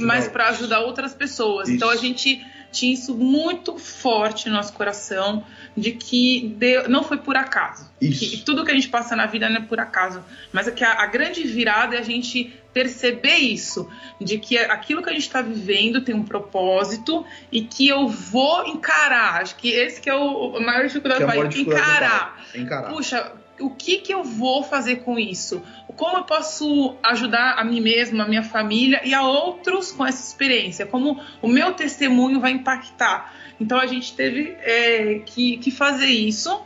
mas 0.00 0.28
para 0.28 0.48
ajudar, 0.48 0.78
ajudar, 0.78 0.80
outras 0.80 1.14
pessoas. 1.14 1.68
Isso. 1.68 1.76
Então 1.76 1.90
a 1.90 1.96
gente 1.96 2.44
tinha 2.72 2.94
isso 2.94 3.14
muito 3.14 3.78
forte 3.78 4.48
no 4.48 4.56
nosso 4.56 4.72
coração 4.72 5.44
de 5.76 5.92
que 5.92 6.54
Deus, 6.56 6.88
não 6.88 7.04
foi 7.04 7.18
por 7.18 7.36
acaso. 7.36 7.88
Isso. 8.00 8.20
Que 8.20 8.38
tudo 8.38 8.64
que 8.64 8.70
a 8.70 8.74
gente 8.74 8.88
passa 8.88 9.14
na 9.14 9.26
vida 9.26 9.48
não 9.48 9.58
é 9.58 9.60
por 9.60 9.78
acaso, 9.78 10.24
mas 10.52 10.66
é 10.66 10.70
que 10.70 10.82
a, 10.82 11.02
a 11.02 11.06
grande 11.06 11.42
virada 11.44 11.96
é 11.96 11.98
a 11.98 12.02
gente 12.02 12.52
perceber 12.72 13.36
isso, 13.36 13.88
de 14.18 14.38
que 14.38 14.56
aquilo 14.56 15.02
que 15.02 15.10
a 15.10 15.12
gente 15.12 15.26
está 15.26 15.42
vivendo 15.42 16.00
tem 16.00 16.14
um 16.14 16.24
propósito 16.24 17.24
e 17.50 17.60
que 17.62 17.86
eu 17.86 18.08
vou 18.08 18.66
encarar. 18.66 19.42
Acho 19.42 19.56
que 19.56 19.68
esse 19.68 20.00
que 20.00 20.08
é 20.08 20.14
o, 20.14 20.56
a 20.56 20.60
maior 20.60 20.86
dificuldade 20.86 21.20
do 21.20 21.26
pai, 21.26 21.38
encarar. 21.38 22.41
Encarar. 22.60 22.90
Puxa, 22.90 23.32
o 23.60 23.70
que, 23.70 23.98
que 23.98 24.12
eu 24.12 24.24
vou 24.24 24.62
fazer 24.62 24.96
com 24.96 25.18
isso? 25.18 25.62
Como 25.96 26.16
eu 26.18 26.24
posso 26.24 26.96
ajudar 27.02 27.54
a 27.58 27.64
mim 27.64 27.80
mesma, 27.80 28.24
a 28.24 28.28
minha 28.28 28.42
família 28.42 29.00
e 29.04 29.14
a 29.14 29.22
outros 29.22 29.92
com 29.92 30.04
essa 30.04 30.26
experiência? 30.26 30.86
Como 30.86 31.20
o 31.40 31.48
meu 31.48 31.74
testemunho 31.74 32.40
vai 32.40 32.52
impactar? 32.52 33.34
Então 33.60 33.78
a 33.78 33.86
gente 33.86 34.14
teve 34.14 34.56
é, 34.60 35.20
que, 35.24 35.58
que 35.58 35.70
fazer 35.70 36.06
isso 36.06 36.60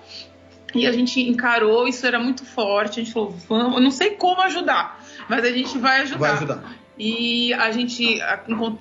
e 0.75 0.87
a 0.87 0.93
gente 0.93 1.21
encarou, 1.21 1.87
isso 1.89 2.07
era 2.07 2.19
muito 2.19 2.45
forte. 2.45 3.01
A 3.01 3.05
gente 3.05 3.13
falou, 3.13 3.31
vamos, 3.49 3.75
eu 3.75 3.81
não 3.81 3.91
sei 3.91 4.11
como 4.11 4.41
ajudar, 4.43 5.03
mas 5.29 5.45
a 5.45 5.51
gente 5.51 5.79
vai 5.79 6.03
ajudar. 6.03 6.19
Vai 6.19 6.33
ajudar. 6.33 6.86
E 6.99 7.53
a 7.53 7.71
gente 7.71 8.21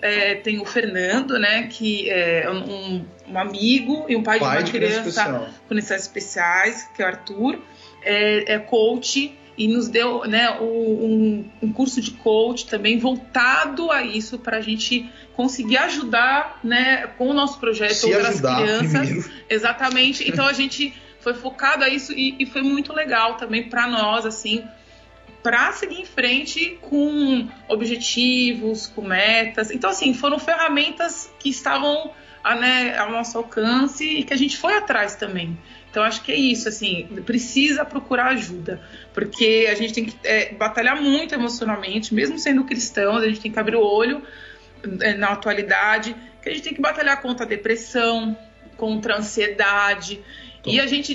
é, 0.02 0.36
tem 0.36 0.62
o 0.62 0.66
Fernando, 0.66 1.38
né, 1.38 1.68
que 1.68 2.10
é 2.10 2.50
um, 2.50 3.06
um 3.30 3.38
amigo 3.38 4.06
e 4.08 4.16
um 4.16 4.24
pai, 4.24 4.40
pai 4.40 4.64
de 4.64 4.72
uma 4.72 4.80
criança 4.80 5.52
com 5.68 5.74
necessidades 5.74 6.06
especiais, 6.06 6.90
que 6.96 7.04
é 7.04 7.06
o 7.06 7.10
Arthur 7.10 7.60
é, 8.02 8.54
é 8.54 8.60
coach 8.60 9.38
e 9.58 9.68
nos 9.68 9.88
deu 9.88 10.26
né, 10.26 10.52
um, 10.60 11.46
um, 11.62 11.72
curso 11.72 12.02
de 12.02 12.12
coach 12.12 12.66
também 12.68 13.00
voltado 13.00 13.90
a 13.90 14.04
isso 14.04 14.38
para 14.38 14.58
a 14.58 14.62
gente 14.62 15.10
conseguir 15.34 15.78
ajudar 15.78 16.60
né, 16.64 17.08
com 17.18 17.30
o 17.30 17.34
nosso 17.34 17.60
projeto 17.60 17.94
Se 17.94 18.14
outras 18.14 18.40
crianças. 18.40 19.08
Primeiro. 19.08 19.32
Exatamente. 19.50 20.28
Então 20.28 20.46
a 20.46 20.54
gente 20.54 20.94
foi 21.20 21.34
focado 21.34 21.84
a 21.84 21.90
isso 21.90 22.12
e, 22.14 22.36
e 22.40 22.46
foi 22.46 22.62
muito 22.62 22.94
legal 22.94 23.36
também 23.36 23.64
para 23.70 23.88
nós, 23.88 24.26
assim, 24.26 24.64
para 25.46 25.72
seguir 25.74 26.02
em 26.02 26.06
frente 26.06 26.80
com 26.82 27.48
objetivos, 27.68 28.88
com 28.88 29.04
metas. 29.04 29.70
Então, 29.70 29.92
assim, 29.92 30.12
foram 30.12 30.40
ferramentas 30.40 31.32
que 31.38 31.50
estavam 31.50 32.12
a, 32.44 32.56
né, 32.56 32.98
ao 32.98 33.12
nosso 33.12 33.38
alcance 33.38 34.04
e 34.04 34.24
que 34.24 34.34
a 34.34 34.36
gente 34.36 34.58
foi 34.58 34.76
atrás 34.76 35.16
também. 35.16 35.56
Então 35.92 36.02
acho 36.02 36.24
que 36.24 36.32
é 36.32 36.36
isso, 36.36 36.68
assim, 36.68 37.08
precisa 37.28 37.86
procurar 37.86 38.30
ajuda, 38.30 38.82
porque 39.14 39.68
a 39.72 39.76
gente 39.76 39.94
tem 39.94 40.06
que 40.06 40.18
é, 40.24 40.52
batalhar 40.54 41.00
muito 41.00 41.36
emocionalmente, 41.36 42.14
mesmo 42.14 42.40
sendo 42.40 42.64
cristãos, 42.64 43.22
a 43.22 43.28
gente 43.28 43.40
tem 43.40 43.52
que 43.52 43.60
abrir 43.60 43.76
o 43.76 43.86
olho 43.86 44.24
é, 45.02 45.14
na 45.14 45.30
atualidade, 45.30 46.16
que 46.42 46.50
a 46.50 46.52
gente 46.52 46.64
tem 46.64 46.74
que 46.74 46.82
batalhar 46.82 47.22
contra 47.22 47.46
a 47.46 47.48
depressão, 47.48 48.36
contra 48.76 49.14
a 49.14 49.18
ansiedade. 49.20 50.20
E 50.66 50.80
a 50.80 50.88
gente, 50.88 51.14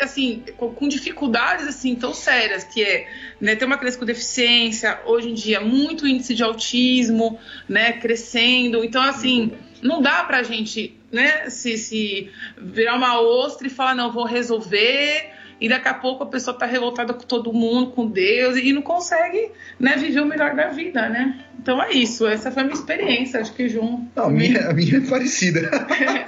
assim, 0.00 0.42
com 0.56 0.88
dificuldades 0.88 1.66
assim 1.66 1.94
tão 1.94 2.12
sérias, 2.12 2.64
que 2.64 2.82
é 2.82 3.08
né, 3.40 3.54
ter 3.54 3.64
uma 3.64 3.78
criança 3.78 3.98
com 3.98 4.04
deficiência, 4.04 5.00
hoje 5.06 5.30
em 5.30 5.34
dia, 5.34 5.60
muito 5.60 6.06
índice 6.06 6.34
de 6.34 6.42
autismo, 6.42 7.38
né, 7.68 7.92
crescendo. 7.92 8.84
Então, 8.84 9.02
assim, 9.02 9.52
não 9.80 10.02
dá 10.02 10.24
pra 10.24 10.42
gente 10.42 10.96
né, 11.12 11.48
se, 11.48 11.78
se 11.78 12.30
virar 12.56 12.96
uma 12.96 13.20
ostra 13.20 13.66
e 13.66 13.70
falar, 13.70 13.94
não, 13.94 14.12
vou 14.12 14.24
resolver, 14.24 15.30
e 15.60 15.68
daqui 15.68 15.88
a 15.88 15.94
pouco 15.94 16.22
a 16.22 16.26
pessoa 16.26 16.54
está 16.54 16.66
revoltada 16.66 17.12
com 17.12 17.24
todo 17.24 17.52
mundo, 17.52 17.90
com 17.90 18.06
Deus, 18.06 18.56
e 18.56 18.72
não 18.72 18.82
consegue 18.82 19.50
né, 19.78 19.96
viver 19.96 20.20
o 20.20 20.26
melhor 20.26 20.54
da 20.54 20.68
vida, 20.68 21.08
né? 21.08 21.44
Então 21.60 21.82
é 21.82 21.92
isso, 21.92 22.26
essa 22.26 22.50
foi 22.50 22.62
a 22.62 22.66
minha 22.66 22.76
experiência, 22.76 23.40
acho 23.40 23.52
que 23.52 23.68
João. 23.68 24.08
Não, 24.14 24.26
a 24.26 24.30
minha, 24.30 24.68
a 24.68 24.72
minha 24.72 24.98
é 24.98 25.00
parecida. 25.00 25.60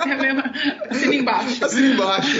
é 0.04 0.12
a 0.12 0.16
mesma, 0.16 0.52
assina 0.88 1.14
embaixo. 1.14 1.64
Assina 1.64 1.94
embaixo, 1.94 2.38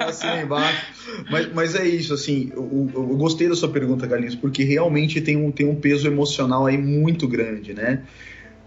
assina 0.00 0.42
embaixo. 0.42 0.86
Mas, 1.30 1.52
mas 1.52 1.74
é 1.74 1.86
isso, 1.86 2.12
assim, 2.12 2.50
eu, 2.52 2.90
eu, 2.92 3.06
gostei 3.16 3.48
da 3.48 3.54
sua 3.54 3.68
pergunta, 3.68 4.06
Galinhos, 4.06 4.34
porque 4.34 4.64
realmente 4.64 5.20
tem 5.20 5.36
um, 5.36 5.52
tem 5.52 5.66
um 5.66 5.76
peso 5.76 6.06
emocional 6.06 6.66
aí 6.66 6.76
muito 6.76 7.28
grande, 7.28 7.72
né? 7.72 8.02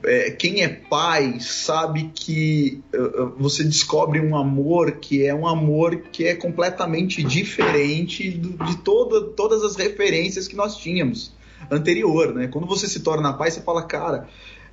É, 0.04 0.32
quem 0.32 0.64
é 0.64 0.68
pai 0.68 1.40
sabe 1.40 2.12
que 2.14 2.82
uh, 2.94 3.34
você 3.38 3.64
descobre 3.64 4.20
um 4.20 4.36
amor 4.36 4.94
que 4.94 5.26
é 5.26 5.34
um 5.34 5.48
amor 5.48 5.98
que 6.12 6.26
é 6.26 6.36
completamente 6.36 7.24
diferente 7.24 8.30
do, 8.30 8.64
de 8.66 8.78
toda, 8.78 9.22
todas 9.22 9.64
as 9.64 9.76
referências 9.76 10.48
que 10.48 10.56
nós 10.56 10.78
tínhamos 10.78 11.36
anterior, 11.70 12.34
né? 12.34 12.48
Quando 12.48 12.68
você 12.68 12.88
se 12.88 13.00
torna 13.00 13.34
pai, 13.34 13.52
você 13.52 13.62
fala, 13.62 13.84
cara, 13.84 14.28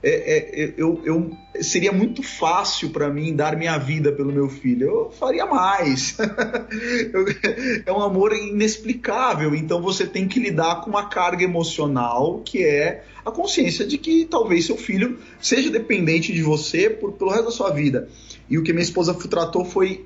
é, 0.07 0.65
é, 0.65 0.75
eu, 0.77 1.01
eu, 1.03 1.31
seria 1.63 1.91
muito 1.91 2.23
fácil 2.23 2.91
para 2.91 3.09
mim 3.09 3.35
dar 3.35 3.57
minha 3.57 3.79
vida 3.79 4.13
pelo 4.13 4.31
meu 4.31 4.51
filho. 4.51 4.87
Eu 4.87 5.11
faria 5.11 5.47
mais. 5.47 6.15
é 7.87 7.91
um 7.91 8.03
amor 8.03 8.35
inexplicável. 8.35 9.55
Então 9.55 9.81
você 9.81 10.07
tem 10.07 10.29
que 10.29 10.39
lidar 10.39 10.83
com 10.83 10.91
uma 10.91 11.09
carga 11.09 11.43
emocional 11.43 12.43
que 12.45 12.63
é 12.63 13.05
a 13.25 13.31
consciência 13.31 13.87
de 13.87 13.97
que 13.97 14.27
talvez 14.27 14.67
seu 14.67 14.77
filho 14.77 15.19
seja 15.41 15.71
dependente 15.71 16.35
de 16.35 16.43
você 16.43 16.91
por, 16.91 17.13
pelo 17.13 17.31
resto 17.31 17.47
da 17.47 17.51
sua 17.51 17.71
vida. 17.71 18.07
E 18.51 18.59
o 18.59 18.63
que 18.63 18.75
minha 18.75 18.83
esposa 18.83 19.15
tratou 19.15 19.65
foi, 19.65 20.05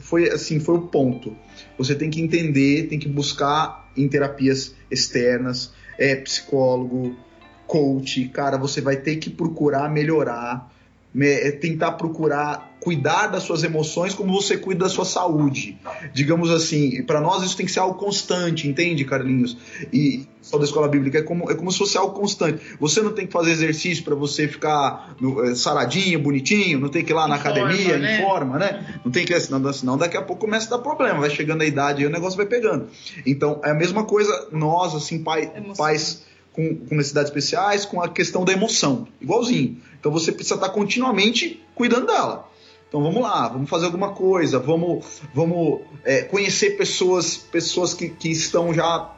foi 0.00 0.28
assim, 0.28 0.58
foi 0.58 0.74
o 0.74 0.88
ponto. 0.88 1.36
Você 1.78 1.94
tem 1.94 2.10
que 2.10 2.20
entender, 2.20 2.88
tem 2.88 2.98
que 2.98 3.08
buscar 3.08 3.88
em 3.96 4.08
terapias 4.08 4.74
externas, 4.90 5.72
é 5.96 6.16
psicólogo, 6.16 7.16
coach, 7.66 8.28
cara, 8.28 8.56
você 8.56 8.80
vai 8.80 8.96
ter 8.96 9.16
que 9.16 9.30
procurar 9.30 9.90
melhorar, 9.90 10.70
é, 11.18 11.50
tentar 11.50 11.92
procurar 11.92 12.76
cuidar 12.86 13.26
das 13.26 13.42
suas 13.42 13.64
emoções 13.64 14.14
como 14.14 14.32
você 14.32 14.56
cuida 14.56 14.84
da 14.84 14.88
sua 14.88 15.04
saúde. 15.04 15.76
Digamos 16.12 16.52
assim, 16.52 17.02
para 17.02 17.20
nós 17.20 17.42
isso 17.42 17.56
tem 17.56 17.66
que 17.66 17.72
ser 17.72 17.80
algo 17.80 17.98
constante, 17.98 18.68
entende, 18.68 19.04
Carlinhos? 19.04 19.56
E 19.92 20.24
só 20.40 20.56
da 20.56 20.64
escola 20.64 20.86
bíblica 20.86 21.18
é 21.18 21.22
como, 21.22 21.50
é 21.50 21.54
como 21.56 21.72
se 21.72 21.78
fosse 21.78 21.98
algo 21.98 22.14
constante. 22.14 22.60
Você 22.78 23.02
não 23.02 23.12
tem 23.12 23.26
que 23.26 23.32
fazer 23.32 23.50
exercício 23.50 24.04
para 24.04 24.14
você 24.14 24.46
ficar 24.46 25.16
no, 25.20 25.44
é, 25.44 25.56
saradinho, 25.56 26.20
bonitinho, 26.20 26.78
não 26.78 26.88
tem 26.88 27.04
que 27.04 27.10
ir 27.10 27.14
lá 27.14 27.26
na 27.26 27.34
academia, 27.34 27.94
forma, 27.94 27.98
né? 27.98 28.18
em 28.18 28.22
forma, 28.24 28.58
né? 28.58 29.00
Não 29.04 29.10
tem 29.10 29.24
que, 29.26 29.40
senão, 29.40 29.72
senão 29.72 29.98
daqui 29.98 30.16
a 30.16 30.22
pouco 30.22 30.42
começa 30.42 30.72
a 30.72 30.76
dar 30.76 30.82
problema, 30.82 31.18
vai 31.18 31.30
chegando 31.30 31.62
a 31.62 31.66
idade 31.66 32.02
e 32.02 32.06
o 32.06 32.10
negócio 32.10 32.36
vai 32.36 32.46
pegando. 32.46 32.86
Então, 33.26 33.60
é 33.64 33.70
a 33.70 33.74
mesma 33.74 34.04
coisa 34.04 34.48
nós, 34.52 34.94
assim, 34.94 35.24
pai, 35.24 35.50
pais 35.76 36.25
com, 36.56 36.74
com 36.74 36.94
necessidades 36.96 37.30
especiais, 37.30 37.84
com 37.84 38.00
a 38.02 38.08
questão 38.08 38.44
da 38.44 38.52
emoção, 38.52 39.06
igualzinho. 39.20 39.76
Então 40.00 40.10
você 40.10 40.32
precisa 40.32 40.54
estar 40.54 40.70
continuamente 40.70 41.62
cuidando 41.74 42.06
dela. 42.06 42.48
Então 42.88 43.02
vamos 43.02 43.22
lá, 43.22 43.48
vamos 43.48 43.68
fazer 43.68 43.84
alguma 43.84 44.12
coisa, 44.12 44.58
vamos, 44.58 45.20
vamos 45.34 45.82
é, 46.04 46.22
conhecer 46.22 46.76
pessoas, 46.76 47.36
pessoas 47.36 47.92
que, 47.92 48.08
que 48.08 48.30
estão 48.30 48.72
já 48.72 49.12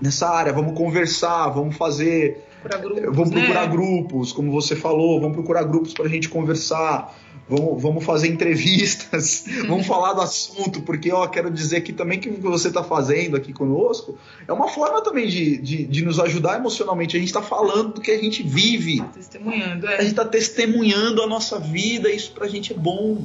nessa 0.00 0.28
área, 0.28 0.52
vamos 0.52 0.76
conversar, 0.76 1.48
vamos 1.48 1.76
fazer 1.76 2.44
Procurar 2.62 2.80
grupos, 2.82 3.16
vamos 3.16 3.30
procurar 3.30 3.66
né? 3.66 3.72
grupos, 3.72 4.32
como 4.32 4.52
você 4.52 4.76
falou, 4.76 5.20
vamos 5.20 5.36
procurar 5.36 5.64
grupos 5.64 5.92
para 5.92 6.06
a 6.06 6.08
gente 6.08 6.28
conversar, 6.28 7.14
vamos, 7.48 7.82
vamos 7.82 8.04
fazer 8.04 8.28
entrevistas, 8.28 9.44
vamos 9.68 9.86
falar 9.86 10.12
do 10.12 10.20
assunto, 10.20 10.82
porque 10.82 11.12
ó, 11.12 11.26
quero 11.26 11.50
dizer 11.50 11.78
aqui 11.78 11.92
também 11.92 12.18
que 12.18 12.28
o 12.28 12.34
que 12.34 12.40
você 12.40 12.68
está 12.68 12.82
fazendo 12.82 13.36
aqui 13.36 13.52
conosco 13.52 14.16
é 14.46 14.52
uma 14.52 14.68
forma 14.68 15.02
também 15.02 15.26
de, 15.26 15.58
de, 15.58 15.84
de 15.84 16.04
nos 16.04 16.18
ajudar 16.20 16.56
emocionalmente. 16.56 17.16
A 17.16 17.20
gente 17.20 17.28
está 17.28 17.42
falando 17.42 17.94
do 17.94 18.00
que 18.00 18.10
a 18.10 18.18
gente 18.18 18.42
vive, 18.42 19.02
Testemunhando, 19.14 19.86
a 19.86 19.92
é. 19.92 19.96
gente 19.98 20.10
está 20.10 20.24
testemunhando 20.24 21.22
a 21.22 21.26
nossa 21.26 21.58
vida, 21.58 22.10
isso 22.10 22.32
pra 22.32 22.48
gente 22.48 22.72
é 22.72 22.76
bom. 22.76 23.24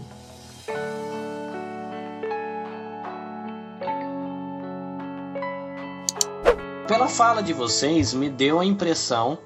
Pela 6.87 7.07
fala 7.07 7.43
de 7.43 7.53
vocês, 7.53 8.15
me 8.15 8.29
deu 8.29 8.59
a 8.59 8.65
impressão 8.65 9.37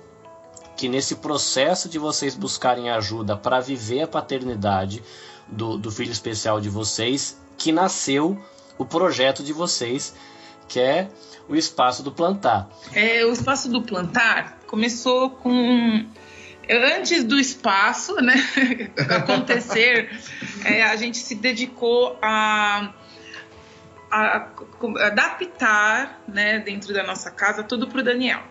que 0.75 0.87
nesse 0.87 1.15
processo 1.15 1.87
de 1.87 1.99
vocês 1.99 2.35
buscarem 2.35 2.89
ajuda 2.89 3.37
para 3.37 3.59
viver 3.59 4.01
a 4.01 4.07
paternidade 4.07 5.03
do, 5.47 5.77
do 5.77 5.91
filho 5.91 6.11
especial 6.11 6.59
de 6.59 6.69
vocês, 6.69 7.39
que 7.57 7.71
nasceu 7.71 8.41
o 8.77 8.85
projeto 8.85 9.43
de 9.43 9.53
vocês, 9.53 10.15
que 10.67 10.79
é 10.79 11.09
o 11.47 11.55
espaço 11.55 12.01
do 12.01 12.11
plantar. 12.11 12.69
É, 12.93 13.25
o 13.25 13.31
espaço 13.31 13.69
do 13.69 13.81
plantar 13.81 14.59
começou 14.65 15.29
com 15.29 16.05
antes 16.69 17.23
do 17.23 17.39
espaço, 17.39 18.15
né, 18.15 18.35
acontecer, 19.09 20.09
é, 20.65 20.83
a 20.83 20.95
gente 20.95 21.17
se 21.17 21.35
dedicou 21.35 22.17
a, 22.21 22.93
a, 24.09 24.17
a 24.17 25.07
adaptar, 25.07 26.21
né, 26.27 26.59
dentro 26.59 26.93
da 26.93 27.03
nossa 27.03 27.29
casa 27.29 27.63
tudo 27.63 27.87
para 27.87 27.99
o 27.99 28.03
Daniel. 28.03 28.41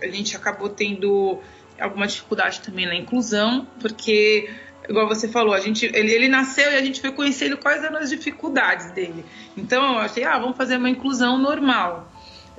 A 0.00 0.06
gente 0.06 0.36
acabou 0.36 0.68
tendo 0.68 1.40
alguma 1.78 2.06
dificuldade 2.06 2.60
também 2.60 2.86
na 2.86 2.94
inclusão, 2.94 3.66
porque 3.80 4.50
igual 4.88 5.06
você 5.06 5.28
falou, 5.28 5.54
a 5.54 5.60
gente, 5.60 5.84
ele, 5.86 6.12
ele 6.12 6.28
nasceu 6.28 6.70
e 6.72 6.76
a 6.76 6.82
gente 6.82 7.00
foi 7.00 7.12
conhecendo 7.12 7.56
quais 7.56 7.84
eram 7.84 7.98
as 7.98 8.10
dificuldades 8.10 8.90
dele. 8.92 9.24
Então 9.56 9.94
eu 9.94 9.98
achei, 9.98 10.24
ah, 10.24 10.38
vamos 10.38 10.56
fazer 10.56 10.76
uma 10.76 10.90
inclusão 10.90 11.38
normal. 11.38 12.10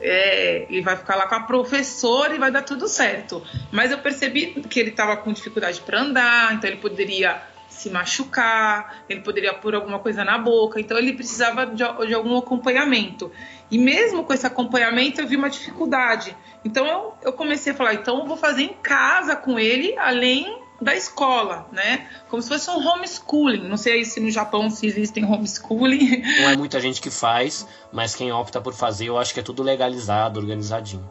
É, 0.01 0.65
ele 0.70 0.82
vai 0.82 0.95
ficar 0.95 1.15
lá 1.15 1.28
com 1.28 1.36
a 1.36 1.41
professora 1.41 2.34
e 2.34 2.38
vai 2.38 2.51
dar 2.51 2.61
tudo 2.61 2.88
certo. 2.88 3.43
Mas 3.72 3.91
eu 3.91 3.97
percebi 3.97 4.47
que 4.61 4.80
ele 4.80 4.91
estava 4.91 5.17
com 5.17 5.34
dificuldade 5.34 5.82
para 5.82 5.99
andar, 5.99 6.53
então 6.53 6.70
ele 6.70 6.80
poderia 6.80 7.41
se 7.80 7.90
machucar, 7.90 9.04
ele 9.08 9.22
poderia 9.22 9.54
pôr 9.54 9.74
alguma 9.74 10.00
coisa 10.00 10.26
na 10.26 10.38
boca, 10.38 10.82
então 10.82 10.98
ele 10.98 11.14
precisava 11.14 11.66
de, 11.66 11.84
de 12.08 12.14
algum 12.14 12.38
acompanhamento. 12.38 13.32
E 13.72 13.78
mesmo 13.78 14.26
com 14.26 14.34
esse 14.34 14.46
acompanhamento 14.46 15.22
eu 15.22 15.28
vi 15.28 15.38
uma 15.38 15.50
dificuldade. 15.50 16.36
Então 16.66 16.86
eu, 16.86 17.14
eu 17.22 17.34
comecei 17.34 17.72
a 17.72 17.76
falar, 17.76 17.94
então 17.94 18.20
eu 18.20 18.28
vou 18.28 18.36
fazer 18.36 18.64
em 18.64 18.74
casa 18.74 19.34
com 19.34 19.58
ele, 19.58 19.98
além 19.98 20.60
da 20.82 20.94
escola, 20.94 21.68
né? 21.72 22.08
Como 22.30 22.42
se 22.42 22.50
fosse 22.50 22.70
um 22.70 22.86
homeschooling. 22.86 23.68
Não 23.68 23.78
sei 23.78 24.04
se 24.04 24.20
no 24.20 24.30
Japão 24.30 24.70
se 24.70 24.86
existem 24.86 25.24
homeschooling. 25.24 26.22
Não 26.42 26.50
é 26.50 26.58
muita 26.58 26.82
gente 26.82 27.02
que 27.02 27.10
faz, 27.10 27.66
mas 27.94 28.14
quem 28.14 28.32
opta 28.32 28.60
por 28.60 28.74
fazer, 28.74 29.08
eu 29.08 29.18
acho 29.18 29.34
que 29.34 29.40
é 29.40 29.44
tudo 29.44 29.64
legalizado, 29.64 30.38
organizadinho. 30.38 31.10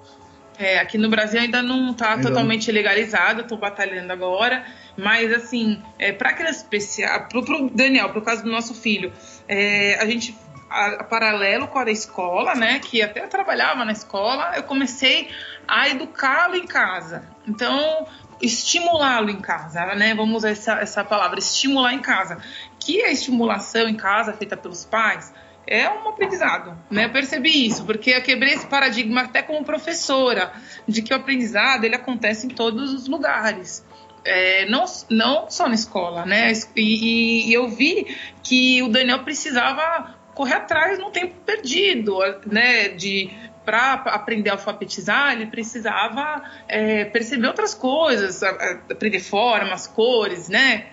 É, 0.59 0.80
aqui 0.80 0.98
no 0.98 1.09
Brasil 1.09 1.40
ainda 1.40 1.62
não 1.62 1.92
está 1.92 2.18
totalmente 2.18 2.70
legalizado, 2.72 3.42
estou 3.42 3.56
batalhando 3.56 4.12
agora. 4.12 4.64
Mas, 4.96 5.32
assim, 5.32 5.80
é, 5.98 6.11
para 6.11 6.32
criança 6.32 6.59
especial, 6.59 7.28
pro, 7.28 7.44
pro 7.44 7.70
Daniel, 7.70 8.11
pro 8.11 8.20
caso 8.20 8.42
do 8.42 8.50
nosso 8.50 8.74
filho, 8.74 9.12
é, 9.46 9.96
a 10.00 10.06
gente, 10.06 10.36
a, 10.68 10.86
a 10.94 11.04
paralelo 11.04 11.68
com 11.68 11.78
a 11.78 11.90
escola, 11.90 12.56
né, 12.56 12.80
que 12.80 13.00
até 13.00 13.24
trabalhava 13.28 13.84
na 13.84 13.92
escola, 13.92 14.54
eu 14.56 14.64
comecei 14.64 15.30
a 15.68 15.88
educá-lo 15.88 16.56
em 16.56 16.66
casa. 16.66 17.22
Então, 17.46 18.09
estimulá-lo 18.40 19.30
em 19.30 19.40
casa, 19.40 19.94
né? 19.94 20.14
Vamos 20.14 20.38
usar 20.38 20.50
essa, 20.50 20.72
essa 20.80 21.04
palavra, 21.04 21.38
estimular 21.38 21.92
em 21.92 22.00
casa. 22.00 22.38
Que 22.80 23.02
a 23.04 23.12
estimulação 23.12 23.88
em 23.88 23.94
casa 23.94 24.32
feita 24.32 24.56
pelos 24.56 24.84
pais 24.84 25.32
é 25.69 25.89
um 25.91 26.09
aprendizado, 26.09 26.77
né? 26.91 27.05
Eu 27.05 27.11
percebi 27.11 27.66
isso, 27.66 27.85
porque 27.85 28.11
eu 28.11 28.23
quebrei 28.23 28.55
esse 28.55 28.66
paradigma 28.66 29.23
até 29.23 29.43
como 29.43 29.64
professora, 29.64 30.53
de 30.87 31.03
que 31.03 31.12
o 31.12 31.16
aprendizado 31.16 31.85
ele 31.85 31.95
acontece 31.95 32.47
em 32.47 32.51
todos 32.51 32.93
os 32.93 33.07
lugares. 33.07 33.85
É, 34.25 34.66
não, 34.66 34.85
não 35.11 35.51
só 35.51 35.69
na 35.69 35.75
escola, 35.75 36.25
né? 36.25 36.53
E, 36.75 37.51
e, 37.51 37.53
eu 37.53 37.69
vi 37.69 38.16
que 38.43 38.83
o 38.83 38.89
Daniel 38.89 39.23
precisava 39.23 40.14
correr 40.35 40.55
atrás 40.55 40.99
no 40.99 41.11
tempo 41.11 41.35
perdido, 41.45 42.19
né? 42.47 42.89
De 42.89 43.31
para 43.64 43.93
aprender 43.93 44.49
a 44.49 44.55
alfabetizar, 44.55 45.33
ele 45.33 45.45
precisava 45.47 46.43
é, 46.66 47.05
perceber 47.05 47.49
outras 47.49 47.75
coisas, 47.75 48.43
aprender 48.43 49.21
formas, 49.21 49.87
cores, 49.87 50.49
né? 50.49 50.87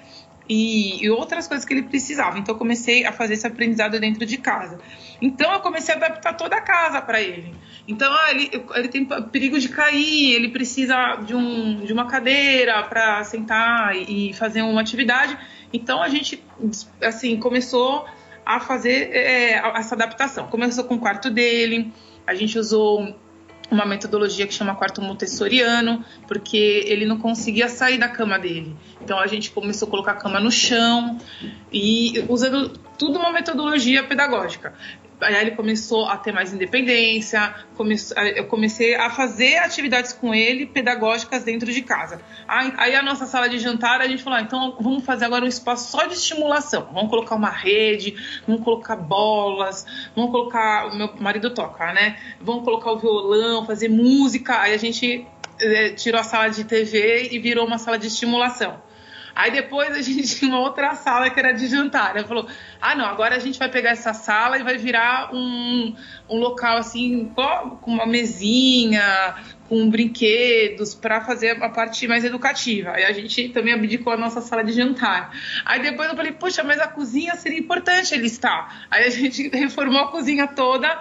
E, 0.48 1.04
e, 1.04 1.10
outras 1.10 1.48
coisas 1.48 1.66
que 1.66 1.74
ele 1.74 1.84
precisava. 1.84 2.38
Então, 2.38 2.54
eu 2.54 2.60
comecei 2.60 3.04
a 3.06 3.12
fazer 3.12 3.34
esse 3.34 3.48
aprendizado 3.48 4.00
dentro 4.00 4.26
de 4.26 4.38
casa. 4.38 4.80
Então, 5.20 5.52
eu 5.52 5.60
comecei 5.60 5.94
a 5.96 5.98
adaptar 5.98 6.34
toda 6.34 6.56
a 6.56 6.62
casa 6.62 7.02
para 7.02 7.20
ele. 7.20 7.54
Então, 7.88 8.14
ah, 8.14 8.32
ele, 8.32 8.52
ele 8.76 8.88
tem 8.88 9.06
perigo 9.06 9.60
de 9.60 9.70
cair, 9.70 10.36
ele 10.36 10.50
precisa 10.50 11.16
de, 11.18 11.36
um, 11.36 11.84
de 11.84 11.92
uma 11.92 12.08
cadeira 12.08 12.84
para 12.84 13.24
sentar 13.24 13.96
e, 13.96 14.34
fazer 14.34 14.62
uma 14.62 14.82
atividade. 14.82 15.38
Então, 15.74 16.02
a 16.02 16.10
gente, 16.10 16.44
assim, 17.02 17.38
começou 17.38 18.06
a 18.46 18.60
fazer 18.60 19.10
é, 19.12 19.54
essa 19.76 19.96
adaptação. 19.96 20.48
Começou 20.48 20.84
com 20.84 20.96
o 20.96 21.00
quarto 21.00 21.32
dele, 21.32 21.92
a 22.28 22.36
gente 22.36 22.60
usou 22.60 23.16
uma 23.72 23.86
metodologia 23.86 24.46
que 24.46 24.54
chama 24.54 24.76
quarto 24.76 25.02
montessoriano, 25.02 26.04
porque 26.28 26.84
ele 26.86 27.06
não 27.06 27.18
conseguia 27.18 27.68
sair 27.68 27.98
da 27.98 28.08
cama 28.08 28.38
dele. 28.38 28.76
Então 29.02 29.20
a 29.20 29.28
gente 29.28 29.52
começou 29.52 29.88
a 29.88 29.92
colocar 29.92 30.12
a 30.12 30.16
cama 30.16 30.40
no 30.40 30.52
chão 30.52 31.18
e 31.72 32.24
usando 32.30 32.70
tudo 32.98 33.20
uma 33.20 33.32
metodologia 33.32 34.04
pedagógica. 34.04 34.74
Aí 35.22 35.36
ele 35.36 35.52
começou 35.52 36.06
a 36.06 36.18
ter 36.18 36.32
mais 36.32 36.54
independência, 36.54 37.56
eu 38.36 38.46
comecei 38.48 38.96
a 38.96 39.10
fazer 39.10 39.58
atividades 39.58 40.12
com 40.12 40.34
ele 40.34 40.66
pedagógicas 40.66 41.44
dentro 41.44 41.72
de 41.72 41.82
casa. 41.82 42.22
Aí 42.48 42.96
a 42.96 43.02
nossa 43.02 43.26
sala 43.26 43.48
de 43.48 43.58
jantar, 43.60 44.02
a 44.02 44.08
gente 44.08 44.22
falou, 44.22 44.40
ah, 44.40 44.42
então 44.42 44.78
vamos 44.80 45.06
fazer 45.06 45.26
agora 45.26 45.46
um 45.46 45.48
espaço 45.48 45.90
só 45.90 46.06
de 46.06 46.16
estimulação. 46.16 46.90
Vamos 46.94 47.10
colocar 47.10 47.36
uma 47.36 47.50
rede, 47.50 48.16
vamos 48.46 48.64
colocar 48.64 48.98
bolas, 48.98 49.86
vamos 50.16 50.32
colocar, 50.32 50.88
o 50.88 50.96
meu 50.96 51.10
marido 51.20 51.50
toca, 51.54 51.94
né? 51.94 52.18
Vamos 52.42 52.64
colocar 52.64 52.92
o 52.92 53.00
violão, 53.00 53.66
fazer 53.66 53.88
música. 53.88 54.60
Aí 54.60 54.74
a 54.74 54.78
gente 54.78 55.26
é, 55.60 55.90
tirou 55.92 56.20
a 56.20 56.24
sala 56.24 56.50
de 56.50 56.64
TV 56.66 57.30
e 57.32 57.40
virou 57.40 57.66
uma 57.66 57.78
sala 57.78 57.98
de 57.98 58.08
estimulação. 58.08 58.82
Aí 59.36 59.52
depois 59.52 59.92
a 59.96 60.02
gente 60.02 60.24
tinha 60.34 60.50
uma 60.50 60.62
outra 60.62 60.96
sala 60.96 61.30
que 61.30 61.38
era 61.38 61.52
de 61.52 61.68
jantar. 61.68 62.16
Ela 62.16 62.26
falou: 62.26 62.48
ah, 62.82 62.96
não, 62.96 63.06
agora 63.06 63.36
a 63.36 63.40
gente 63.40 63.60
vai 63.60 63.70
pegar 63.70 63.90
essa 63.90 64.14
sala 64.14 64.58
e 64.58 64.64
vai 64.64 64.78
virar 64.78 65.36
um, 65.36 65.94
um 66.30 66.38
local 66.38 66.78
assim, 66.78 67.30
com 67.36 67.92
uma 67.92 68.06
mesinha, 68.06 69.36
com 69.68 69.90
brinquedos, 69.90 70.96
para 70.96 71.20
fazer 71.20 71.62
a 71.62 71.70
parte 71.70 72.08
mais 72.08 72.24
educativa. 72.24 72.92
Aí 72.92 73.04
a 73.04 73.12
gente 73.12 73.50
também 73.50 73.74
abdicou 73.74 74.14
a 74.14 74.18
nossa 74.18 74.40
sala 74.40 74.64
de 74.64 74.72
jantar. 74.72 75.32
Aí 75.66 75.82
depois 75.82 76.10
eu 76.10 76.16
falei: 76.16 76.32
poxa, 76.32 76.64
mas 76.64 76.80
a 76.80 76.88
cozinha 76.88 77.36
seria 77.36 77.60
importante 77.60 78.14
ele 78.14 78.28
estar. 78.28 78.88
Aí 78.90 79.04
a 79.04 79.10
gente 79.10 79.50
reformou 79.54 80.00
a 80.00 80.12
cozinha 80.12 80.48
toda 80.48 80.98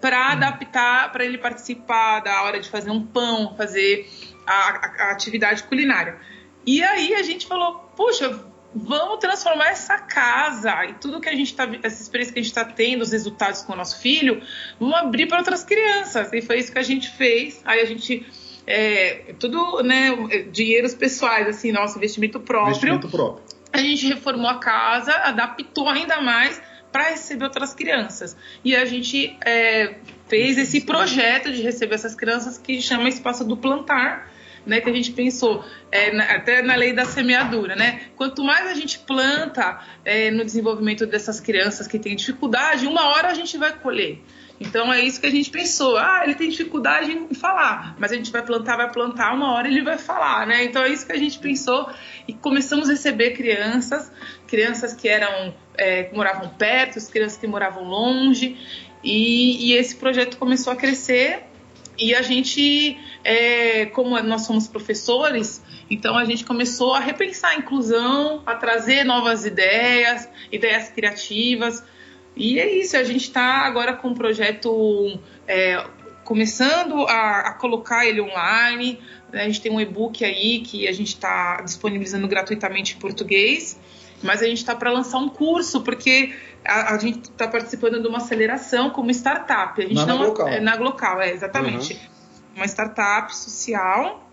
para 0.00 0.32
adaptar, 0.32 1.12
para 1.12 1.24
ele 1.24 1.38
participar 1.38 2.20
da 2.20 2.42
hora 2.42 2.58
de 2.58 2.68
fazer 2.68 2.90
um 2.90 3.04
pão, 3.06 3.54
fazer 3.56 4.08
a, 4.44 4.52
a, 4.52 5.08
a 5.08 5.12
atividade 5.12 5.62
culinária. 5.62 6.18
E 6.66 6.82
aí 6.82 7.14
a 7.14 7.22
gente 7.22 7.46
falou, 7.46 7.74
puxa, 7.96 8.44
vamos 8.74 9.18
transformar 9.18 9.68
essa 9.68 9.96
casa 9.98 10.84
e 10.84 10.94
tudo 10.94 11.20
que 11.20 11.28
a 11.28 11.34
gente 11.34 11.50
está, 11.50 11.66
essa 11.82 12.02
experiência 12.02 12.34
que 12.34 12.40
a 12.40 12.42
gente 12.42 12.50
está 12.50 12.64
tendo, 12.64 13.02
os 13.02 13.12
resultados 13.12 13.62
com 13.62 13.72
o 13.72 13.76
nosso 13.76 14.00
filho, 14.00 14.42
vamos 14.78 14.96
abrir 14.96 15.26
para 15.26 15.38
outras 15.38 15.64
crianças. 15.64 16.32
E 16.32 16.42
foi 16.42 16.58
isso 16.58 16.72
que 16.72 16.78
a 16.78 16.82
gente 16.82 17.08
fez. 17.08 17.62
Aí 17.64 17.80
a 17.80 17.84
gente 17.84 18.26
é, 18.66 19.34
tudo, 19.38 19.82
né, 19.82 20.10
dinheiros 20.50 20.92
pessoais, 20.92 21.46
assim, 21.46 21.70
nosso 21.70 21.96
investimento 21.96 22.40
próprio. 22.40 22.70
Investimento 22.70 23.08
próprio. 23.08 23.44
A 23.72 23.78
gente 23.78 24.06
reformou 24.06 24.50
a 24.50 24.58
casa, 24.58 25.12
adaptou 25.12 25.88
ainda 25.88 26.20
mais 26.20 26.60
para 26.90 27.10
receber 27.10 27.44
outras 27.44 27.74
crianças. 27.74 28.36
E 28.64 28.74
a 28.74 28.84
gente 28.84 29.36
é, 29.44 29.96
fez 30.28 30.58
esse 30.58 30.80
projeto 30.80 31.52
de 31.52 31.62
receber 31.62 31.94
essas 31.94 32.14
crianças 32.14 32.58
que 32.58 32.80
chama 32.80 33.08
Espaço 33.08 33.44
do 33.44 33.56
Plantar 33.56 34.30
né, 34.66 34.80
que 34.80 34.90
a 34.90 34.92
gente 34.92 35.12
pensou, 35.12 35.64
é, 35.90 36.12
na, 36.12 36.24
até 36.24 36.60
na 36.60 36.74
lei 36.74 36.92
da 36.92 37.04
semeadura, 37.04 37.76
né? 37.76 38.02
Quanto 38.16 38.42
mais 38.42 38.66
a 38.66 38.74
gente 38.74 38.98
planta 38.98 39.80
é, 40.04 40.30
no 40.30 40.44
desenvolvimento 40.44 41.06
dessas 41.06 41.40
crianças 41.40 41.86
que 41.86 41.98
têm 41.98 42.16
dificuldade, 42.16 42.86
uma 42.86 43.08
hora 43.10 43.28
a 43.28 43.34
gente 43.34 43.56
vai 43.56 43.72
colher. 43.78 44.20
Então 44.58 44.92
é 44.92 45.00
isso 45.00 45.20
que 45.20 45.26
a 45.26 45.30
gente 45.30 45.50
pensou. 45.50 45.96
Ah, 45.98 46.22
ele 46.24 46.34
tem 46.34 46.48
dificuldade 46.48 47.12
em 47.12 47.34
falar, 47.34 47.94
mas 47.98 48.10
a 48.10 48.14
gente 48.16 48.32
vai 48.32 48.42
plantar, 48.42 48.76
vai 48.76 48.90
plantar, 48.90 49.34
uma 49.34 49.52
hora 49.52 49.68
ele 49.68 49.82
vai 49.82 49.98
falar, 49.98 50.46
né? 50.46 50.64
Então 50.64 50.82
é 50.82 50.88
isso 50.88 51.06
que 51.06 51.12
a 51.12 51.18
gente 51.18 51.38
pensou 51.38 51.88
e 52.26 52.32
começamos 52.32 52.88
a 52.88 52.92
receber 52.92 53.32
crianças, 53.32 54.10
crianças 54.46 54.94
que 54.94 55.08
eram 55.08 55.54
é, 55.76 56.04
que 56.04 56.14
moravam 56.16 56.48
perto, 56.48 56.98
crianças 57.10 57.38
que 57.38 57.46
moravam 57.46 57.84
longe, 57.84 58.56
e, 59.04 59.68
e 59.68 59.72
esse 59.74 59.94
projeto 59.94 60.36
começou 60.36 60.72
a 60.72 60.76
crescer 60.76 61.44
E 61.98 62.14
a 62.14 62.22
gente, 62.22 62.98
é, 63.26 63.86
como 63.86 64.16
nós 64.22 64.42
somos 64.42 64.68
professores, 64.68 65.60
então 65.90 66.16
a 66.16 66.24
gente 66.24 66.44
começou 66.44 66.94
a 66.94 67.00
repensar 67.00 67.50
a 67.50 67.54
inclusão, 67.56 68.40
a 68.46 68.54
trazer 68.54 69.02
novas 69.02 69.44
ideias, 69.44 70.28
ideias 70.52 70.90
criativas. 70.90 71.82
E 72.36 72.60
é 72.60 72.72
isso, 72.72 72.96
a 72.96 73.02
gente 73.02 73.22
está 73.22 73.66
agora 73.66 73.94
com 73.94 74.10
um 74.10 74.14
projeto 74.14 75.18
é, 75.48 75.84
começando 76.22 77.04
a, 77.08 77.40
a, 77.40 77.52
colocar 77.54 78.06
ele 78.06 78.20
online. 78.20 79.00
Né? 79.32 79.42
A 79.42 79.46
gente 79.46 79.60
tem 79.60 79.72
um 79.72 79.80
e-book 79.80 80.24
aí 80.24 80.60
que 80.60 80.86
a 80.86 80.92
gente 80.92 81.08
está 81.08 81.60
disponibilizando 81.62 82.28
gratuitamente 82.28 82.94
em 82.94 83.00
português, 83.00 83.76
mas 84.22 84.40
a 84.40 84.46
gente 84.46 84.58
está 84.58 84.76
para 84.76 84.92
lançar 84.92 85.18
um 85.18 85.28
curso, 85.28 85.80
porque 85.80 86.32
a, 86.64 86.94
a 86.94 86.98
gente 86.98 87.28
está 87.28 87.48
participando 87.48 88.00
de 88.00 88.06
uma 88.06 88.18
aceleração 88.18 88.88
como 88.90 89.10
startup. 89.10 89.82
A 89.82 89.84
gente 89.84 89.96
na 89.96 90.06
não 90.06 90.18
Glocal. 90.18 90.46
é 90.46 90.60
na 90.60 90.76
Glocal, 90.76 91.20
é 91.20 91.32
exatamente. 91.32 91.94
Uhum. 91.94 92.15
Uma 92.56 92.66
startup 92.66 93.36
social 93.36 94.28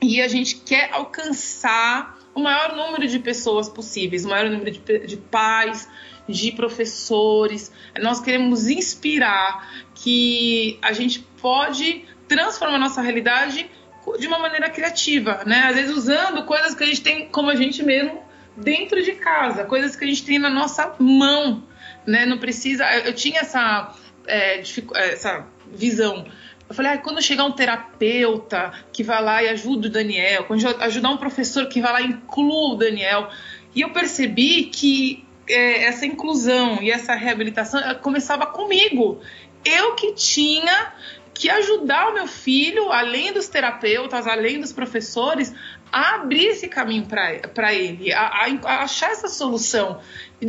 e 0.00 0.20
a 0.20 0.28
gente 0.28 0.56
quer 0.56 0.90
alcançar 0.92 2.18
o 2.34 2.40
maior 2.40 2.76
número 2.76 3.06
de 3.06 3.18
pessoas 3.18 3.68
possíveis, 3.68 4.24
o 4.24 4.28
maior 4.28 4.50
número 4.50 4.70
de, 4.70 5.06
de 5.06 5.16
pais, 5.16 5.88
de 6.28 6.52
professores. 6.52 7.72
Nós 8.00 8.20
queremos 8.20 8.68
inspirar 8.68 9.70
que 9.94 10.78
a 10.82 10.92
gente 10.92 11.20
pode 11.40 12.04
transformar 12.28 12.78
nossa 12.78 13.00
realidade 13.00 13.70
de 14.18 14.26
uma 14.26 14.38
maneira 14.38 14.68
criativa, 14.68 15.42
né? 15.46 15.64
Às 15.68 15.76
vezes 15.76 15.96
usando 15.96 16.44
coisas 16.44 16.74
que 16.74 16.82
a 16.82 16.86
gente 16.86 17.02
tem 17.02 17.28
como 17.28 17.50
a 17.50 17.54
gente 17.54 17.82
mesmo 17.82 18.22
dentro 18.56 19.02
de 19.02 19.12
casa, 19.12 19.64
coisas 19.64 19.96
que 19.96 20.04
a 20.04 20.08
gente 20.08 20.24
tem 20.24 20.38
na 20.38 20.50
nossa 20.50 20.94
mão, 20.98 21.62
né? 22.06 22.26
Não 22.26 22.38
precisa. 22.38 22.84
Eu 22.98 23.14
tinha 23.14 23.40
essa, 23.40 23.94
é, 24.26 24.62
essa 24.96 25.46
visão. 25.72 26.26
Eu 26.72 26.74
falei, 26.74 26.92
ah, 26.92 26.96
quando 26.96 27.20
chegar 27.20 27.44
um 27.44 27.52
terapeuta 27.52 28.72
que 28.94 29.02
vai 29.02 29.22
lá 29.22 29.42
e 29.42 29.48
ajuda 29.50 29.88
o 29.88 29.90
Daniel, 29.90 30.44
quando 30.44 30.66
ajudar 30.66 31.10
um 31.10 31.18
professor 31.18 31.66
que 31.66 31.82
vai 31.82 31.92
lá 31.92 32.00
e 32.00 32.06
inclua 32.06 32.72
o 32.72 32.76
Daniel. 32.76 33.28
E 33.74 33.82
eu 33.82 33.90
percebi 33.90 34.64
que 34.64 35.22
é, 35.46 35.84
essa 35.84 36.06
inclusão 36.06 36.82
e 36.82 36.90
essa 36.90 37.14
reabilitação 37.14 37.78
começava 37.96 38.46
comigo. 38.46 39.20
Eu 39.62 39.94
que 39.96 40.14
tinha 40.14 40.94
que 41.34 41.50
ajudar 41.50 42.08
o 42.08 42.14
meu 42.14 42.26
filho, 42.26 42.90
além 42.90 43.34
dos 43.34 43.48
terapeutas, 43.48 44.26
além 44.26 44.58
dos 44.58 44.72
professores, 44.72 45.54
a 45.92 46.14
abrir 46.14 46.46
esse 46.46 46.68
caminho 46.68 47.06
para 47.06 47.74
ele, 47.74 48.12
a, 48.12 48.22
a, 48.22 48.46
a, 48.64 48.82
achar 48.82 49.10
essa 49.10 49.28
solução. 49.28 50.00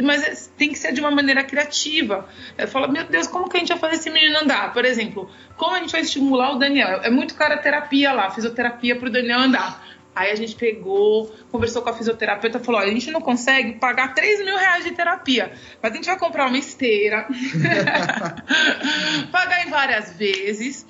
Mas 0.02 0.24
é, 0.24 0.50
tem 0.58 0.70
que 0.70 0.78
ser 0.78 0.94
de 0.94 1.02
uma 1.02 1.12
maneira 1.12 1.44
criativa. 1.44 2.28
Eu 2.58 2.68
falo, 2.68 2.90
meu 2.90 3.04
Deus, 3.04 3.28
como 3.28 3.50
que 3.50 3.58
a 3.58 3.60
gente 3.60 3.70
vai 3.70 3.78
fazer 3.78 3.96
esse 3.96 4.10
menino 4.10 4.40
andar? 4.40 4.72
Por 4.72 4.86
exemplo, 4.86 5.30
como 5.58 5.76
a 5.76 5.80
gente 5.80 5.92
vai 5.92 6.02
estimular 6.02 6.56
o 6.56 6.60
Daniel? 6.60 7.02
É 7.04 7.10
muito 7.10 7.36
cara 7.36 7.58
terapia 7.58 8.14
lá, 8.14 8.32
fisioterapia 8.32 8.96
para 8.96 9.10
o 9.10 9.12
Daniel 9.12 9.40
andar. 9.40 9.84
Aí 10.16 10.32
a 10.32 10.36
gente 10.36 10.56
pegou, 10.56 11.36
conversou 11.52 11.82
com 11.82 11.90
a 11.90 11.94
fisioterapeuta 11.94 12.60
e 12.60 12.64
falou: 12.64 12.80
a 12.80 12.88
gente 12.88 13.10
não 13.10 13.20
consegue 13.20 13.74
pagar 13.74 14.14
3 14.14 14.46
mil 14.46 14.58
reais 14.58 14.84
de 14.84 14.92
terapia, 14.92 15.52
mas 15.82 15.92
a 15.92 15.96
gente 15.96 16.06
vai 16.06 16.20
comprar 16.20 16.48
uma 16.48 16.58
esteira, 16.58 17.28
pagar 19.32 19.66
em 19.66 19.72
várias 19.72 20.16
vezes 20.16 20.86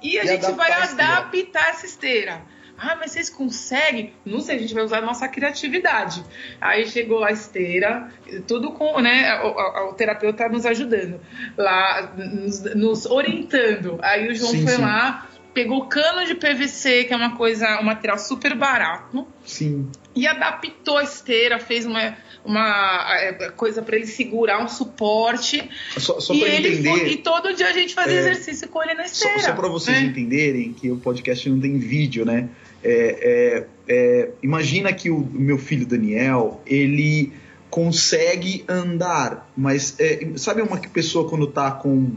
e 0.00 0.18
a 0.18 0.24
e 0.24 0.28
gente 0.28 0.52
vai 0.52 0.70
adaptar 0.70 1.70
essa 1.70 1.84
esteira. 1.84 2.42
Ah, 2.80 2.96
mas 2.98 3.12
vocês 3.12 3.28
conseguem? 3.28 4.14
Não 4.24 4.40
sei, 4.40 4.56
a 4.56 4.58
gente 4.58 4.72
vai 4.72 4.82
usar 4.82 4.98
a 4.98 5.02
nossa 5.02 5.28
criatividade. 5.28 6.24
Aí 6.58 6.86
chegou 6.86 7.22
a 7.22 7.30
esteira, 7.30 8.10
tudo 8.46 8.72
com, 8.72 8.98
né? 9.00 9.38
O, 9.42 9.48
o, 9.48 9.90
o 9.90 9.92
terapeuta 9.92 10.48
nos 10.48 10.64
ajudando, 10.64 11.20
lá, 11.58 12.14
nos, 12.16 12.62
nos, 12.74 13.04
orientando. 13.04 13.98
Aí 14.00 14.30
o 14.30 14.34
João 14.34 14.52
sim, 14.52 14.62
foi 14.62 14.76
sim. 14.76 14.80
lá, 14.80 15.28
pegou 15.52 15.86
cano 15.86 16.24
de 16.24 16.34
PVC, 16.34 17.04
que 17.04 17.12
é 17.12 17.16
uma 17.16 17.36
coisa, 17.36 17.78
um 17.80 17.84
material 17.84 18.18
super 18.18 18.56
barato. 18.56 19.26
Sim. 19.44 19.86
E 20.16 20.26
adaptou 20.26 20.96
a 20.96 21.04
esteira, 21.04 21.58
fez 21.58 21.84
uma, 21.84 22.16
uma 22.44 23.06
é, 23.18 23.50
coisa 23.50 23.82
para 23.82 23.96
ele 23.96 24.06
segurar 24.06 24.62
um 24.62 24.68
suporte. 24.68 25.68
Só, 25.98 26.18
só 26.18 26.34
para 26.34 26.48
entender. 26.48 26.88
Foi, 26.88 27.08
e 27.10 27.16
todo 27.18 27.54
dia 27.54 27.68
a 27.68 27.72
gente 27.72 27.94
fazia 27.94 28.16
é, 28.16 28.20
exercício 28.20 28.68
com 28.68 28.82
ele 28.82 28.94
na 28.94 29.04
esteira. 29.04 29.38
Só, 29.40 29.48
só 29.48 29.52
para 29.52 29.68
vocês 29.68 29.98
é. 29.98 30.00
entenderem 30.00 30.72
que 30.72 30.90
o 30.90 30.96
podcast 30.96 31.48
não 31.50 31.60
tem 31.60 31.78
vídeo, 31.78 32.24
né? 32.24 32.48
É, 32.82 33.66
é, 33.88 33.92
é, 33.92 34.30
imagina 34.42 34.92
que 34.92 35.10
o 35.10 35.18
meu 35.18 35.58
filho 35.58 35.86
Daniel, 35.86 36.60
ele 36.66 37.32
consegue 37.68 38.64
andar, 38.68 39.50
mas 39.56 39.96
sabe 40.36 40.60
uma 40.60 40.78
pessoa 40.78 41.28
quando 41.28 41.46
tá 41.46 41.70
com 41.70 42.12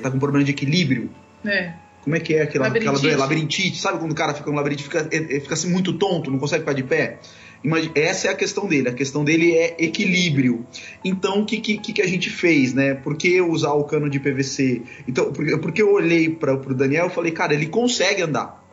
tá 0.00 0.10
com 0.10 0.18
problema 0.18 0.44
de 0.44 0.52
equilíbrio? 0.52 1.10
É 1.44 1.86
como 2.06 2.14
é 2.14 2.20
que 2.20 2.34
é 2.36 2.42
aquela 2.42 2.68
labirintite. 2.68 3.06
aquela 3.06 3.18
labirintite? 3.18 3.78
Sabe 3.78 3.98
quando 3.98 4.12
o 4.12 4.14
cara 4.14 4.32
fica 4.32 4.48
no 4.48 4.56
labirintite, 4.56 4.88
fica, 4.88 5.08
fica 5.40 5.54
assim 5.54 5.68
muito 5.68 5.92
tonto, 5.94 6.30
não 6.30 6.38
consegue 6.38 6.60
ficar 6.60 6.72
de 6.72 6.84
pé? 6.84 7.18
Essa 7.96 8.28
é 8.28 8.30
a 8.30 8.34
questão 8.36 8.68
dele. 8.68 8.88
A 8.88 8.92
questão 8.92 9.24
dele 9.24 9.56
é 9.56 9.74
equilíbrio. 9.76 10.64
Então, 11.04 11.40
o 11.40 11.44
que, 11.44 11.58
que, 11.58 11.78
que 11.78 12.00
a 12.00 12.06
gente 12.06 12.30
fez, 12.30 12.72
né? 12.72 12.94
Por 12.94 13.16
que 13.16 13.40
usar 13.40 13.72
o 13.72 13.82
cano 13.82 14.08
de 14.08 14.20
PVC? 14.20 14.82
Então, 15.08 15.32
porque, 15.32 15.56
porque 15.56 15.82
eu 15.82 15.92
olhei 15.92 16.28
para 16.28 16.54
o 16.54 16.74
Daniel 16.74 17.08
e 17.08 17.10
falei, 17.10 17.32
cara, 17.32 17.54
ele 17.54 17.66
consegue 17.66 18.22
andar. 18.22 18.64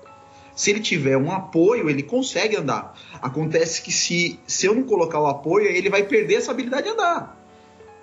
Se 0.55 0.69
ele 0.69 0.79
tiver 0.79 1.17
um 1.17 1.31
apoio, 1.31 1.89
ele 1.89 2.03
consegue 2.03 2.55
andar. 2.55 2.97
Acontece 3.21 3.81
que 3.81 3.91
se, 3.91 4.39
se 4.45 4.65
eu 4.67 4.75
não 4.75 4.83
colocar 4.83 5.19
o 5.19 5.27
apoio, 5.27 5.67
ele 5.67 5.89
vai 5.89 6.03
perder 6.03 6.35
essa 6.35 6.51
habilidade 6.51 6.83
de 6.83 6.89
andar. 6.89 7.39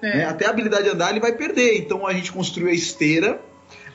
É. 0.02 0.16
Né? 0.18 0.24
Até 0.24 0.46
a 0.46 0.50
habilidade 0.50 0.84
de 0.84 0.90
andar 0.90 1.10
ele 1.10 1.20
vai 1.20 1.32
perder. 1.32 1.78
Então 1.78 2.06
a 2.06 2.12
gente 2.12 2.32
construiu 2.32 2.68
a 2.68 2.72
esteira 2.72 3.40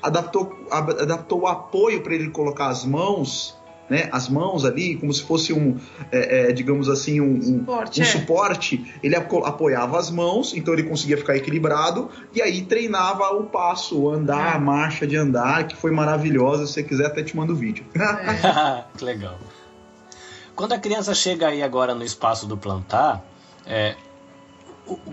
adaptou, 0.05 0.67
adaptou 0.69 1.41
o 1.41 1.47
apoio 1.47 2.01
para 2.01 2.13
ele 2.13 2.29
colocar 2.29 2.67
as 2.67 2.85
mãos, 2.85 3.57
né, 3.89 4.09
as 4.11 4.27
mãos 4.27 4.65
ali, 4.65 4.95
como 4.95 5.13
se 5.13 5.21
fosse 5.23 5.53
um, 5.53 5.77
é, 6.11 6.49
é, 6.49 6.51
digamos 6.51 6.89
assim, 6.89 7.21
um, 7.21 7.41
suporte, 7.41 7.99
um 7.99 8.03
é. 8.03 8.05
suporte. 8.05 8.93
Ele 9.03 9.15
apoiava 9.15 9.97
as 9.99 10.09
mãos, 10.09 10.53
então 10.55 10.73
ele 10.73 10.83
conseguia 10.83 11.17
ficar 11.17 11.35
equilibrado 11.35 12.09
e 12.33 12.41
aí 12.41 12.63
treinava 12.63 13.29
o 13.35 13.43
passo, 13.43 13.99
o 13.99 14.09
andar, 14.09 14.53
a 14.53 14.55
é. 14.55 14.59
marcha 14.59 15.05
de 15.05 15.15
andar, 15.15 15.67
que 15.67 15.75
foi 15.75 15.91
maravilhosa. 15.91 16.65
Se 16.65 16.73
você 16.73 16.83
quiser, 16.83 17.07
até 17.07 17.23
te 17.23 17.35
mando 17.35 17.53
o 17.53 17.55
vídeo. 17.55 17.85
É. 17.95 18.83
que 18.97 19.03
legal. 19.03 19.37
Quando 20.55 20.73
a 20.73 20.79
criança 20.79 21.13
chega 21.13 21.47
aí 21.49 21.61
agora 21.61 21.93
no 21.93 22.03
espaço 22.03 22.47
do 22.47 22.57
plantar, 22.57 23.23
é, 23.65 23.95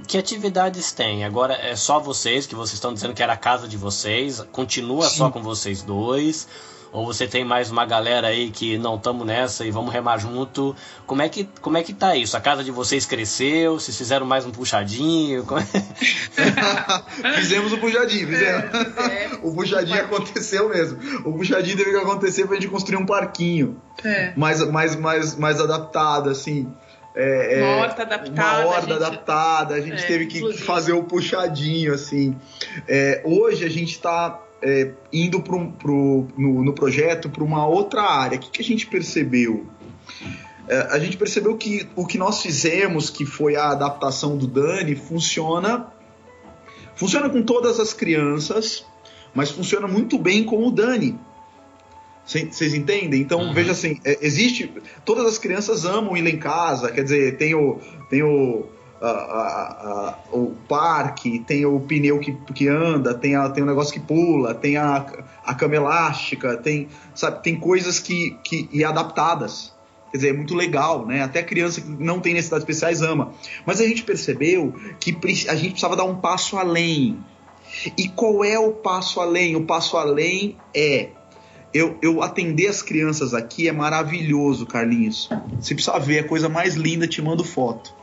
que 0.06 0.16
atividades 0.16 0.92
tem? 0.92 1.24
Agora 1.24 1.54
é 1.54 1.74
só 1.74 1.98
vocês, 1.98 2.46
que 2.46 2.54
vocês 2.54 2.74
estão 2.74 2.94
dizendo 2.94 3.12
que 3.12 3.22
era 3.22 3.32
a 3.32 3.36
casa 3.36 3.66
de 3.66 3.76
vocês, 3.76 4.40
continua 4.52 5.08
Sim. 5.08 5.16
só 5.16 5.30
com 5.30 5.42
vocês 5.42 5.82
dois? 5.82 6.46
Ou 6.92 7.06
você 7.06 7.26
tem 7.26 7.42
mais 7.42 7.70
uma 7.70 7.86
galera 7.86 8.28
aí 8.28 8.50
que 8.50 8.76
não 8.76 8.96
estamos 8.96 9.26
nessa 9.26 9.64
e 9.64 9.70
vamos 9.70 9.90
remar 9.90 10.18
junto? 10.18 10.76
Como 11.06 11.22
é 11.22 11.28
que 11.28 11.48
como 11.62 11.78
é 11.78 11.82
que 11.82 11.94
tá 11.94 12.14
isso? 12.14 12.36
A 12.36 12.40
casa 12.40 12.62
de 12.62 12.70
vocês 12.70 13.06
cresceu? 13.06 13.80
Vocês 13.80 13.96
fizeram 13.96 14.26
mais 14.26 14.44
um 14.44 14.50
puxadinho? 14.50 15.46
É? 16.34 17.32
fizemos 17.38 17.72
o 17.72 17.76
um 17.76 17.78
puxadinho, 17.78 18.26
fizemos. 18.26 18.64
É, 18.74 19.24
é. 19.24 19.30
o 19.42 19.54
puxadinho 19.54 20.00
aconteceu 20.00 20.68
mesmo. 20.68 20.98
O 21.24 21.32
puxadinho 21.34 21.76
teve 21.76 21.90
que 21.90 21.96
acontecer 21.96 22.46
pra 22.46 22.56
gente 22.56 22.68
construir 22.68 22.96
um 22.96 23.06
parquinho. 23.06 23.80
É. 24.04 24.32
Mais, 24.36 24.66
mais, 24.68 24.96
mais, 24.96 25.36
mais 25.36 25.60
adaptado, 25.60 26.30
assim. 26.30 26.72
É, 27.14 27.62
uma 27.62 27.66
é, 27.66 27.80
horta 27.82 28.02
adaptada. 28.02 28.32
Uma 28.40 28.66
horta 28.66 28.78
a 28.78 28.80
gente, 28.80 28.92
adaptada, 28.92 29.74
a 29.74 29.80
gente 29.80 30.02
é, 30.02 30.06
teve 30.06 30.26
que 30.26 30.38
inclusive. 30.38 30.64
fazer 30.64 30.92
o 30.92 31.04
puxadinho, 31.04 31.92
assim. 31.92 32.36
É, 32.88 33.22
hoje 33.24 33.64
a 33.64 33.70
gente 33.70 33.92
está 33.92 34.40
é, 34.62 34.92
indo 35.12 35.42
pro, 35.42 35.72
pro, 35.72 36.28
no, 36.36 36.64
no 36.64 36.72
projeto 36.72 37.28
para 37.28 37.42
uma 37.42 37.66
outra 37.66 38.02
área. 38.02 38.38
O 38.38 38.40
que, 38.40 38.50
que 38.50 38.62
a 38.62 38.64
gente 38.64 38.86
percebeu? 38.86 39.66
É, 40.68 40.88
a 40.90 40.98
gente 40.98 41.16
percebeu 41.16 41.56
que 41.56 41.88
o 41.96 42.06
que 42.06 42.16
nós 42.16 42.40
fizemos, 42.40 43.10
que 43.10 43.26
foi 43.26 43.56
a 43.56 43.70
adaptação 43.70 44.36
do 44.36 44.46
Dani, 44.46 44.94
funciona. 44.94 45.92
Funciona 46.94 47.28
com 47.28 47.42
todas 47.42 47.80
as 47.80 47.92
crianças, 47.92 48.84
mas 49.34 49.50
funciona 49.50 49.88
muito 49.88 50.18
bem 50.18 50.44
com 50.44 50.66
o 50.66 50.70
Dani. 50.70 51.18
Vocês 52.24 52.72
entendem? 52.72 53.20
Então, 53.20 53.40
uhum. 53.40 53.52
veja 53.52 53.72
assim, 53.72 53.98
é, 54.04 54.18
existe. 54.22 54.72
Todas 55.04 55.26
as 55.26 55.38
crianças 55.38 55.84
amam 55.84 56.16
ir 56.16 56.22
lá 56.22 56.30
em 56.30 56.38
casa, 56.38 56.92
quer 56.92 57.02
dizer, 57.02 57.36
tem 57.36 57.54
o. 57.54 57.80
Tem 58.08 58.22
o 58.22 58.66
a, 59.06 60.18
a, 60.30 60.36
o 60.36 60.54
parque, 60.68 61.40
tem 61.40 61.66
o 61.66 61.80
pneu 61.80 62.20
que, 62.20 62.32
que 62.54 62.68
anda, 62.68 63.12
tem, 63.12 63.34
a, 63.34 63.48
tem 63.48 63.62
o 63.62 63.66
negócio 63.66 63.92
que 63.92 64.00
pula, 64.00 64.54
tem 64.54 64.76
a, 64.76 65.06
a 65.44 65.54
cama 65.54 65.76
elástica, 65.76 66.56
tem, 66.56 66.88
sabe, 67.14 67.42
tem 67.42 67.58
coisas 67.58 67.98
que, 67.98 68.38
que 68.44 68.68
e 68.72 68.84
adaptadas. 68.84 69.72
Quer 70.10 70.18
dizer, 70.18 70.28
é 70.28 70.32
muito 70.34 70.54
legal, 70.54 71.06
né? 71.06 71.22
Até 71.22 71.42
criança 71.42 71.80
que 71.80 71.88
não 71.88 72.20
tem 72.20 72.34
necessidades 72.34 72.62
especiais 72.62 73.00
ama. 73.00 73.32
Mas 73.64 73.80
a 73.80 73.86
gente 73.86 74.02
percebeu 74.02 74.74
que 75.00 75.16
a 75.48 75.54
gente 75.54 75.70
precisava 75.70 75.96
dar 75.96 76.04
um 76.04 76.16
passo 76.16 76.58
além. 76.58 77.18
E 77.96 78.08
qual 78.08 78.44
é 78.44 78.58
o 78.58 78.72
passo 78.72 79.20
além? 79.20 79.56
O 79.56 79.64
passo 79.64 79.96
além 79.96 80.58
é 80.74 81.08
eu, 81.72 81.96
eu 82.02 82.22
atender 82.22 82.68
as 82.68 82.82
crianças 82.82 83.32
aqui 83.32 83.66
é 83.66 83.72
maravilhoso, 83.72 84.66
Carlinhos. 84.66 85.30
Você 85.58 85.74
precisa 85.74 85.98
ver, 85.98 86.18
a 86.18 86.28
coisa 86.28 86.48
mais 86.48 86.74
linda, 86.74 87.08
te 87.08 87.22
mando 87.22 87.42
foto. 87.42 87.94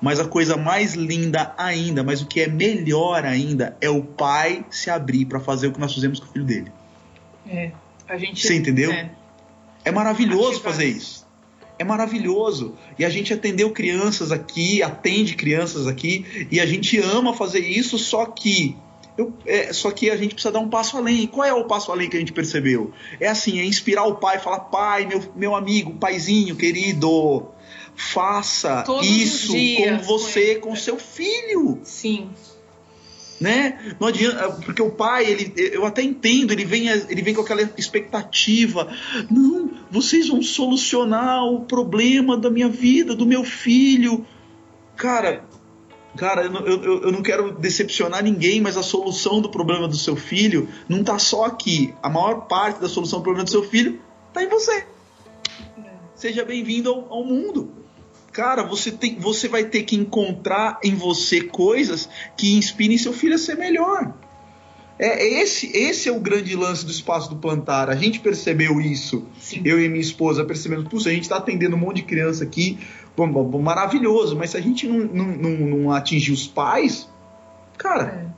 Mas 0.00 0.20
a 0.20 0.24
coisa 0.26 0.56
mais 0.56 0.94
linda 0.94 1.52
ainda, 1.58 2.02
mas 2.04 2.22
o 2.22 2.26
que 2.26 2.40
é 2.40 2.46
melhor 2.48 3.24
ainda, 3.24 3.76
é 3.80 3.90
o 3.90 4.02
pai 4.02 4.64
se 4.70 4.90
abrir 4.90 5.24
para 5.24 5.40
fazer 5.40 5.66
o 5.68 5.72
que 5.72 5.80
nós 5.80 5.92
fizemos 5.92 6.20
com 6.20 6.26
o 6.26 6.28
filho 6.28 6.44
dele. 6.44 6.72
É. 7.48 7.72
A 8.08 8.16
gente, 8.16 8.46
Você 8.46 8.54
entendeu? 8.54 8.92
É. 8.92 9.10
É 9.84 9.90
maravilhoso 9.90 10.60
fazer 10.60 10.84
isso. 10.86 11.26
É 11.78 11.84
maravilhoso. 11.84 12.74
E 12.98 13.04
a 13.04 13.10
gente 13.10 13.32
atendeu 13.32 13.70
crianças 13.70 14.32
aqui, 14.32 14.82
atende 14.82 15.34
crianças 15.34 15.86
aqui, 15.86 16.46
e 16.50 16.60
a 16.60 16.66
gente 16.66 16.98
ama 16.98 17.32
fazer 17.34 17.60
isso, 17.60 17.98
só 17.98 18.26
que. 18.26 18.76
eu- 19.16 19.32
é, 19.46 19.72
só 19.72 19.90
que 19.90 20.10
a 20.10 20.16
gente 20.16 20.34
precisa 20.34 20.52
dar 20.52 20.60
um 20.60 20.68
passo 20.68 20.96
além. 20.96 21.22
E 21.22 21.26
qual 21.26 21.44
é 21.46 21.52
o 21.52 21.64
passo 21.64 21.90
além 21.90 22.08
que 22.08 22.16
a 22.16 22.20
gente 22.20 22.32
percebeu? 22.32 22.92
É 23.20 23.28
assim, 23.28 23.58
é 23.60 23.64
inspirar 23.64 24.04
o 24.04 24.14
pai, 24.16 24.38
falar, 24.38 24.60
pai, 24.60 25.06
meu, 25.06 25.22
meu 25.34 25.56
amigo, 25.56 25.92
paizinho, 25.94 26.54
querido, 26.54 27.48
faça 27.98 28.82
Todos 28.82 29.08
os 29.08 29.16
isso 29.16 29.52
com 29.52 29.98
com 29.98 30.02
você, 30.04 30.40
ele. 30.40 30.60
com 30.60 30.76
seu 30.76 30.96
filho 30.98 31.80
Sim. 31.82 32.30
né? 33.40 33.94
Não 34.00 34.08
adianta, 34.08 34.50
porque 34.64 34.80
o 34.80 34.90
pai, 34.90 35.26
ele, 35.26 35.52
eu 35.56 35.84
até 35.84 36.02
entendo, 36.02 36.52
ele 36.52 36.64
vem, 36.64 36.88
ele 36.88 37.22
vem 37.22 37.34
com 37.34 37.40
aquela 37.42 37.62
expectativa. 37.76 38.88
Não, 39.30 39.70
vocês 39.90 40.28
vão 40.28 40.42
solucionar 40.42 41.44
o 41.44 41.60
problema 41.64 42.36
da 42.36 42.48
minha 42.50 42.68
vida, 42.68 43.14
do 43.14 43.26
meu 43.26 43.42
filho. 43.44 44.24
Cara, 44.96 45.44
cara, 46.16 46.42
eu, 46.44 46.50
não- 46.50 46.66
eu, 46.66 47.02
eu- 47.02 47.12
não 47.12 47.22
quero 47.22 47.52
decepcionar 47.52 48.22
ninguém, 48.24 48.60
mas 48.60 48.76
a 48.76 48.82
solução 48.82 49.40
do 49.40 49.48
problema 49.48 49.86
do 49.88 49.96
seu 49.96 50.16
filho 50.16 50.68
não 50.88 51.02
tá 51.04 51.18
só 51.18 51.44
aqui. 51.44 51.94
A 52.02 52.08
maior 52.08 52.46
parte 52.48 52.80
da 52.80 52.88
solução 52.88 53.18
do 53.20 53.22
problema 53.22 53.44
do 53.44 53.50
seu 53.50 53.62
filho 53.62 54.00
tá 54.32 54.42
em 54.42 54.48
você. 54.48 54.84
Seja 56.14 56.44
bem-vindo 56.44 56.90
ao, 56.90 57.12
ao 57.12 57.24
mundo. 57.24 57.72
Cara, 58.32 58.62
você, 58.62 58.90
tem, 58.92 59.16
você 59.18 59.48
vai 59.48 59.64
ter 59.64 59.82
que 59.82 59.96
encontrar 59.96 60.78
em 60.84 60.94
você 60.94 61.40
coisas 61.40 62.08
que 62.36 62.54
inspirem 62.54 62.96
seu 62.98 63.12
filho 63.12 63.34
a 63.34 63.38
ser 63.38 63.56
melhor. 63.56 64.14
É, 64.98 65.22
é 65.24 65.42
esse, 65.42 65.66
esse 65.76 66.08
é 66.08 66.12
o 66.12 66.20
grande 66.20 66.54
lance 66.56 66.84
do 66.84 66.90
espaço 66.90 67.30
do 67.30 67.36
plantar. 67.36 67.88
A 67.88 67.94
gente 67.96 68.20
percebeu 68.20 68.80
isso. 68.80 69.24
Sim. 69.40 69.62
Eu 69.64 69.80
e 69.82 69.88
minha 69.88 70.00
esposa 70.00 70.44
percebemos, 70.44 70.88
puxa, 70.88 71.08
a 71.08 71.12
gente 71.12 71.22
está 71.22 71.36
atendendo 71.36 71.76
um 71.76 71.78
monte 71.78 71.96
de 71.96 72.02
criança 72.02 72.44
aqui, 72.44 72.78
bom, 73.16 73.30
bom, 73.30 73.44
bom, 73.44 73.62
maravilhoso, 73.62 74.36
mas 74.36 74.50
se 74.50 74.56
a 74.56 74.60
gente 74.60 74.86
não, 74.86 74.98
não, 74.98 75.26
não, 75.26 75.50
não 75.78 75.92
atingir 75.92 76.32
os 76.32 76.46
pais, 76.48 77.08
cara, 77.76 78.32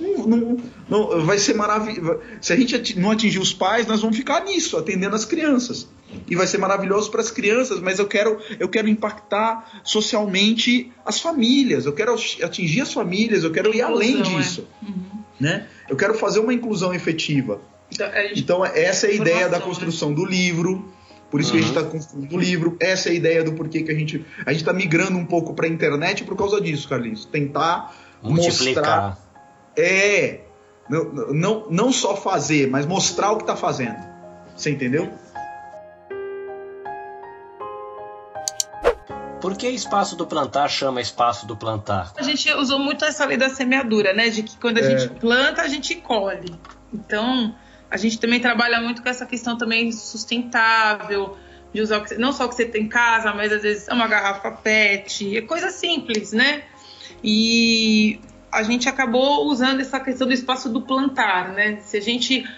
É. 0.00 0.02
não, 0.02 0.26
não- 0.26 0.56
não- 0.88 1.26
vai 1.26 1.38
ser 1.38 1.54
maravilhoso. 1.54 2.20
Se 2.40 2.52
a 2.52 2.56
gente 2.56 2.98
não 2.98 3.10
atingir 3.10 3.38
os 3.38 3.52
pais, 3.52 3.86
nós 3.86 4.00
vamos 4.00 4.16
ficar 4.16 4.42
nisso, 4.44 4.76
atendendo 4.78 5.14
as 5.14 5.24
crianças. 5.26 5.88
E 6.26 6.34
vai 6.34 6.46
ser 6.46 6.58
maravilhoso 6.58 7.10
para 7.10 7.20
as 7.20 7.30
crianças, 7.30 7.80
mas 7.80 7.98
eu 7.98 8.06
quero, 8.06 8.38
eu 8.58 8.68
quero 8.68 8.88
impactar 8.88 9.80
socialmente 9.84 10.92
as 11.04 11.20
famílias, 11.20 11.84
eu 11.86 11.92
quero 11.92 12.14
atingir 12.42 12.80
as 12.80 12.92
famílias, 12.92 13.44
eu 13.44 13.50
quero 13.52 13.74
ir 13.74 13.82
além 13.82 14.12
Inclusão, 14.12 14.38
é. 14.38 14.40
disso. 14.42 14.68
Uhum. 14.82 15.22
Né? 15.38 15.66
Eu 15.88 15.96
quero 15.96 16.14
fazer 16.14 16.40
uma 16.40 16.52
inclusão 16.52 16.94
efetiva. 16.94 17.60
Então, 17.92 18.10
gente- 18.12 18.40
Então, 18.40 18.64
essa 18.64 19.06
é 19.06 19.10
a 19.10 19.12
ideia 19.12 19.34
da 19.48 19.58
Informação, 19.58 19.66
construção 19.68 20.12
do 20.12 20.24
livro. 20.24 20.90
Por 21.30 21.40
isso 21.40 21.52
que 21.52 21.58
a 21.58 21.60
gente 21.60 21.72
Uhum. 21.74 21.78
está 21.78 21.90
construindo 21.90 22.32
o 22.34 22.38
livro. 22.38 22.76
Essa 22.80 23.10
é 23.10 23.12
a 23.12 23.14
ideia 23.14 23.44
do 23.44 23.52
porquê 23.52 23.82
que 23.82 23.90
a 23.90 23.94
gente 23.94 24.24
a 24.46 24.50
gente 24.50 24.62
está 24.62 24.72
migrando 24.72 25.18
um 25.18 25.26
pouco 25.26 25.52
para 25.52 25.66
a 25.66 25.68
internet 25.68 26.24
por 26.24 26.36
causa 26.36 26.58
disso, 26.60 26.88
Carlinhos. 26.88 27.26
Tentar 27.26 27.94
mostrar. 28.22 28.42
Multiplicar. 28.42 29.18
É. 29.76 30.40
Não, 30.88 31.04
não, 31.34 31.66
não 31.70 31.92
só 31.92 32.16
fazer, 32.16 32.66
mas 32.68 32.86
mostrar 32.86 33.32
o 33.32 33.36
que 33.36 33.42
está 33.42 33.54
fazendo. 33.54 33.96
Você 34.56 34.70
entendeu? 34.70 35.12
Por 39.40 39.56
que 39.56 39.68
espaço 39.68 40.16
do 40.16 40.26
plantar 40.26 40.68
chama 40.68 41.00
espaço 41.00 41.46
do 41.46 41.56
plantar? 41.56 42.12
A 42.16 42.22
gente 42.22 42.52
usou 42.54 42.78
muito 42.78 43.04
essa 43.04 43.24
lei 43.24 43.36
da 43.36 43.48
semeadura, 43.48 44.12
né? 44.12 44.28
De 44.30 44.42
que 44.42 44.56
quando 44.58 44.78
a 44.78 44.80
É. 44.80 44.98
gente 44.98 45.14
planta, 45.20 45.62
a 45.62 45.68
gente 45.68 45.94
colhe. 45.96 46.52
Então, 46.92 47.54
a 47.90 47.96
gente 47.96 48.18
também 48.18 48.40
trabalha 48.40 48.80
muito 48.80 49.02
com 49.02 49.08
essa 49.08 49.24
questão 49.26 49.56
também 49.56 49.92
sustentável, 49.92 51.36
de 51.72 51.80
usar 51.80 51.98
o 51.98 52.04
que- 52.04 52.16
não 52.16 52.32
só 52.32 52.46
o 52.46 52.48
que 52.48 52.54
você 52.56 52.64
tem 52.64 52.84
em 52.84 52.88
casa, 52.88 53.32
mas 53.32 53.52
às 53.52 53.62
vezes 53.62 53.88
é 53.88 53.92
uma 53.92 54.08
garrafa 54.08 54.50
PET, 54.50 55.36
é 55.36 55.42
coisa 55.42 55.70
simples, 55.70 56.32
né? 56.32 56.62
E 57.22 58.20
a 58.50 58.62
gente 58.62 58.88
acabou 58.88 59.46
usando 59.46 59.80
essa 59.80 60.00
questão 60.00 60.26
do 60.26 60.32
espaço 60.32 60.68
do 60.68 60.82
plantar, 60.82 61.52
né? 61.52 61.78
Se 61.82 61.96
a 61.96 62.00
gente 62.00 62.48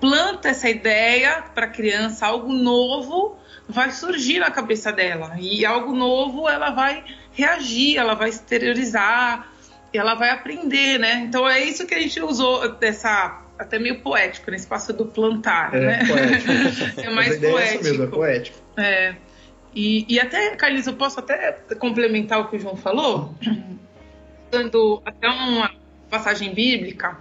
planta 0.00 0.48
essa 0.48 0.68
ideia 0.68 1.44
para 1.54 1.66
a 1.66 1.68
criança, 1.68 2.26
algo 2.26 2.52
novo 2.52 3.36
vai 3.68 3.90
surgir 3.90 4.38
na 4.38 4.50
cabeça 4.50 4.92
dela. 4.92 5.36
E 5.38 5.64
algo 5.64 5.94
novo 5.94 6.48
ela 6.48 6.70
vai 6.70 7.04
reagir, 7.32 7.96
ela 7.96 8.14
vai 8.14 8.28
exteriorizar, 8.28 9.52
ela 9.92 10.14
vai 10.14 10.30
aprender, 10.30 10.98
né? 10.98 11.24
Então 11.26 11.48
é 11.48 11.62
isso 11.62 11.86
que 11.86 11.94
a 11.94 12.00
gente 12.00 12.20
usou 12.20 12.76
dessa 12.76 13.40
até 13.58 13.78
meio 13.78 14.00
poético, 14.00 14.50
nesse 14.50 14.64
espaço 14.64 14.92
do 14.92 15.06
plantar, 15.06 15.72
né? 15.72 16.04
poético. 16.06 17.00
É 17.06 17.10
mais 17.10 17.36
ideia 17.36 17.50
é 17.50 17.52
poético. 17.52 17.84
mesmo, 17.84 18.04
é 18.04 18.06
poético. 18.06 18.58
É. 18.76 19.14
E, 19.74 20.04
e 20.08 20.20
até, 20.20 20.54
Carlinhos, 20.56 20.86
eu 20.86 20.94
posso 20.94 21.18
até 21.18 21.52
complementar 21.78 22.40
o 22.40 22.48
que 22.48 22.56
o 22.56 22.60
João 22.60 22.76
falou, 22.76 23.34
dando 24.50 25.02
até 25.04 25.28
uma 25.28 25.70
passagem 26.08 26.54
bíblica, 26.54 27.18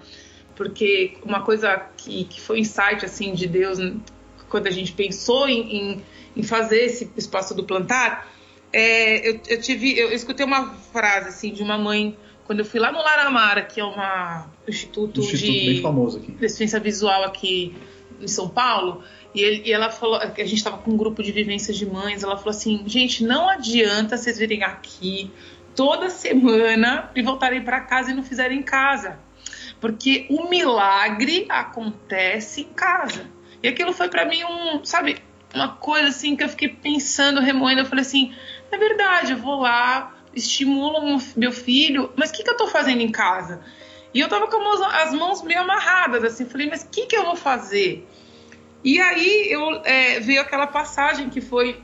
porque 0.56 1.18
uma 1.24 1.42
coisa 1.42 1.84
que, 1.98 2.26
que 2.26 2.40
foi 2.40 2.60
insight 2.60 3.04
assim 3.04 3.34
de 3.34 3.48
Deus 3.48 3.80
quando 4.54 4.68
a 4.68 4.72
gente 4.72 4.92
pensou 4.94 5.50
em, 5.50 5.62
em, 5.78 6.02
em 6.38 6.44
fazer 6.44 6.86
esse 6.86 7.10
espaço 7.18 7.56
do 7.56 7.64
plantar, 7.64 8.32
é, 8.72 9.28
eu, 9.30 9.40
eu 9.48 9.60
tive, 9.60 9.98
eu 9.98 10.12
escutei 10.14 10.46
uma 10.46 10.76
frase 10.94 11.30
assim 11.30 11.52
de 11.52 11.64
uma 11.64 11.76
mãe 11.78 12.16
quando 12.46 12.60
eu 12.60 12.66
fui 12.66 12.80
lá 12.80 12.92
no 12.92 13.00
Laramara, 13.00 13.64
que 13.64 13.80
é 13.80 13.84
uma 13.84 14.46
um 14.68 14.70
instituto, 14.70 15.22
Um 15.22 15.24
instituto 15.24 15.52
de 15.60 15.66
bem 15.72 15.82
famoso 15.82 16.18
aqui. 16.20 16.32
deficiência 16.34 16.80
visual 16.80 17.24
aqui 17.24 17.76
em 18.22 18.28
São 18.28 18.48
Paulo. 18.48 19.02
E, 19.34 19.42
ele- 19.42 19.64
e 19.66 19.72
ela 19.74 19.90
falou, 19.90 20.18
a 20.18 20.28
gente 20.28 20.56
estava 20.56 20.78
com 20.78 20.92
um 20.92 20.98
grupo 20.98 21.24
de 21.24 21.32
vivências 21.32 21.76
de 21.76 21.86
mães. 21.88 22.22
Ela 22.22 22.38
falou 22.38 22.52
assim: 22.52 22.84
gente, 22.86 23.24
não 23.24 23.50
adianta 23.50 24.18
vocês 24.18 24.38
virem 24.38 24.62
aqui 24.64 25.32
toda 25.76 26.10
semana 26.12 27.10
e 27.16 27.24
voltarem 27.24 27.64
para 27.64 27.80
casa 27.82 28.12
e 28.12 28.14
não 28.14 28.22
fizerem 28.24 28.60
em 28.60 28.64
casa. 28.64 29.18
Porque 29.82 30.28
o 30.30 30.48
milagre 30.50 31.46
acontece 31.50 32.62
em 32.62 32.66
casa. 32.76 33.26
E 33.64 33.68
aquilo 33.70 33.94
foi 33.94 34.10
para 34.10 34.26
mim 34.26 34.44
um, 34.44 34.84
sabe, 34.84 35.18
uma 35.56 35.70
coisa 35.70 36.10
assim 36.10 36.36
que 36.36 36.44
eu 36.44 36.50
fiquei 36.50 36.68
pensando, 36.68 37.40
remoendo. 37.40 37.82
Eu 37.82 37.86
falei 37.86 38.02
assim: 38.02 38.36
é 38.70 38.78
verdade, 38.78 39.32
eu 39.32 39.38
vou 39.38 39.62
lá, 39.62 40.14
estimulo 40.36 41.18
meu 41.36 41.52
filho, 41.52 42.12
mas 42.18 42.30
o 42.30 42.34
que, 42.34 42.44
que 42.44 42.50
eu 42.50 42.58
tô 42.58 42.68
fazendo 42.68 43.02
em 43.02 43.10
casa? 43.10 43.62
E 44.14 44.20
eu 44.20 44.28
tava 44.28 44.48
com 44.48 44.58
as 44.86 45.14
mãos 45.14 45.42
meio 45.42 45.62
amarradas, 45.62 46.24
assim, 46.24 46.46
falei, 46.46 46.70
mas 46.70 46.84
o 46.84 46.90
que, 46.90 47.08
que 47.08 47.16
eu 47.16 47.26
vou 47.26 47.36
fazer? 47.36 48.08
E 48.84 49.00
aí 49.00 49.48
eu 49.50 49.82
é, 49.86 50.20
veio 50.20 50.42
aquela 50.42 50.68
passagem 50.68 51.30
que 51.30 51.42
foi 51.42 51.82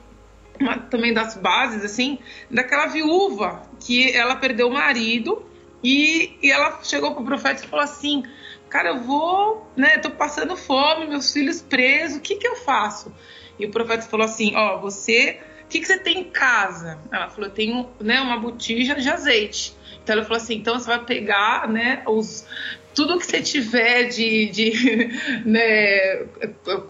uma, 0.60 0.78
também 0.78 1.14
das 1.14 1.36
bases, 1.36 1.84
assim, 1.84 2.20
daquela 2.52 2.86
viúva 2.88 3.64
que 3.80 4.12
ela 4.16 4.36
perdeu 4.36 4.68
o 4.68 4.74
marido 4.74 5.44
e, 5.84 6.38
e 6.44 6.52
ela 6.52 6.82
chegou 6.84 7.16
pro 7.16 7.24
profeta 7.24 7.64
e 7.64 7.68
falou 7.68 7.84
assim: 7.84 8.24
Cara, 8.70 8.90
eu 8.90 9.00
vou, 9.00 9.68
né? 9.76 9.98
Tô 9.98 10.12
passando 10.12 10.56
fome, 10.56 11.08
meus 11.08 11.34
filhos 11.34 11.62
presos, 11.62 12.18
o 12.18 12.22
que 12.22 12.36
que 12.36 12.48
eu 12.48 12.56
faço? 12.58 13.12
E 13.58 13.66
o 13.66 13.72
profeta 13.72 14.04
falou 14.04 14.26
assim: 14.26 14.56
Ó, 14.56 14.80
você, 14.80 15.40
o 15.64 15.68
que 15.68 15.80
que 15.80 15.88
você 15.88 15.98
tem 15.98 16.20
em 16.20 16.24
casa? 16.26 17.00
Ela 17.12 17.30
falou: 17.30 17.50
Eu 17.50 17.54
tenho, 17.54 17.90
né, 18.00 18.22
uma 18.22 18.38
botija 18.38 18.96
de 18.96 19.10
azeite. 19.10 19.74
Então 20.04 20.16
ela 20.16 20.24
falou 20.24 20.38
assim: 20.38 20.56
Então 20.56 20.80
você 20.80 20.86
vai 20.88 21.04
pegar, 21.04 21.68
né, 21.68 22.04
os 22.08 22.46
tudo 22.94 23.18
que 23.18 23.26
você 23.26 23.42
tiver 23.42 24.06
de, 24.06 24.48
de 24.48 25.10
né, 25.46 26.26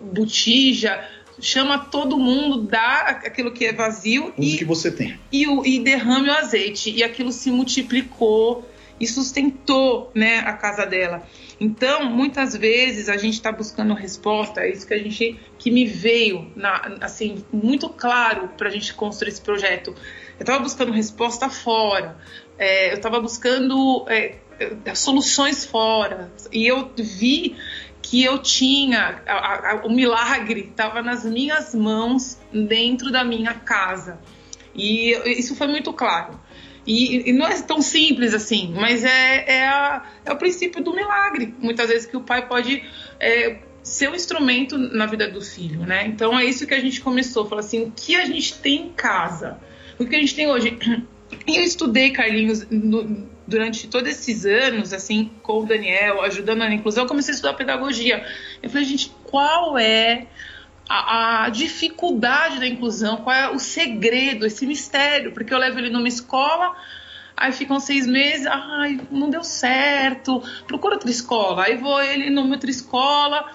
botija, 0.02 1.08
chama 1.40 1.78
todo 1.78 2.18
mundo, 2.18 2.64
dá 2.64 3.22
aquilo 3.26 3.52
que 3.52 3.66
é 3.66 3.74
vazio 3.74 4.26
Usa 4.26 4.34
o 4.38 4.44
e 4.44 4.58
que 4.58 4.66
você 4.66 4.92
tem. 4.92 5.20
e, 5.32 5.46
e 5.76 5.80
derrame 5.80 6.30
o 6.30 6.34
azeite. 6.34 6.92
E 6.92 7.04
aquilo 7.04 7.32
se 7.32 7.52
multiplicou 7.52 8.68
e 9.00 9.08
sustentou 9.08 10.12
né, 10.14 10.40
a 10.40 10.54
casa 10.54 10.86
dela. 10.86 11.24
Então, 11.60 12.06
muitas 12.06 12.56
vezes 12.56 13.10
a 13.10 13.18
gente 13.18 13.34
está 13.34 13.52
buscando 13.52 13.94
resposta, 13.94 14.62
é 14.62 14.72
isso 14.72 14.88
que 14.88 14.94
a 14.94 14.98
gente 14.98 15.38
que 15.58 15.70
me 15.70 15.86
veio 15.86 16.50
na, 16.56 16.98
assim 17.02 17.44
muito 17.52 17.90
claro 17.90 18.48
para 18.58 18.70
a 18.70 18.72
gente 18.72 18.94
construir 18.94 19.30
esse 19.30 19.42
projeto. 19.42 19.90
Eu 20.40 20.44
estava 20.44 20.60
buscando 20.60 20.92
resposta 20.94 21.50
fora, 21.50 22.18
é, 22.58 22.92
eu 22.92 22.96
estava 22.96 23.20
buscando 23.20 24.06
é, 24.08 24.36
é, 24.86 24.96
soluções 24.96 25.66
fora 25.66 26.32
e 26.52 26.66
eu 26.66 26.92
vi 26.98 27.58
que 28.02 28.24
eu 28.24 28.38
tinha 28.40 29.22
a- 29.28 29.72
a- 29.72 29.82
o 29.86 29.92
milagre 29.92 30.70
estava 30.70 31.02
nas 31.02 31.26
minhas 31.26 31.76
mãos 31.76 32.38
dentro 32.54 33.12
da 33.12 33.26
minha 33.26 33.54
casa 33.54 34.18
e 34.74 35.12
isso 35.38 35.56
foi 35.56 35.68
muito 35.68 35.92
claro 35.92 36.40
e, 36.86 37.30
e 37.30 37.34
não 37.34 37.46
é 37.48 37.62
tão 37.62 37.82
simples 37.82 38.34
assim 38.34 38.74
mas 38.76 39.04
é, 39.04 39.46
é, 39.48 39.68
a- 39.68 40.04
é 40.26 40.32
o 40.32 40.36
princípio 40.38 40.84
do 40.84 40.94
milagre 40.96 41.54
muitas 41.60 41.90
vezes 41.90 42.06
que 42.06 42.18
o 42.18 42.22
pai 42.22 42.48
pode 42.48 42.84
é, 43.20 43.58
ser 43.84 44.10
um 44.10 44.16
instrumento 44.16 44.78
na 44.78 45.06
vida 45.06 45.28
do 45.30 45.42
filho 45.42 45.82
né? 45.82 46.06
Então 46.08 46.38
é 46.38 46.46
isso 46.46 46.66
que 46.68 46.74
a 46.74 46.80
gente 46.80 47.02
começou 47.02 47.46
falou 47.46 47.60
assim 47.64 47.84
o 47.84 47.92
que 47.92 48.16
a 48.16 48.26
gente 48.26 48.56
tem 48.60 48.88
em 48.88 48.90
casa? 48.90 49.58
O 49.98 50.06
que 50.06 50.16
a 50.16 50.20
gente 50.20 50.34
tem 50.36 50.48
hoje? 50.48 50.78
E 51.46 51.58
eu 51.60 51.64
estudei 51.64 52.12
Carlinhos 52.12 52.66
no- 52.70 53.28
durante 53.46 53.88
todos 53.88 54.08
esses 54.10 54.46
anos, 54.46 54.94
assim, 54.94 55.32
com 55.42 55.62
o 55.62 55.66
Daniel, 55.66 56.22
ajudando 56.22 56.60
na 56.60 56.72
inclusão, 56.74 57.04
eu 57.04 57.08
comecei 57.08 57.34
a 57.34 57.36
estudar 57.36 57.54
pedagogia. 57.56 58.24
Eu 58.62 58.70
falei, 58.70 58.86
gente, 58.86 59.12
qual 59.24 59.76
é 59.78 60.28
a, 60.90 61.50
dificuldade 61.50 62.60
da 62.60 62.68
inclusão, 62.68 63.18
qual 63.18 63.36
é 63.36 63.50
o 63.52 63.60
segredo, 63.60 64.46
esse 64.46 64.66
mistério, 64.66 65.32
porque 65.32 65.54
eu 65.54 65.58
levo 65.60 65.78
ele 65.78 65.92
numa 65.92 66.08
escola, 66.08 66.76
aí 67.38 67.52
ficam 67.52 67.80
seis 67.80 68.08
meses, 68.08 68.48
ai, 68.48 69.00
não 69.12 69.30
deu 69.30 69.44
certo, 69.44 70.42
procura 70.66 70.96
outra 70.96 71.12
escola, 71.12 71.66
aí 71.66 71.78
vou 71.78 72.02
ele 72.02 72.32
numa 72.32 72.56
outra 72.56 72.72
escola, 72.72 73.52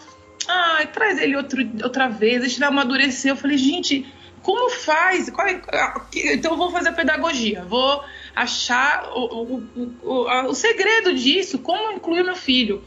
ai, 0.47 0.87
traz 0.87 1.18
ele 1.18 1.37
outro, 1.37 1.61
outra 1.82 2.09
vez, 2.09 2.41
deixa 2.41 2.59
ele 2.59 2.66
amadurecer. 2.66 3.32
Eu 3.32 3.37
falei, 3.37 3.59
gente, 3.59 4.07
como 4.41 4.70
faz? 4.70 5.28
É, 5.28 6.35
então 6.35 6.53
eu 6.53 6.57
vou 6.57 6.70
fazer 6.70 6.91
a 6.91 6.93
pedagogia, 6.93 7.64
vou 7.64 8.05
achar 8.37 9.11
o, 9.12 9.55
o, 9.55 9.93
o, 10.03 10.51
o 10.51 10.55
segredo 10.55 11.12
disso, 11.14 11.59
como 11.59 11.93
incluir 11.93 12.22
meu 12.22 12.37
filho. 12.37 12.85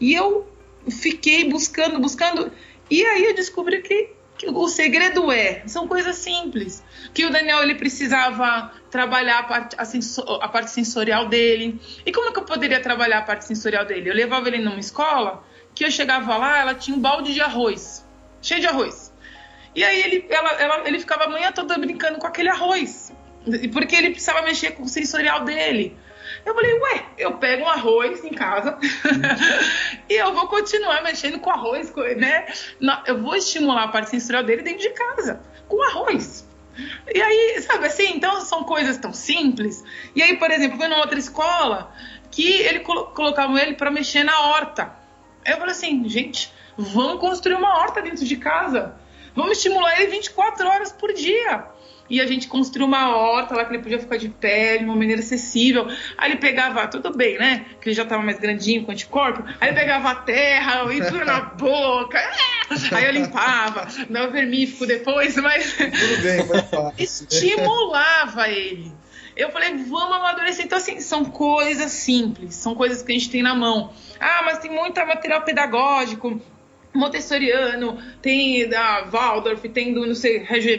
E 0.00 0.14
eu 0.14 0.46
fiquei 0.90 1.48
buscando, 1.48 1.98
buscando, 1.98 2.52
e 2.90 3.04
aí 3.04 3.24
eu 3.24 3.34
descobri 3.34 3.82
que, 3.82 4.10
que 4.36 4.48
o 4.48 4.68
segredo 4.68 5.30
é, 5.30 5.62
são 5.66 5.86
coisas 5.86 6.16
simples, 6.16 6.82
que 7.12 7.26
o 7.26 7.30
Daniel 7.30 7.62
ele 7.62 7.74
precisava 7.74 8.72
trabalhar 8.90 9.40
a 9.40 9.42
parte, 9.42 9.76
a, 9.78 9.84
sensor, 9.84 10.42
a 10.42 10.48
parte 10.48 10.70
sensorial 10.70 11.28
dele. 11.28 11.80
E 12.04 12.12
como 12.12 12.32
que 12.32 12.38
eu 12.38 12.44
poderia 12.44 12.80
trabalhar 12.80 13.18
a 13.18 13.22
parte 13.22 13.44
sensorial 13.44 13.84
dele? 13.84 14.08
Eu 14.08 14.14
levava 14.14 14.48
ele 14.48 14.58
numa 14.58 14.80
escola 14.80 15.44
que 15.74 15.84
eu 15.84 15.90
chegava 15.90 16.36
lá, 16.36 16.58
ela 16.58 16.74
tinha 16.74 16.96
um 16.96 17.00
balde 17.00 17.32
de 17.32 17.40
arroz, 17.40 18.04
cheio 18.42 18.60
de 18.60 18.66
arroz. 18.66 19.12
E 19.74 19.84
aí 19.84 20.00
ele, 20.02 20.26
ela, 20.28 20.50
ela, 20.54 20.88
ele 20.88 20.98
ficava 20.98 21.24
a 21.24 21.28
manhã 21.28 21.52
toda 21.52 21.78
brincando 21.78 22.18
com 22.18 22.26
aquele 22.26 22.48
arroz, 22.48 23.12
porque 23.72 23.94
ele 23.94 24.10
precisava 24.10 24.42
mexer 24.42 24.72
com 24.72 24.82
o 24.82 24.88
sensorial 24.88 25.44
dele. 25.44 25.96
Eu 26.48 26.54
falei, 26.54 26.72
ué, 26.72 27.04
eu 27.18 27.34
pego 27.34 27.64
um 27.64 27.68
arroz 27.68 28.24
em 28.24 28.32
casa 28.32 28.78
e 30.08 30.14
eu 30.14 30.32
vou 30.32 30.48
continuar 30.48 31.02
mexendo 31.02 31.38
com 31.38 31.50
arroz, 31.50 31.92
né? 32.16 32.46
Eu 33.06 33.20
vou 33.20 33.36
estimular 33.36 33.84
a 33.84 33.88
parte 33.88 34.08
sensorial 34.08 34.42
dele 34.42 34.62
dentro 34.62 34.80
de 34.80 34.88
casa, 34.90 35.42
com 35.68 35.82
arroz. 35.82 36.48
E 37.14 37.20
aí, 37.20 37.60
sabe 37.60 37.86
assim, 37.86 38.14
então 38.14 38.40
são 38.40 38.64
coisas 38.64 38.96
tão 38.96 39.12
simples. 39.12 39.84
E 40.14 40.22
aí, 40.22 40.38
por 40.38 40.50
exemplo, 40.50 40.78
foi 40.78 40.88
numa 40.88 41.02
outra 41.02 41.18
escola 41.18 41.92
que 42.30 42.50
ele 42.62 42.80
colocava 42.80 43.60
ele 43.60 43.74
para 43.74 43.90
mexer 43.90 44.24
na 44.24 44.48
horta. 44.48 44.90
Eu 45.44 45.58
falei 45.58 45.72
assim, 45.72 46.08
gente, 46.08 46.50
vamos 46.78 47.20
construir 47.20 47.56
uma 47.56 47.76
horta 47.78 48.00
dentro 48.00 48.24
de 48.24 48.36
casa. 48.36 48.94
Vamos 49.34 49.58
estimular 49.58 50.00
ele 50.00 50.12
24 50.12 50.66
horas 50.66 50.92
por 50.92 51.12
dia. 51.12 51.66
E 52.08 52.20
a 52.20 52.26
gente 52.26 52.48
construiu 52.48 52.86
uma 52.86 53.14
horta 53.16 53.54
lá 53.54 53.64
que 53.64 53.72
ele 53.74 53.82
podia 53.82 53.98
ficar 53.98 54.16
de 54.16 54.28
pé 54.28 54.78
de 54.78 54.84
uma 54.84 54.96
maneira 54.96 55.20
acessível. 55.20 55.86
Aí 56.16 56.30
ele 56.30 56.40
pegava, 56.40 56.86
tudo 56.88 57.16
bem, 57.16 57.38
né? 57.38 57.66
Que 57.80 57.88
ele 57.88 57.96
já 57.96 58.02
estava 58.02 58.22
mais 58.22 58.38
grandinho 58.38 58.84
com 58.84 58.92
anticorpo. 58.92 59.44
Aí 59.60 59.68
ele 59.68 59.78
pegava 59.78 60.10
a 60.10 60.14
terra 60.14 60.92
e 60.92 61.00
tudo 61.04 61.24
na 61.24 61.40
boca. 61.56 62.18
Aí 62.92 63.04
eu 63.04 63.12
limpava, 63.12 63.86
dava 64.08 64.28
vermífico 64.28 64.86
depois, 64.86 65.36
mas. 65.36 65.74
Tudo 65.74 66.22
bem, 66.22 66.46
foi 66.46 66.62
fácil. 66.62 66.94
Estimulava 66.98 68.48
ele. 68.48 68.92
Eu 69.36 69.52
falei, 69.52 69.70
vamos 69.70 70.16
amadurecer. 70.16 70.64
Então, 70.64 70.78
assim, 70.78 71.00
são 71.00 71.24
coisas 71.24 71.92
simples, 71.92 72.56
são 72.56 72.74
coisas 72.74 73.02
que 73.02 73.12
a 73.12 73.14
gente 73.14 73.30
tem 73.30 73.40
na 73.40 73.54
mão. 73.54 73.92
Ah, 74.18 74.42
mas 74.44 74.58
tem 74.58 74.70
muito 74.70 74.98
material 75.06 75.42
pedagógico. 75.42 76.40
Montessoriano, 76.98 78.02
tem 78.20 78.68
da 78.68 79.04
Waldorf, 79.04 79.68
tem 79.68 79.94
do, 79.94 80.06
não 80.06 80.14
sei, 80.14 80.38
Reggio 80.38 80.78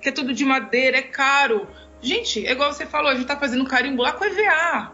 que 0.00 0.08
é 0.08 0.12
tudo 0.12 0.32
de 0.32 0.44
madeira, 0.44 0.98
é 0.98 1.02
caro. 1.02 1.68
Gente, 2.00 2.46
é 2.46 2.52
igual 2.52 2.72
você 2.72 2.86
falou, 2.86 3.10
a 3.10 3.14
gente 3.14 3.26
tá 3.26 3.36
fazendo 3.36 3.64
carimbo 3.64 4.02
lá 4.02 4.12
com 4.12 4.24
EVA. 4.24 4.92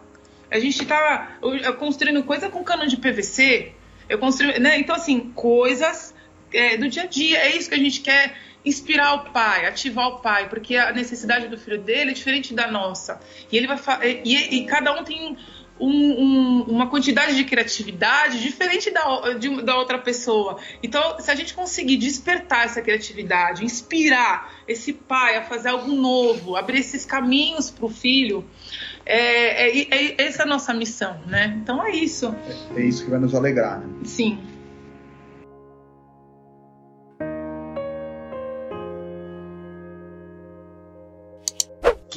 A 0.50 0.58
gente 0.58 0.84
tá 0.84 1.38
construindo 1.78 2.22
coisa 2.24 2.48
com 2.48 2.64
cano 2.64 2.86
de 2.86 2.96
PVC. 2.96 3.72
Eu 4.08 4.18
construí, 4.18 4.58
né? 4.58 4.78
Então, 4.78 4.96
assim, 4.96 5.30
coisas 5.34 6.14
é, 6.52 6.76
do 6.76 6.88
dia 6.88 7.02
a 7.02 7.06
dia. 7.06 7.38
É 7.38 7.56
isso 7.56 7.68
que 7.68 7.74
a 7.74 7.78
gente 7.78 8.00
quer 8.00 8.34
inspirar 8.64 9.14
o 9.14 9.30
pai, 9.30 9.66
ativar 9.66 10.08
o 10.08 10.18
pai, 10.18 10.48
porque 10.48 10.76
a 10.76 10.92
necessidade 10.92 11.48
do 11.48 11.56
filho 11.56 11.78
dele 11.78 12.10
é 12.10 12.14
diferente 12.14 12.54
da 12.54 12.70
nossa. 12.70 13.20
E 13.50 13.56
ele 13.56 13.66
vai 13.66 13.78
e, 14.24 14.56
e 14.56 14.66
cada 14.66 14.92
um 14.92 15.04
tem 15.04 15.36
um, 15.80 15.90
um, 15.90 16.62
uma 16.64 16.88
quantidade 16.88 17.36
de 17.36 17.44
criatividade 17.44 18.40
diferente 18.40 18.90
da, 18.90 19.34
de, 19.34 19.62
da 19.62 19.76
outra 19.76 19.98
pessoa. 19.98 20.58
Então, 20.82 21.18
se 21.20 21.30
a 21.30 21.34
gente 21.34 21.54
conseguir 21.54 21.96
despertar 21.96 22.64
essa 22.64 22.82
criatividade, 22.82 23.64
inspirar 23.64 24.52
esse 24.66 24.92
pai 24.92 25.36
a 25.36 25.42
fazer 25.44 25.68
algo 25.68 25.92
novo, 25.92 26.56
abrir 26.56 26.80
esses 26.80 27.04
caminhos 27.04 27.70
para 27.70 27.86
o 27.86 27.88
filho, 27.88 28.44
é, 29.04 29.68
é, 29.68 29.86
é, 29.90 30.26
essa 30.26 30.42
é 30.42 30.44
a 30.44 30.48
nossa 30.48 30.74
missão, 30.74 31.18
né? 31.26 31.58
Então 31.62 31.84
é 31.84 31.90
isso. 31.90 32.34
É, 32.76 32.80
é 32.80 32.84
isso 32.84 33.04
que 33.04 33.10
vai 33.10 33.18
nos 33.18 33.34
alegrar, 33.34 33.80
né? 33.80 33.86
Sim. 34.04 34.38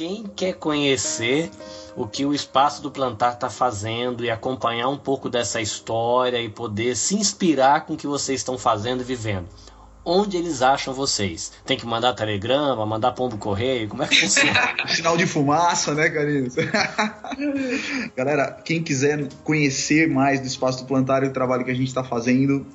Quem 0.02 0.24
quer 0.34 0.54
conhecer 0.54 1.48
o 1.94 2.08
que 2.08 2.26
o 2.26 2.34
espaço 2.34 2.82
do 2.82 2.90
plantar 2.90 3.34
está 3.34 3.48
fazendo 3.48 4.24
e 4.24 4.30
acompanhar 4.30 4.88
um 4.88 4.98
pouco 4.98 5.30
dessa 5.30 5.60
história 5.60 6.42
e 6.42 6.48
poder 6.48 6.96
se 6.96 7.14
inspirar 7.14 7.86
com 7.86 7.94
o 7.94 7.96
que 7.96 8.08
vocês 8.08 8.40
estão 8.40 8.58
fazendo 8.58 9.02
e 9.02 9.04
vivendo. 9.04 9.46
Onde 10.04 10.36
eles 10.36 10.60
acham 10.60 10.92
vocês? 10.92 11.52
Tem 11.64 11.76
que 11.76 11.86
mandar 11.86 12.14
telegrama, 12.14 12.84
mandar 12.84 13.12
pombo 13.12 13.38
correio? 13.38 13.88
Como 13.88 14.02
é 14.02 14.08
que 14.08 14.22
funciona? 14.22 14.74
Sinal 14.92 15.16
de 15.16 15.24
fumaça, 15.24 15.94
né, 15.94 16.10
Carlinhos? 16.10 16.56
Galera, 18.16 18.60
quem 18.64 18.82
quiser 18.82 19.28
conhecer 19.44 20.10
mais 20.10 20.40
do 20.40 20.48
Espaço 20.48 20.82
do 20.82 20.88
Plantar 20.88 21.22
e 21.22 21.28
o 21.28 21.32
trabalho 21.32 21.64
que 21.64 21.70
a 21.70 21.74
gente 21.74 21.86
está 21.86 22.02
fazendo, 22.02 22.66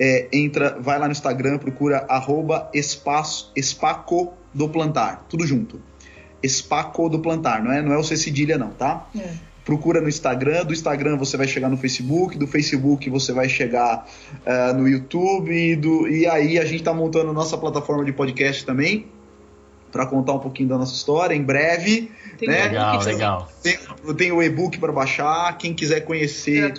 é, 0.00 0.30
entra, 0.32 0.80
vai 0.80 0.98
lá 0.98 1.04
no 1.04 1.12
Instagram, 1.12 1.58
procura 1.58 2.06
arroba 2.08 2.70
espaço, 2.72 3.52
espaco 3.54 4.32
do 4.54 4.66
plantar, 4.70 5.26
tudo 5.28 5.46
junto. 5.46 5.78
Espaco 6.44 7.08
do 7.08 7.18
Plantar, 7.18 7.62
não 7.62 7.72
é, 7.72 7.82
não 7.82 7.92
é 7.92 7.98
o 7.98 8.04
C 8.04 8.16
cedilha 8.16 8.58
não, 8.58 8.70
tá? 8.70 9.08
É. 9.18 9.54
Procura 9.64 10.00
no 10.00 10.08
Instagram, 10.08 10.64
do 10.64 10.74
Instagram 10.74 11.16
você 11.16 11.38
vai 11.38 11.48
chegar 11.48 11.70
no 11.70 11.76
Facebook, 11.76 12.36
do 12.36 12.46
Facebook 12.46 13.08
você 13.08 13.32
vai 13.32 13.48
chegar 13.48 14.06
uh, 14.46 14.76
no 14.76 14.86
YouTube 14.86 15.50
e, 15.50 15.74
do, 15.74 16.06
e 16.06 16.26
aí 16.26 16.58
a 16.58 16.64
gente 16.64 16.80
está 16.80 16.92
montando 16.92 17.32
nossa 17.32 17.56
plataforma 17.56 18.04
de 18.04 18.12
podcast 18.12 18.66
também 18.66 19.06
para 19.94 20.06
contar 20.06 20.32
um 20.32 20.40
pouquinho 20.40 20.68
da 20.68 20.76
nossa 20.76 20.92
história 20.92 21.36
em 21.36 21.42
breve. 21.42 22.10
Tem 22.36 22.48
né? 22.48 22.64
Legal, 22.64 23.00
legal. 23.04 23.48
Tem, 23.62 23.78
tem 24.16 24.32
o 24.32 24.42
e-book 24.42 24.76
para 24.80 24.90
baixar. 24.90 25.56
Quem 25.56 25.72
quiser 25.72 26.00
conhecer, 26.00 26.74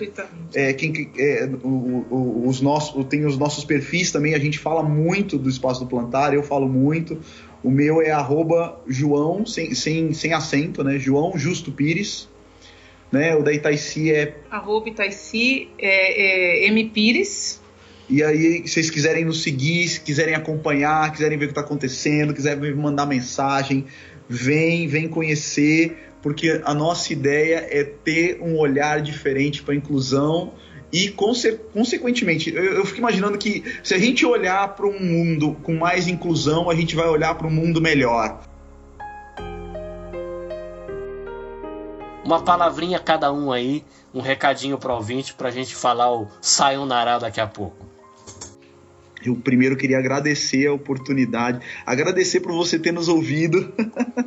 é, 0.54 0.74
quem, 0.74 1.10
é, 1.16 1.48
o, 1.64 2.04
o, 2.10 2.44
os 2.46 2.60
nossos, 2.60 3.06
tem 3.06 3.24
os 3.24 3.38
nossos 3.38 3.64
perfis 3.64 4.12
também. 4.12 4.34
A 4.34 4.38
gente 4.38 4.58
fala 4.58 4.82
muito 4.82 5.38
do 5.38 5.48
espaço 5.48 5.80
do 5.80 5.86
plantar. 5.86 6.34
Eu 6.34 6.42
falo 6.42 6.68
muito. 6.68 7.18
O 7.66 7.70
meu 7.72 8.00
é 8.00 8.12
arroba 8.12 8.80
João, 8.86 9.44
sem, 9.44 9.74
sem, 9.74 10.14
sem 10.14 10.32
acento, 10.32 10.84
né? 10.84 11.00
João 11.00 11.36
Justo 11.36 11.72
Pires. 11.72 12.28
Né? 13.10 13.34
O 13.34 13.42
da 13.42 13.52
Itaici 13.52 14.12
é. 14.12 14.36
Arroba 14.48 14.88
Itaici 14.88 15.68
é, 15.76 16.62
é 16.62 16.68
M 16.68 16.84
Pires. 16.90 17.60
E 18.08 18.22
aí, 18.22 18.62
se 18.62 18.68
vocês 18.68 18.88
quiserem 18.88 19.24
nos 19.24 19.42
seguir, 19.42 19.88
se 19.88 20.00
quiserem 20.00 20.36
acompanhar, 20.36 21.10
quiserem 21.10 21.36
ver 21.36 21.46
o 21.46 21.48
que 21.48 21.52
está 21.58 21.62
acontecendo, 21.62 22.32
quiserem 22.32 22.72
mandar 22.72 23.04
mensagem, 23.04 23.86
vem, 24.28 24.86
vem 24.86 25.08
conhecer, 25.08 26.12
porque 26.22 26.60
a 26.64 26.72
nossa 26.72 27.12
ideia 27.12 27.66
é 27.68 27.82
ter 27.82 28.38
um 28.40 28.56
olhar 28.56 29.02
diferente 29.02 29.64
para 29.64 29.74
a 29.74 29.76
inclusão 29.76 30.52
e, 30.96 31.10
conse 31.10 31.52
consequentemente, 31.74 32.54
eu, 32.54 32.64
eu, 32.64 32.86
fico 32.86 33.00
imaginando 33.00 33.36
que 33.36 33.62
se 33.84 33.92
a 33.92 33.98
gente 33.98 34.24
olhar 34.24 34.74
para 34.74 34.86
um 34.86 34.98
mundo 34.98 35.54
com 35.62 35.74
mais 35.74 36.08
inclusão, 36.08 36.70
a 36.70 36.74
gente 36.74 36.96
vai 36.96 37.06
olhar 37.06 37.34
para 37.34 37.46
um 37.46 37.50
mundo 37.50 37.82
melhor. 37.82 38.40
Uma 42.24 42.42
palavrinha 42.42 42.98
cada 42.98 43.30
um 43.30 43.52
aí, 43.52 43.84
um 44.14 44.22
recadinho 44.22 44.78
para 44.78 44.94
o 44.94 44.96
ouvinte 44.96 45.34
para 45.34 45.48
a 45.48 45.52
gente 45.52 45.74
falar 45.74 46.10
o 46.10 46.28
Sayonara 46.40 47.18
daqui 47.18 47.42
a 47.42 47.46
pouco. 47.46 47.84
Eu 49.22 49.36
primeiro 49.36 49.76
queria 49.76 49.98
agradecer 49.98 50.66
a 50.66 50.72
oportunidade, 50.72 51.60
agradecer 51.84 52.40
por 52.40 52.52
você 52.52 52.78
ter 52.78 52.92
nos 52.92 53.08
ouvido. 53.08 53.70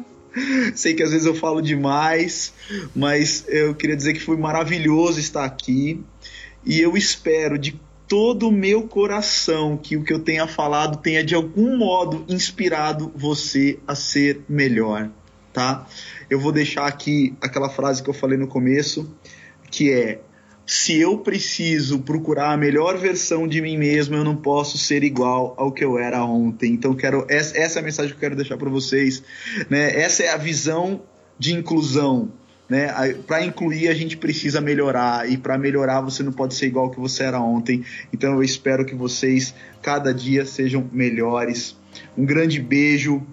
Sei 0.75 0.93
que 0.93 1.01
às 1.01 1.09
vezes 1.09 1.25
eu 1.25 1.33
falo 1.33 1.61
demais, 1.61 2.53
mas 2.95 3.43
eu 3.47 3.73
queria 3.73 3.95
dizer 3.95 4.13
que 4.13 4.19
foi 4.19 4.37
maravilhoso 4.37 5.19
estar 5.19 5.43
aqui. 5.43 6.03
E 6.65 6.79
eu 6.79 6.97
espero 6.97 7.57
de 7.57 7.79
todo 8.07 8.47
o 8.47 8.51
meu 8.51 8.87
coração 8.87 9.77
que 9.77 9.95
o 9.95 10.03
que 10.03 10.11
eu 10.11 10.19
tenha 10.19 10.47
falado 10.47 10.97
tenha 10.97 11.23
de 11.23 11.35
algum 11.35 11.77
modo 11.77 12.25
inspirado 12.27 13.11
você 13.15 13.77
a 13.87 13.93
ser 13.93 14.41
melhor, 14.49 15.09
tá? 15.53 15.87
Eu 16.27 16.39
vou 16.39 16.51
deixar 16.51 16.87
aqui 16.87 17.35
aquela 17.39 17.69
frase 17.69 18.01
que 18.01 18.09
eu 18.09 18.13
falei 18.13 18.37
no 18.37 18.47
começo, 18.47 19.15
que 19.69 19.91
é: 19.91 20.21
se 20.65 20.97
eu 20.97 21.19
preciso 21.19 21.99
procurar 21.99 22.51
a 22.51 22.57
melhor 22.57 22.97
versão 22.97 23.47
de 23.47 23.61
mim 23.61 23.77
mesmo, 23.77 24.15
eu 24.15 24.23
não 24.23 24.35
posso 24.35 24.77
ser 24.77 25.03
igual 25.03 25.53
ao 25.55 25.71
que 25.71 25.85
eu 25.85 25.99
era 25.99 26.23
ontem. 26.25 26.73
Então 26.73 26.95
quero 26.95 27.25
essa 27.29 27.57
é 27.57 27.79
a 27.79 27.83
mensagem 27.83 28.11
que 28.11 28.17
eu 28.17 28.21
quero 28.21 28.35
deixar 28.35 28.57
para 28.57 28.69
vocês, 28.69 29.23
né? 29.69 29.99
Essa 29.99 30.23
é 30.23 30.29
a 30.29 30.37
visão 30.37 31.03
de 31.37 31.53
inclusão 31.53 32.31
né? 32.69 33.13
Para 33.25 33.43
incluir 33.43 33.87
a 33.87 33.93
gente 33.93 34.15
precisa 34.15 34.61
melhorar 34.61 35.29
e 35.29 35.37
para 35.37 35.57
melhorar 35.57 36.01
você 36.01 36.21
não 36.21 36.31
pode 36.31 36.53
ser 36.53 36.67
igual 36.67 36.91
que 36.91 36.99
você 36.99 37.23
era 37.23 37.41
ontem. 37.41 37.83
Então 38.13 38.33
eu 38.33 38.43
espero 38.43 38.85
que 38.85 38.93
vocês 38.93 39.55
cada 39.81 40.13
dia 40.13 40.45
sejam 40.45 40.87
melhores. 40.91 41.75
Um 42.17 42.25
grande 42.25 42.61
beijo 42.61 43.25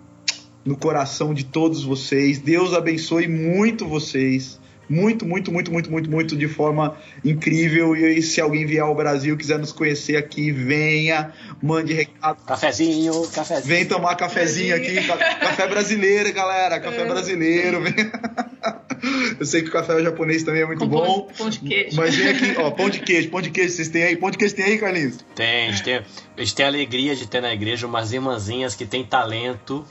no 0.65 0.77
coração 0.77 1.35
de 1.35 1.45
todos 1.45 1.85
vocês. 1.85 2.39
Deus 2.39 2.73
abençoe 2.73 3.29
muito 3.29 3.87
vocês 3.87 4.59
muito, 4.89 5.27
muito, 5.27 5.53
muito, 5.53 5.73
muito, 5.73 5.91
muito, 5.91 6.11
muito 6.11 6.37
de 6.37 6.49
forma 6.49 6.97
incrível. 7.25 7.97
E 7.97 8.23
se 8.23 8.41
alguém 8.41 8.67
vier 8.67 8.83
ao 8.83 8.95
Brasil 8.95 9.37
quiser 9.37 9.59
nos 9.59 9.73
conhecer 9.73 10.17
aqui, 10.17 10.51
venha, 10.51 11.33
mande 11.63 11.93
recado. 11.93 12.45
Cafezinho, 12.45 13.27
cafezinho. 13.29 13.67
Vem 13.67 13.85
tomar 13.85 14.15
cafezinho 14.17 14.75
aqui, 14.75 14.95
café 15.07 15.67
brasileiro, 15.67 16.33
galera, 16.33 16.81
café 16.81 17.03
é. 17.03 17.07
brasileiro. 17.07 17.83
Eu 19.39 19.45
sei 19.45 19.63
que 19.63 19.69
o 19.69 19.73
café 19.73 20.03
japonês 20.03 20.43
também 20.43 20.63
é 20.63 20.67
muito 20.67 20.81
Com 20.81 20.89
bom. 20.89 21.29
Pão 21.37 21.51
de 21.51 21.61
queijo. 21.61 21.97
Mas 21.97 22.15
vem 22.15 22.29
aqui, 22.29 22.55
ó, 22.59 22.71
pão 22.71 22.89
de 22.89 23.01
queijo, 23.01 23.29
pão 23.29 23.43
de 23.43 23.51
queijo, 23.51 23.75
vocês 23.75 23.89
têm 23.89 24.03
aí? 24.03 24.17
Pão 24.17 24.31
de 24.31 24.39
queijo 24.39 24.55
tem 24.55 24.65
aí, 24.65 24.79
Carlinhos? 24.79 25.19
Tem, 25.35 25.69
a 25.69 25.71
gente 25.71 25.83
tem, 25.85 25.95
a 25.97 26.41
gente 26.41 26.55
tem 26.55 26.65
a 26.65 26.69
alegria 26.69 27.15
de 27.15 27.27
ter 27.27 27.41
na 27.41 27.53
igreja 27.53 27.87
umas 27.87 28.13
irmãzinhas 28.13 28.75
que 28.75 28.87
tem 28.87 29.05
talento. 29.05 29.85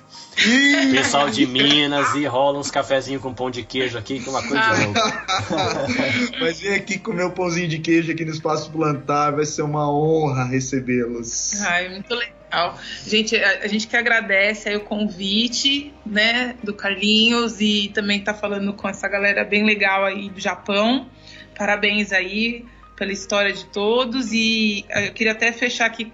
Pessoal 0.91 1.29
de 1.29 1.45
Minas 1.45 2.13
e 2.15 2.25
rola 2.25 2.59
uns 2.59 2.69
cafezinhos 2.71 3.21
com 3.21 3.33
pão 3.33 3.49
de 3.49 3.63
queijo 3.63 3.97
aqui, 3.97 4.19
que 4.19 4.27
é 4.27 4.31
uma 4.31 4.41
coisa 4.41 4.63
ah. 4.63 4.84
Mas 6.39 6.59
vem 6.59 6.73
aqui 6.73 6.97
comer 6.97 7.23
o 7.23 7.31
pãozinho 7.31 7.67
de 7.67 7.79
queijo 7.79 8.11
aqui 8.11 8.25
no 8.25 8.31
Espaço 8.31 8.71
Plantar, 8.71 9.31
vai 9.31 9.45
ser 9.45 9.61
uma 9.61 9.91
honra 9.91 10.45
recebê-los. 10.45 11.61
Ai, 11.61 11.89
muito 11.89 12.13
legal. 12.13 12.79
Gente, 13.05 13.35
a, 13.35 13.59
a, 13.63 13.67
gente 13.67 13.87
que 13.87 13.97
agradece 13.97 14.69
aí 14.69 14.75
o 14.75 14.81
convite, 14.81 15.93
né, 16.05 16.55
do 16.63 16.73
Carlinhos 16.73 17.59
e 17.59 17.91
também 17.93 18.21
tá 18.21 18.33
falando 18.33 18.73
com 18.73 18.87
essa 18.87 19.07
galera 19.07 19.43
bem 19.43 19.65
legal 19.65 20.05
aí 20.05 20.29
do 20.29 20.39
Japão. 20.39 21.09
Parabéns 21.57 22.11
aí 22.11 22.65
pela 22.95 23.11
história 23.11 23.51
de 23.51 23.65
todos 23.65 24.31
e 24.31 24.85
eu 24.89 25.13
queria 25.13 25.33
até 25.33 25.51
fechar 25.51 25.85
aqui 25.85 26.11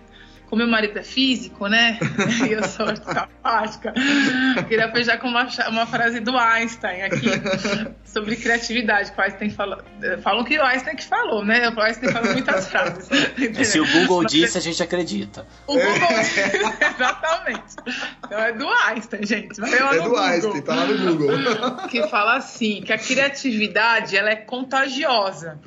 como 0.52 0.64
meu 0.64 0.68
marido 0.68 1.00
é 1.00 1.04
físico, 1.04 1.68
né? 1.68 1.98
E 2.46 2.52
eu 2.52 2.64
sou 2.64 2.86
artística 3.42 3.94
queria 4.68 4.92
fechar 4.92 5.18
com 5.18 5.30
uma, 5.30 5.48
uma 5.70 5.86
frase 5.86 6.20
do 6.20 6.38
Einstein 6.38 7.04
aqui 7.04 7.30
sobre 8.04 8.36
criatividade, 8.36 9.14
que 9.14 9.20
o 9.20 9.24
Einstein 9.24 9.50
falou. 9.50 9.82
Falam 10.22 10.44
que 10.44 10.60
o 10.60 10.64
Einstein 10.64 10.98
que 10.98 11.06
falou, 11.06 11.46
né? 11.46 11.70
O 11.70 11.80
Einstein 11.80 12.12
falou 12.12 12.34
muitas 12.34 12.68
frases. 12.68 13.08
Se 13.66 13.80
o 13.80 13.88
Google 13.88 14.24
Mas, 14.24 14.32
disse, 14.32 14.58
a 14.58 14.62
gente 14.62 14.84
acredita. 14.84 15.48
O 15.66 15.74
Google 15.74 16.20
disse, 16.20 16.42
exatamente. 16.96 17.76
Então 18.26 18.40
é 18.40 18.52
do 18.52 18.68
Einstein, 18.68 19.26
gente. 19.26 19.62
Vai 19.62 19.80
lá 19.80 19.96
é 19.96 19.98
no 19.98 20.04
do 20.04 20.10
Google, 20.10 20.24
Einstein, 20.24 20.62
tá 20.62 20.76
lá 20.76 20.86
no 20.86 21.16
Google. 21.16 21.88
Que 21.90 22.08
fala 22.08 22.36
assim, 22.36 22.82
que 22.82 22.92
a 22.92 22.98
criatividade 22.98 24.18
ela 24.18 24.30
é 24.30 24.36
contagiosa. 24.36 25.60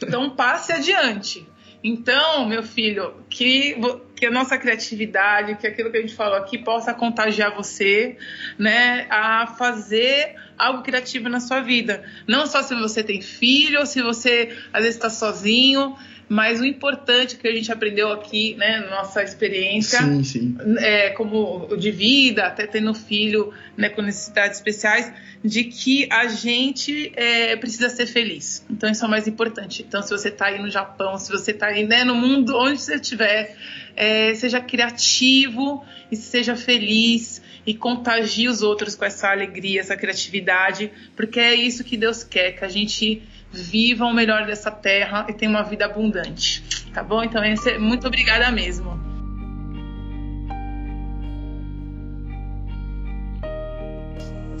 Então 0.00 0.30
passe 0.30 0.72
adiante. 0.72 1.46
Então, 1.86 2.48
meu 2.48 2.62
filho, 2.62 3.12
que, 3.28 3.76
que 4.16 4.24
a 4.24 4.30
nossa 4.30 4.56
criatividade, 4.56 5.56
que 5.56 5.66
aquilo 5.66 5.90
que 5.90 5.98
a 5.98 6.00
gente 6.00 6.14
falou 6.14 6.38
aqui 6.38 6.56
possa 6.56 6.94
contagiar 6.94 7.54
você, 7.54 8.16
né, 8.58 9.06
a 9.10 9.46
fazer 9.46 10.34
algo 10.56 10.82
criativo 10.82 11.28
na 11.28 11.40
sua 11.40 11.60
vida. 11.60 12.02
Não 12.26 12.46
só 12.46 12.62
se 12.62 12.74
você 12.74 13.04
tem 13.04 13.20
filho, 13.20 13.80
ou 13.80 13.86
se 13.86 14.00
você 14.00 14.56
às 14.72 14.80
vezes 14.82 14.96
está 14.96 15.10
sozinho, 15.10 15.94
mas 16.34 16.60
o 16.60 16.64
importante 16.64 17.36
que 17.36 17.46
a 17.46 17.52
gente 17.52 17.70
aprendeu 17.70 18.10
aqui, 18.10 18.56
né, 18.56 18.84
nossa 18.90 19.22
experiência, 19.22 20.00
sim, 20.00 20.24
sim. 20.24 20.56
É, 20.78 21.10
como 21.10 21.76
de 21.76 21.92
vida, 21.92 22.44
até 22.44 22.66
tendo 22.66 22.92
filho 22.92 23.54
né, 23.76 23.88
com 23.88 24.02
necessidades 24.02 24.58
especiais, 24.58 25.12
de 25.44 25.62
que 25.62 26.08
a 26.10 26.26
gente 26.26 27.12
é, 27.14 27.54
precisa 27.54 27.88
ser 27.88 28.06
feliz. 28.06 28.66
Então 28.68 28.90
isso 28.90 29.04
é 29.04 29.06
o 29.06 29.10
mais 29.12 29.28
importante. 29.28 29.84
Então 29.86 30.02
se 30.02 30.10
você 30.10 30.28
está 30.28 30.46
aí 30.46 30.60
no 30.60 30.68
Japão, 30.68 31.16
se 31.18 31.30
você 31.30 31.52
está 31.52 31.68
aí 31.68 31.86
né, 31.86 32.02
no 32.02 32.16
mundo 32.16 32.56
onde 32.56 32.80
você 32.80 32.96
estiver, 32.96 33.56
é, 33.94 34.34
seja 34.34 34.60
criativo 34.60 35.84
e 36.10 36.16
seja 36.16 36.56
feliz 36.56 37.40
e 37.64 37.74
contagie 37.74 38.48
os 38.48 38.60
outros 38.60 38.96
com 38.96 39.04
essa 39.04 39.30
alegria, 39.30 39.80
essa 39.80 39.96
criatividade, 39.96 40.90
porque 41.14 41.38
é 41.38 41.54
isso 41.54 41.84
que 41.84 41.96
Deus 41.96 42.24
quer, 42.24 42.58
que 42.58 42.64
a 42.64 42.68
gente 42.68 43.22
viva 43.54 44.04
o 44.04 44.12
melhor 44.12 44.46
dessa 44.46 44.70
terra 44.70 45.26
e 45.28 45.32
tenha 45.32 45.50
uma 45.50 45.62
vida 45.62 45.84
abundante. 45.84 46.62
Tá 46.92 47.02
bom? 47.02 47.22
Então, 47.22 47.42
é 47.42 47.78
muito 47.78 48.06
obrigada 48.06 48.50
mesmo. 48.50 49.04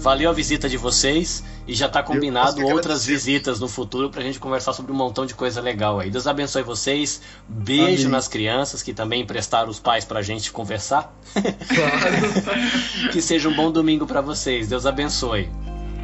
Valeu 0.04 0.28
a 0.28 0.34
visita 0.34 0.68
de 0.68 0.76
vocês 0.76 1.42
e 1.66 1.74
já 1.74 1.86
está 1.86 2.02
combinado 2.02 2.62
outras 2.66 3.06
visitas 3.06 3.58
no 3.58 3.68
futuro 3.68 4.10
para 4.10 4.20
a 4.20 4.22
gente 4.22 4.38
conversar 4.38 4.74
sobre 4.74 4.92
um 4.92 4.94
montão 4.94 5.24
de 5.24 5.34
coisa 5.34 5.62
legal 5.62 5.98
aí. 5.98 6.10
Deus 6.10 6.26
abençoe 6.26 6.62
vocês. 6.62 7.22
Beijo 7.48 8.02
Amém. 8.02 8.12
nas 8.12 8.28
crianças 8.28 8.82
que 8.82 8.92
também 8.92 9.22
emprestaram 9.22 9.70
os 9.70 9.80
pais 9.80 10.04
para 10.04 10.18
a 10.18 10.22
gente 10.22 10.52
conversar. 10.52 11.10
Claro. 11.32 13.08
que 13.12 13.22
seja 13.22 13.48
um 13.48 13.54
bom 13.54 13.72
domingo 13.72 14.06
para 14.06 14.20
vocês. 14.20 14.68
Deus 14.68 14.84
abençoe. 14.84 15.48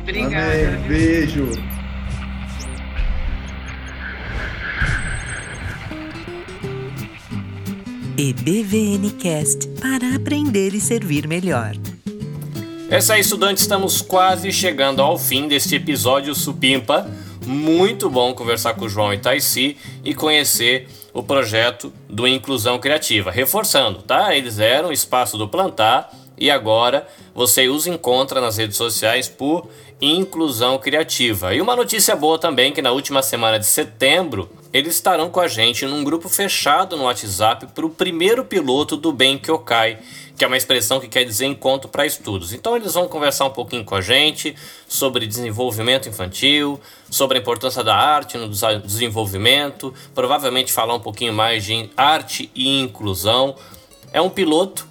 Obrigada. 0.00 0.46
Amém. 0.46 0.88
Beijo. 0.88 1.79
EBVNcast 8.18 9.68
para 9.80 10.16
aprender 10.16 10.74
e 10.74 10.80
servir 10.80 11.26
melhor. 11.26 11.72
É 12.90 12.98
isso 12.98 13.12
aí, 13.12 13.20
estudantes, 13.20 13.62
estamos 13.62 14.02
quase 14.02 14.52
chegando 14.52 15.00
ao 15.00 15.18
fim 15.18 15.46
deste 15.46 15.76
episódio 15.76 16.34
supimpa. 16.34 17.08
Muito 17.46 18.10
bom 18.10 18.34
conversar 18.34 18.74
com 18.74 18.84
o 18.84 18.88
João 18.88 19.14
Itaici 19.14 19.76
e 20.04 20.14
conhecer 20.14 20.88
o 21.12 21.22
projeto 21.22 21.92
do 22.08 22.26
Inclusão 22.26 22.78
Criativa. 22.78 23.30
Reforçando, 23.30 24.02
tá? 24.02 24.34
Eles 24.34 24.58
eram 24.58 24.92
Espaço 24.92 25.38
do 25.38 25.48
Plantar 25.48 26.12
e 26.36 26.50
agora 26.50 27.06
você 27.34 27.68
os 27.68 27.86
encontra 27.86 28.40
nas 28.40 28.56
redes 28.56 28.76
sociais 28.76 29.28
por 29.28 29.68
Inclusão 30.00 30.78
Criativa. 30.78 31.54
E 31.54 31.60
uma 31.60 31.76
notícia 31.76 32.16
boa 32.16 32.38
também 32.38 32.72
que 32.72 32.82
na 32.82 32.90
última 32.90 33.22
semana 33.22 33.58
de 33.58 33.66
setembro 33.66 34.50
eles 34.72 34.94
estarão 34.94 35.30
com 35.30 35.40
a 35.40 35.48
gente 35.48 35.84
num 35.84 36.04
grupo 36.04 36.28
fechado 36.28 36.96
no 36.96 37.04
WhatsApp 37.04 37.66
para 37.74 37.84
o 37.84 37.90
primeiro 37.90 38.44
piloto 38.44 38.96
do 38.96 39.12
Bem 39.12 39.36
Kyokai, 39.36 39.98
que 40.36 40.44
é 40.44 40.46
uma 40.46 40.56
expressão 40.56 41.00
que 41.00 41.08
quer 41.08 41.24
dizer 41.24 41.46
encontro 41.46 41.88
para 41.88 42.06
estudos. 42.06 42.52
Então 42.52 42.76
eles 42.76 42.94
vão 42.94 43.08
conversar 43.08 43.46
um 43.46 43.50
pouquinho 43.50 43.84
com 43.84 43.96
a 43.96 44.00
gente 44.00 44.54
sobre 44.88 45.26
desenvolvimento 45.26 46.08
infantil, 46.08 46.80
sobre 47.10 47.38
a 47.38 47.40
importância 47.40 47.82
da 47.82 47.96
arte 47.96 48.38
no 48.38 48.48
desenvolvimento, 48.48 49.92
provavelmente 50.14 50.72
falar 50.72 50.94
um 50.94 51.00
pouquinho 51.00 51.32
mais 51.32 51.64
de 51.64 51.90
arte 51.96 52.50
e 52.54 52.80
inclusão. 52.80 53.56
É 54.12 54.20
um 54.20 54.30
piloto 54.30 54.88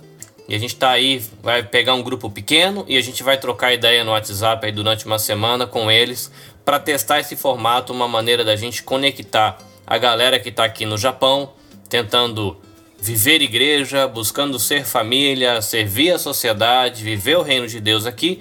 e 0.49 0.55
a 0.55 0.57
gente 0.57 0.73
está 0.73 0.89
aí, 0.89 1.23
vai 1.41 1.63
pegar 1.63 1.93
um 1.93 2.01
grupo 2.01 2.30
pequeno 2.30 2.84
e 2.88 2.97
a 2.97 3.01
gente 3.01 3.23
vai 3.23 3.38
trocar 3.38 3.71
ideia 3.71 4.03
no 4.03 4.11
WhatsApp 4.11 4.65
aí 4.65 4.71
durante 4.71 5.05
uma 5.05 5.19
semana 5.19 5.65
com 5.65 5.89
eles 5.89 6.32
para 6.65 6.80
testar 6.80 7.19
esse 7.19 7.36
formato, 7.36 7.93
uma 7.93 8.07
maneira 8.07 8.43
da 8.43 8.55
gente 8.55 8.84
conectar 8.84 9.68
a 9.89 9.97
galera 9.97 10.39
que 10.39 10.49
está 10.49 10.65
aqui 10.65 10.85
no 10.85 10.99
Japão, 10.99 11.51
tentando 11.89 12.55
viver 13.01 13.41
igreja, 13.41 14.07
buscando 14.07 14.59
ser 14.59 14.85
família, 14.85 15.63
servir 15.63 16.11
a 16.11 16.19
sociedade, 16.19 17.03
viver 17.03 17.39
o 17.39 17.41
reino 17.41 17.67
de 17.67 17.79
Deus 17.79 18.05
aqui, 18.05 18.39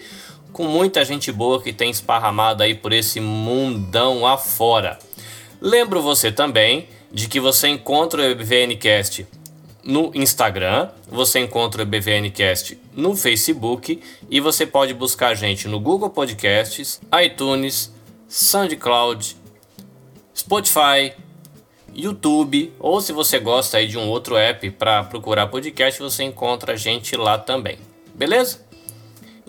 com 0.53 0.65
muita 0.65 1.03
gente 1.07 1.33
boa 1.33 1.63
que 1.63 1.73
tem 1.73 1.91
esparramado 1.91 2.63
aí 2.63 2.75
por 2.75 2.93
esse 2.93 3.19
mundão 3.19 4.27
afora. 4.27 4.99
Lembro 5.59 6.03
você 6.03 6.31
também 6.31 6.87
de 7.11 7.29
que 7.29 7.41
você 7.41 7.69
encontra 7.69 8.21
o 8.21 8.25
EBVNcast 8.27 9.27
no 9.83 10.11
Instagram, 10.15 10.91
você 11.09 11.39
encontra 11.39 11.81
o 11.81 11.83
EBVNcast 11.83 12.79
no 12.95 13.17
Facebook 13.17 14.03
e 14.29 14.39
você 14.39 14.67
pode 14.67 14.93
buscar 14.93 15.29
a 15.29 15.35
gente 15.35 15.67
no 15.67 15.81
Google 15.81 16.11
Podcasts, 16.11 17.01
iTunes, 17.25 17.91
SoundCloud, 18.29 19.35
Spotify, 20.37 21.15
YouTube, 21.99 22.73
ou 22.79 23.01
se 23.01 23.13
você 23.13 23.41
gosta 23.41 23.79
aí 23.79 23.89
de 23.89 23.99
um 23.99 24.09
outro 24.09 24.37
app 24.37 24.71
para 24.71 25.03
procurar 25.03 25.49
podcast, 25.49 26.01
você 26.01 26.23
encontra 26.23 26.75
a 26.75 26.77
gente 26.77 27.17
lá 27.17 27.37
também. 27.37 27.77
Beleza? 28.15 28.65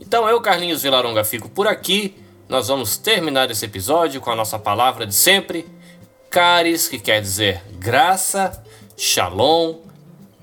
Então 0.02 0.28
eu, 0.28 0.42
Carlinhos 0.42 0.82
Vilaronga, 0.82 1.24
fico 1.24 1.48
por 1.48 1.68
aqui. 1.68 2.16
Nós 2.48 2.68
vamos 2.68 2.98
terminar 2.98 3.52
esse 3.52 3.64
episódio 3.66 4.20
com 4.20 4.32
a 4.32 4.36
nossa 4.36 4.58
palavra 4.58 5.06
de 5.06 5.14
sempre, 5.14 5.68
caris, 6.32 6.88
que 6.88 6.98
quer 6.98 7.22
dizer 7.22 7.62
graça, 7.74 8.64
shalom, 8.98 9.76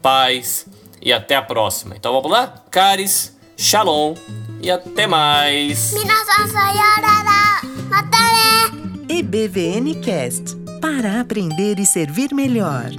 paz 0.00 0.66
e 1.02 1.12
até 1.12 1.34
a 1.34 1.42
próxima. 1.42 1.96
Então 1.96 2.12
vamos 2.12 2.30
lá? 2.30 2.62
Caris, 2.70 3.36
shalom 3.56 4.14
e 4.62 4.70
até 4.70 5.08
mais. 5.08 5.92
EBVN 9.08 9.94
Cast 10.00 10.65
para 10.80 11.20
aprender 11.20 11.78
e 11.78 11.86
servir 11.86 12.32
melhor. 12.34 12.90